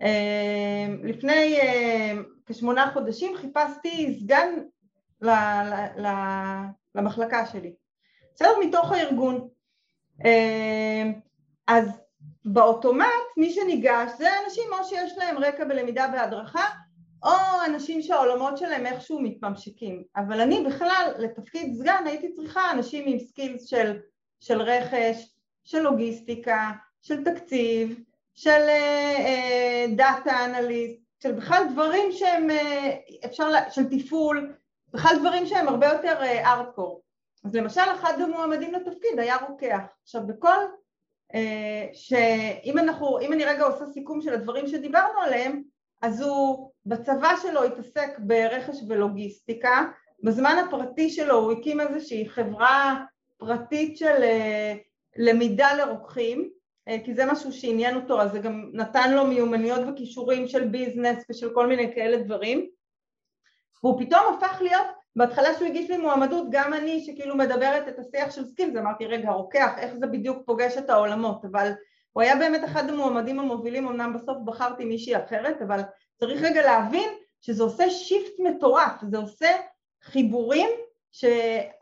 אמ, 0.00 1.00
לפני 1.02 1.58
אמ, 1.60 2.24
כשמונה 2.46 2.90
חודשים 2.92 3.36
חיפשתי 3.36 4.18
סגן 4.20 4.54
למחלקה 6.94 7.46
שלי, 7.46 7.74
בסדר? 8.34 8.52
מתוך 8.60 8.92
הארגון. 8.92 9.48
אמ, 10.24 11.12
אז 11.66 11.88
באוטומט 12.44 13.06
מי 13.36 13.50
שניגש 13.50 14.10
זה 14.18 14.28
אנשים 14.44 14.64
או 14.72 14.84
שיש 14.84 15.18
להם 15.18 15.38
רקע 15.38 15.64
בלמידה 15.64 16.06
והדרכה 16.12 16.64
או 17.24 17.30
אנשים 17.66 18.02
שהעולמות 18.02 18.58
שלהם 18.58 18.86
איכשהו 18.86 19.20
מתממשקים 19.20 20.02
אבל 20.16 20.40
אני 20.40 20.64
בכלל 20.66 21.12
לתפקיד 21.18 21.74
סגן 21.74 22.02
הייתי 22.06 22.32
צריכה 22.32 22.60
אנשים 22.72 23.04
עם 23.06 23.18
skills 23.18 23.66
של, 23.66 23.98
של 24.40 24.62
רכש, 24.62 25.34
של 25.64 25.80
לוגיסטיקה, 25.80 26.70
של 27.02 27.24
תקציב, 27.24 28.00
של 28.36 28.60
דאטה 29.96 30.30
אה, 30.30 30.44
אנליסט, 30.44 31.00
של 31.22 31.32
בכלל 31.32 31.62
דברים 31.72 32.12
שהם 32.12 32.50
אה, 32.50 32.96
אפשר, 33.24 33.48
של 33.70 33.82
תפעול, 33.90 34.54
בכלל 34.92 35.16
דברים 35.20 35.46
שהם 35.46 35.68
הרבה 35.68 35.86
יותר 35.86 36.20
ארדקור. 36.44 36.94
אה, 36.94 37.48
אז 37.48 37.54
למשל 37.54 37.80
אחד 37.94 38.20
המועמדים 38.20 38.74
לתפקיד 38.74 39.18
היה 39.18 39.36
רוקח. 39.48 39.80
עכשיו 40.02 40.26
בכל, 40.26 40.56
שאם 41.92 42.78
אנחנו, 42.78 43.20
אם 43.20 43.32
אני 43.32 43.44
רגע 43.44 43.64
עושה 43.64 43.86
סיכום 43.86 44.20
של 44.20 44.34
הדברים 44.34 44.66
שדיברנו 44.66 45.20
עליהם, 45.20 45.62
אז 46.02 46.22
הוא 46.22 46.70
בצבא 46.86 47.32
שלו 47.42 47.64
התעסק 47.64 48.18
ברכש 48.18 48.76
ולוגיסטיקה, 48.88 49.84
בזמן 50.22 50.56
הפרטי 50.66 51.10
שלו 51.10 51.34
הוא 51.34 51.52
הקים 51.52 51.80
איזושהי 51.80 52.28
חברה 52.28 53.04
פרטית 53.38 53.96
של 53.96 54.24
למידה 55.16 55.74
לרוקחים, 55.74 56.40
אה, 56.40 56.55
כי 57.04 57.14
זה 57.14 57.26
משהו 57.26 57.52
שעניין 57.52 57.96
אותו, 57.96 58.20
אז 58.20 58.32
זה 58.32 58.38
גם 58.38 58.70
נתן 58.72 59.14
לו 59.14 59.26
מיומנויות 59.26 59.80
וכישורים 59.88 60.48
של 60.48 60.68
business 60.68 61.24
ושל 61.30 61.54
כל 61.54 61.66
מיני 61.66 61.94
כאלה 61.94 62.16
דברים. 62.16 62.66
והוא 63.82 64.00
פתאום 64.00 64.20
הפך 64.34 64.58
להיות, 64.60 64.86
בהתחלה 65.16 65.54
שהוא 65.54 65.68
הגיש 65.68 65.90
לי 65.90 65.96
מועמדות, 65.96 66.46
גם 66.50 66.74
אני 66.74 67.00
שכאילו 67.00 67.36
מדברת 67.36 67.88
את 67.88 67.98
השיח 67.98 68.30
של 68.30 68.44
skills, 68.44 68.76
אמרתי 68.76 69.06
רגע 69.06 69.30
רוקח, 69.30 69.70
איך 69.78 69.94
זה 69.94 70.06
בדיוק 70.06 70.38
פוגש 70.46 70.76
את 70.76 70.90
העולמות, 70.90 71.44
אבל 71.44 71.72
הוא 72.12 72.22
היה 72.22 72.36
באמת 72.36 72.64
אחד 72.64 72.88
המועמדים 72.90 73.40
המובילים, 73.40 73.88
אמנם 73.88 74.12
בסוף 74.12 74.38
בחרתי 74.44 74.84
מישהי 74.84 75.16
אחרת, 75.16 75.62
אבל 75.62 75.80
צריך 76.16 76.42
רגע 76.42 76.62
להבין 76.62 77.10
שזה 77.40 77.62
עושה 77.62 77.90
shift 77.90 78.32
מטורף, 78.38 78.92
זה 79.10 79.18
עושה 79.18 79.48
חיבורים 80.02 80.68
ש, 81.12 81.24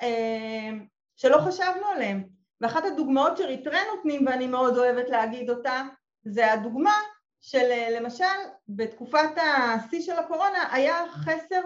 אה, 0.03 0.71
שלא 1.17 1.39
חשבנו 1.39 1.87
עליהם 1.95 2.34
ואחת 2.65 2.85
הדוגמאות 2.85 3.37
שריטריין 3.37 3.79
נותנים 3.95 4.27
ואני 4.27 4.47
מאוד 4.47 4.79
אוהבת 4.79 5.11
להגיד 5.11 5.51
אותה 5.51 5.83
זה 6.25 6.53
הדוגמה 6.53 6.95
של 7.41 7.71
למשל 7.97 8.25
בתקופת 8.69 9.31
השיא 9.37 10.01
של 10.01 10.13
הקורונה 10.13 10.69
היה 10.73 11.05
חסר 11.11 11.61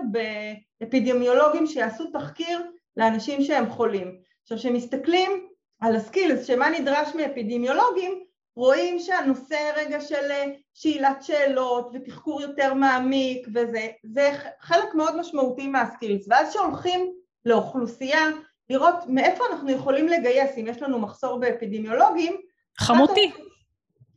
באפידמיולוגים 0.81 1.67
שיעשו 1.67 2.11
תחקיר 2.11 2.63
לאנשים 2.97 3.43
שהם 3.43 3.71
חולים. 3.71 4.19
עכשיו 4.43 4.59
כשמסתכלים 4.59 5.49
על 5.81 5.97
ה 5.97 6.04
skills 6.04 6.47
שמה 6.47 6.71
נדרש 6.71 7.15
מאפידמיולוגים 7.15 8.25
רואים 8.57 8.99
שהנושא 8.99 9.73
רגע 9.77 10.01
של 10.01 10.31
שאלת 10.75 11.23
שאלות 11.23 11.91
ותחקור 11.95 12.43
יותר 12.43 12.75
מעמיק 12.75 13.47
וזה 13.55 13.89
זה 14.03 14.33
חלק 14.61 14.95
מאוד 14.95 15.17
משמעותי 15.17 15.69
מהסקילס 15.69 16.27
ואז 16.29 16.51
כשהולכים 16.51 17.13
לאוכלוסייה 17.45 18.27
לראות 18.71 18.95
מאיפה 19.07 19.45
אנחנו 19.51 19.71
יכולים 19.71 20.09
לגייס 20.09 20.59
אם 20.59 20.67
יש 20.67 20.83
לנו 20.83 20.99
מחסור 20.99 21.41
באפידמיולוגים. 21.41 22.37
חמותי. 22.79 23.33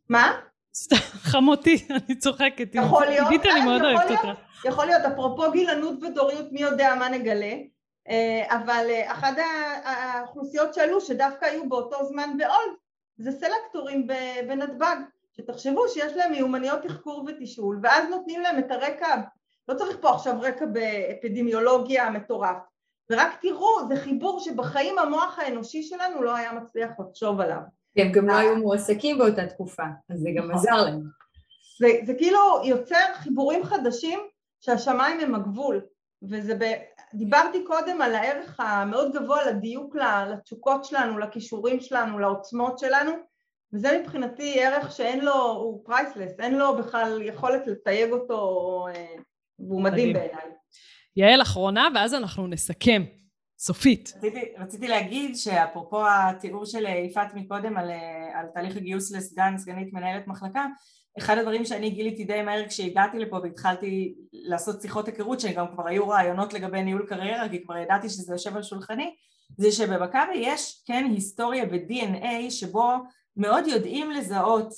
מה? 0.10 0.40
חמותי, 1.02 1.88
אני 2.08 2.16
צוחקת. 2.16 2.68
יכול 2.74 3.06
להיות, 3.06 3.28
עידית 3.30 3.52
אני 3.52 3.66
מאוד 3.66 3.82
אוהבת 3.82 4.12
אותה. 4.12 4.34
יכול 4.66 4.86
להיות, 4.86 5.02
אפרופו 5.02 5.52
גילנות 5.52 6.04
ודוריות, 6.04 6.52
מי 6.52 6.62
יודע 6.62 6.96
מה 6.96 7.10
נגלה, 7.10 7.54
אה, 8.10 8.44
אבל 8.50 8.86
אה, 8.90 9.12
אחת 9.12 9.34
האוכלוסיות 9.84 10.74
שעלו 10.74 11.02
שדווקא 11.02 11.46
היו 11.46 11.70
באותו 11.70 12.06
זמן 12.06 12.30
בעולד 12.38 12.76
זה 13.18 13.32
סלקטורים 13.32 14.08
בנתב"ג, 14.48 14.96
שתחשבו 15.38 15.88
שיש 15.88 16.14
להם 16.14 16.32
מיומנויות 16.32 16.82
תחקור 16.82 17.26
ותשאול 17.28 17.80
ואז 17.84 18.10
נותנים 18.10 18.42
להם 18.42 18.60
את 18.60 18.72
הרקע, 18.72 19.16
לא 19.68 19.74
צריך 19.74 19.98
פה 20.02 20.10
עכשיו 20.10 20.42
רקע 20.42 20.66
באפידמיולוגיה 20.66 22.10
מטורף, 22.10 22.58
ורק 23.12 23.42
תראו, 23.42 23.88
זה 23.88 23.96
חיבור 23.96 24.40
שבחיים 24.40 25.00
המוח 25.00 25.40
האנושי 25.40 25.84
שלנו 25.84 26.24
לא 26.24 26.36
היה 26.36 26.52
מצליח 26.54 26.92
לחשוב 27.00 27.42
עליו. 27.42 27.60
הם 27.98 28.12
גם 28.12 28.28
לא 28.28 28.34
היו 28.34 28.56
מועסקים 28.56 29.18
באותה 29.18 29.48
תקופה, 29.48 29.84
אז 30.10 30.20
זה 30.20 30.30
גם 30.38 30.52
נכון. 30.52 30.56
עזר 30.56 30.84
להם. 30.86 31.02
זה, 31.80 31.88
זה 32.06 32.14
כאילו 32.14 32.40
יוצר 32.64 33.14
חיבורים 33.14 33.64
חדשים 33.64 34.20
שהשמיים 34.62 35.20
הם 35.20 35.36
הגבול, 35.36 35.82
וזה 36.24 36.56
ב... 36.56 36.64
דיברתי 37.14 37.64
קודם 37.64 38.02
על 38.02 38.16
הערך 38.16 38.60
המאוד 38.60 39.14
גבוה 39.14 39.46
לדיוק 39.46 39.96
לתשוקות 40.32 40.86
שלנו, 40.86 41.20
לכישורים 41.20 41.80
שלנו, 41.80 42.20
לעוצמות 42.20 42.80
שלנו, 42.80 43.12
וזה 43.74 44.00
מבחינתי 44.02 44.64
ערך 44.64 44.92
שאין 44.92 45.26
לו, 45.26 45.52
הוא 45.52 45.86
priceless, 45.86 46.40
אין 46.40 46.58
לו 46.58 46.78
בכלל 46.78 47.22
יכולת 47.22 47.68
לתייג 47.68 48.12
אותו, 48.12 48.86
אה, 48.96 49.16
והוא 49.60 49.82
מדהים 49.82 50.14
בעיניי. 50.14 50.52
יעל 51.16 51.42
אחרונה, 51.42 51.88
ואז 51.96 52.14
אנחנו 52.14 52.48
נסכם. 52.48 53.04
סופית. 53.60 54.14
רציתי, 54.18 54.42
רציתי 54.58 54.88
להגיד 54.88 55.36
שאפרופו 55.36 56.02
התיאור 56.08 56.66
של 56.66 56.86
יפעת 56.86 57.34
מקודם 57.34 57.78
על, 57.78 57.92
על 58.34 58.46
תהליך 58.54 58.78
הגיוס 58.78 59.12
לסגן, 59.12 59.58
סגנית 59.58 59.94
מנהלת 59.94 60.28
מחלקה, 60.28 60.66
אחד 61.18 61.38
הדברים 61.38 61.66
שאני 61.66 61.90
גיליתי 61.90 62.24
די 62.24 62.42
מהר 62.42 62.68
כשהגעתי 62.68 63.20
לפה 63.20 63.40
והתחלתי 63.44 64.16
לעשות 64.34 64.82
שיחות 64.82 65.08
היכרות 65.08 65.40
שגם 65.40 65.66
כבר 65.74 65.88
היו 65.88 66.10
ראיונות 66.10 66.54
לגבי 66.54 66.84
ניהול 66.84 67.06
קריירה 67.08 67.50
כי 67.50 67.64
כבר 67.64 67.78
ידעתי 67.78 68.10
שזה 68.10 68.34
יושב 68.34 68.56
על 68.56 68.64
שולחני 68.64 69.16
זה 69.58 69.72
שבמכבי 69.72 70.36
יש 70.36 70.84
כן 70.88 71.06
היסטוריה 71.10 71.66
ב-DNA 71.66 72.50
שבו 72.50 72.92
מאוד 73.38 73.64
יודעים 73.68 74.12
לזהות 74.12 74.68
אה, 74.68 74.76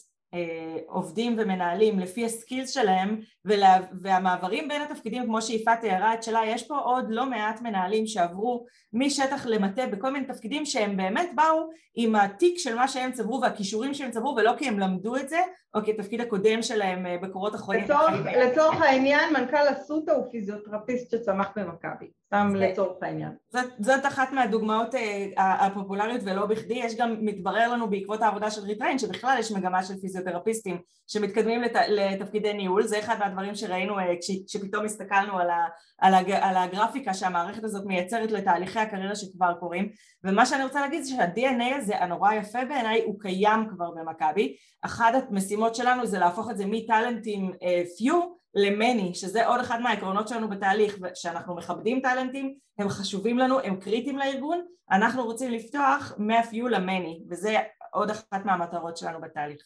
עובדים 0.88 1.36
ומנהלים 1.38 1.99
לפי 1.99 2.25
הסקילס 2.25 2.69
שלהם 2.69 3.19
ולה, 3.45 3.77
והמעברים 4.01 4.67
בין 4.67 4.81
התפקידים 4.81 5.25
כמו 5.25 5.41
שיפעת 5.41 5.81
תיארה 5.81 6.13
את 6.13 6.23
שלה 6.23 6.41
יש 6.45 6.67
פה 6.67 6.77
עוד 6.77 7.05
לא 7.09 7.25
מעט 7.25 7.61
מנהלים 7.61 8.07
שעברו 8.07 8.65
משטח 8.93 9.45
למטה 9.45 9.88
בכל 9.88 10.11
מיני 10.11 10.25
תפקידים 10.25 10.65
שהם 10.65 10.97
באמת 10.97 11.29
באו 11.36 11.69
עם 11.95 12.15
התיק 12.15 12.57
של 12.57 12.75
מה 12.75 12.88
שהם 12.88 13.11
צברו 13.11 13.41
והכישורים 13.41 13.93
שהם 13.93 14.11
צברו 14.11 14.36
ולא 14.38 14.51
כי 14.57 14.67
הם 14.67 14.79
למדו 14.79 15.15
את 15.15 15.29
זה 15.29 15.39
או 15.75 15.84
כי 15.84 15.91
התפקיד 15.91 16.21
הקודם 16.21 16.61
שלהם 16.61 17.05
אה, 17.05 17.17
בקורות 17.21 17.55
החיים. 17.55 17.84
לצורך, 17.84 18.13
לצורך 18.45 18.81
העניין 18.81 19.34
מנכ"ל 19.34 19.71
אסותא 19.71 20.11
הוא 20.11 20.31
פיזיותרפיסט 20.31 21.11
שצמח 21.11 21.51
במכבי, 21.55 22.11
סתם 22.34 22.55
לצורך 22.55 22.97
העניין. 23.01 23.31
זאת, 23.49 23.65
זאת 23.79 24.05
אחת 24.05 24.31
מהדוגמאות 24.31 24.95
אה, 24.95 25.25
הפופולריות 25.38 26.21
ולא 26.25 26.45
בכדי, 26.45 26.73
יש 26.73 26.95
גם, 26.95 27.15
מתברר 27.21 27.73
לנו 27.73 27.89
בעקבות 27.89 28.21
העבודה 28.21 28.51
של 28.51 28.61
ריטריין 28.61 28.99
שבכלל 28.99 29.36
יש 29.39 29.51
מגמה 29.51 29.84
של 29.84 29.93
פיזיותרפיסטים 30.01 30.77
שמתקדמים 31.07 31.61
לת, 31.61 31.75
לתפקידי 31.88 32.53
ניהול, 32.53 32.84
זה 32.84 32.99
אחד 32.99 33.15
מהדברים 33.19 33.55
שראינו 33.55 33.99
אה, 33.99 34.13
כשפתאום 34.47 34.86
הסתכלנו 34.86 35.39
על, 35.39 35.49
ה, 35.49 35.65
על, 36.01 36.13
הג, 36.13 36.31
על 36.31 36.57
הגרפיקה 36.57 37.13
שהמערכת 37.13 37.63
הזאת 37.63 37.86
מייצרת 37.86 38.31
לתהליכי 38.31 38.79
הקריירה 38.79 39.15
שכבר 39.15 39.53
קורים. 39.59 39.89
ומה 40.23 40.45
שאני 40.45 40.63
רוצה 40.63 40.81
להגיד 40.81 41.03
זה 41.03 41.09
שה-DNA 41.09 41.75
הזה 41.75 41.97
הנורא 41.97 42.34
יפה 42.34 42.65
בעיניי 42.65 43.01
הוא 43.05 43.19
קיים 43.19 43.67
כבר 43.69 43.91
במכבי. 43.91 44.55
אחת 44.81 45.13
המשימות 45.29 45.75
שלנו 45.75 46.05
זה 46.05 46.19
להפוך 46.19 46.49
את 46.49 46.57
זה 46.57 46.65
מטאלנטים 46.67 47.51
few 47.97 48.22
ל 48.55 48.68
many 48.68 49.16
שזה 49.16 49.47
עוד 49.47 49.60
אחד 49.60 49.82
מהעקרונות 49.82 50.28
שלנו 50.28 50.49
בתהליך 50.49 50.97
שאנחנו 51.14 51.56
מכבדים 51.56 51.99
טאלנטים 51.99 52.58
הם 52.78 52.89
חשובים 52.89 53.38
לנו 53.38 53.60
הם 53.60 53.80
קריטיים 53.80 54.18
לארגון 54.18 54.66
אנחנו 54.91 55.24
רוצים 55.24 55.51
לפתוח 55.51 56.14
מהפיו 56.18 56.68
למני 56.68 57.24
וזה 57.30 57.58
עוד 57.91 58.10
אחת 58.10 58.45
מהמטרות 58.45 58.97
שלנו 58.97 59.22
בתהליך. 59.22 59.62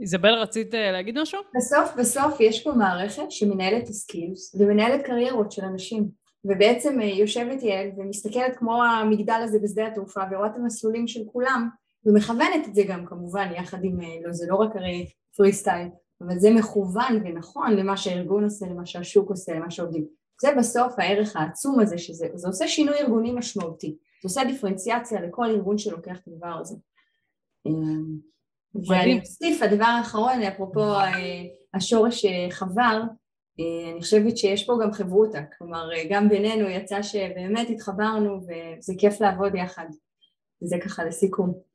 איזבל 0.00 0.34
רצית 0.34 0.74
אה, 0.74 0.92
להגיד 0.92 1.18
משהו? 1.18 1.40
בסוף 1.56 1.94
בסוף 1.98 2.40
יש 2.40 2.64
פה 2.64 2.72
מערכת 2.72 3.30
שמנהלת 3.30 3.88
הסקילס 3.88 4.54
ומנהלת 4.54 5.06
קריירות 5.06 5.52
של 5.52 5.64
אנשים. 5.64 6.08
ובעצם 6.44 7.00
אה, 7.00 7.06
יושבת 7.06 7.62
יעל 7.62 7.88
ומסתכלת 7.96 8.56
כמו 8.56 8.84
המגדל 8.84 9.40
הזה 9.44 9.58
בשדה 9.62 9.86
התעופה 9.86 10.20
ורואה 10.30 10.48
את 10.48 10.56
המסלולים 10.56 11.08
של 11.08 11.20
כולם 11.32 11.68
ומכוונת 12.06 12.68
את 12.68 12.74
זה 12.74 12.82
גם 12.88 13.06
כמובן 13.06 13.48
יחד 13.56 13.78
עם, 13.84 14.00
אה, 14.00 14.06
לא 14.24 14.32
זה 14.32 14.46
לא 14.48 14.54
רק 14.56 14.76
הרי 14.76 15.06
פרי 15.36 15.52
סטייל 15.52 15.88
אבל 16.20 16.38
זה 16.38 16.50
מכוון 16.50 17.20
ונכון 17.24 17.76
למה 17.76 17.96
שהארגון 17.96 18.44
עושה, 18.44 18.66
למה 18.66 18.86
שהשוק 18.86 19.30
עושה, 19.30 19.52
למה 19.54 19.70
שעובדים. 19.70 20.06
זה 20.42 20.48
בסוף 20.58 20.94
הערך 20.98 21.36
העצום 21.36 21.80
הזה 21.80 21.98
שזה 21.98 22.26
זה 22.34 22.48
עושה 22.48 22.68
שינוי 22.68 22.94
ארגוני 23.00 23.32
משמעותי. 23.32 23.96
זה 24.22 24.28
עושה 24.28 24.44
דיפרנציאציה 24.44 25.20
לכל 25.20 25.44
ארגון 25.44 25.78
שלוקח 25.78 26.16
את 26.18 26.28
הדבר 26.28 26.58
הזה. 26.60 26.76
ואני 28.88 29.20
אוסיף, 29.20 29.62
הדבר 29.62 29.84
האחרון, 29.84 30.42
אפרופו 30.42 30.80
אה, 30.80 31.12
השורש 31.74 32.24
אה, 32.24 32.46
חבר, 32.50 33.02
אה, 33.60 33.92
אני 33.92 34.00
חושבת 34.00 34.36
שיש 34.36 34.66
פה 34.66 34.78
גם 34.82 34.92
חברותה, 34.92 35.38
כלומר 35.58 35.88
גם 36.10 36.28
בינינו 36.28 36.68
יצא 36.68 37.02
שבאמת 37.02 37.70
התחברנו 37.70 38.40
וזה 38.40 38.94
כיף 38.98 39.20
לעבוד 39.20 39.54
יחד. 39.54 39.86
זה 40.60 40.76
ככה 40.84 41.04
לסיכום. 41.04 41.65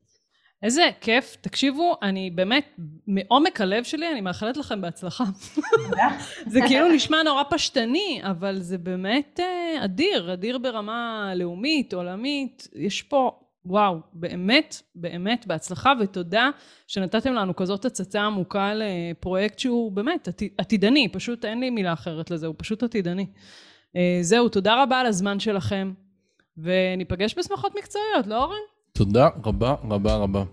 איזה 0.63 0.89
כיף, 1.01 1.37
תקשיבו, 1.41 1.95
אני 2.01 2.29
באמת, 2.29 2.79
מעומק 3.07 3.61
הלב 3.61 3.83
שלי, 3.83 4.11
אני 4.11 4.21
מאחלת 4.21 4.57
לכם 4.57 4.81
בהצלחה. 4.81 5.23
זה 6.47 6.59
כאילו 6.67 6.91
נשמע 6.91 7.23
נורא 7.23 7.43
פשטני, 7.49 8.21
אבל 8.23 8.59
זה 8.59 8.77
באמת 8.77 9.39
אדיר, 9.83 10.33
אדיר 10.33 10.57
ברמה 10.57 11.31
לאומית, 11.35 11.93
עולמית, 11.93 12.67
יש 12.75 13.01
פה 13.01 13.31
וואו, 13.65 13.99
באמת, 14.13 14.81
באמת 14.95 15.47
בהצלחה 15.47 15.93
ותודה 15.99 16.49
שנתתם 16.87 17.33
לנו 17.33 17.55
כזאת 17.55 17.85
הצצה 17.85 18.21
עמוקה 18.21 18.73
לפרויקט 18.75 19.59
שהוא 19.59 19.91
באמת 19.91 20.27
עתידני, 20.57 21.09
פשוט 21.09 21.45
אין 21.45 21.59
לי 21.59 21.69
מילה 21.69 21.93
אחרת 21.93 22.31
לזה, 22.31 22.47
הוא 22.47 22.55
פשוט 22.57 22.83
עתידני. 22.83 23.25
אה, 23.95 24.19
זהו, 24.21 24.49
תודה 24.49 24.83
רבה 24.83 24.99
על 24.99 25.05
הזמן 25.05 25.39
שלכם, 25.39 25.93
וניפגש 26.57 27.37
בשמחות 27.37 27.75
מקצועיות, 27.77 28.27
לא 28.27 28.43
אורן? 28.43 28.70
תודה 28.93 29.29
רבה 29.45 29.75
רבה 29.89 30.15
רבה. 30.15 30.43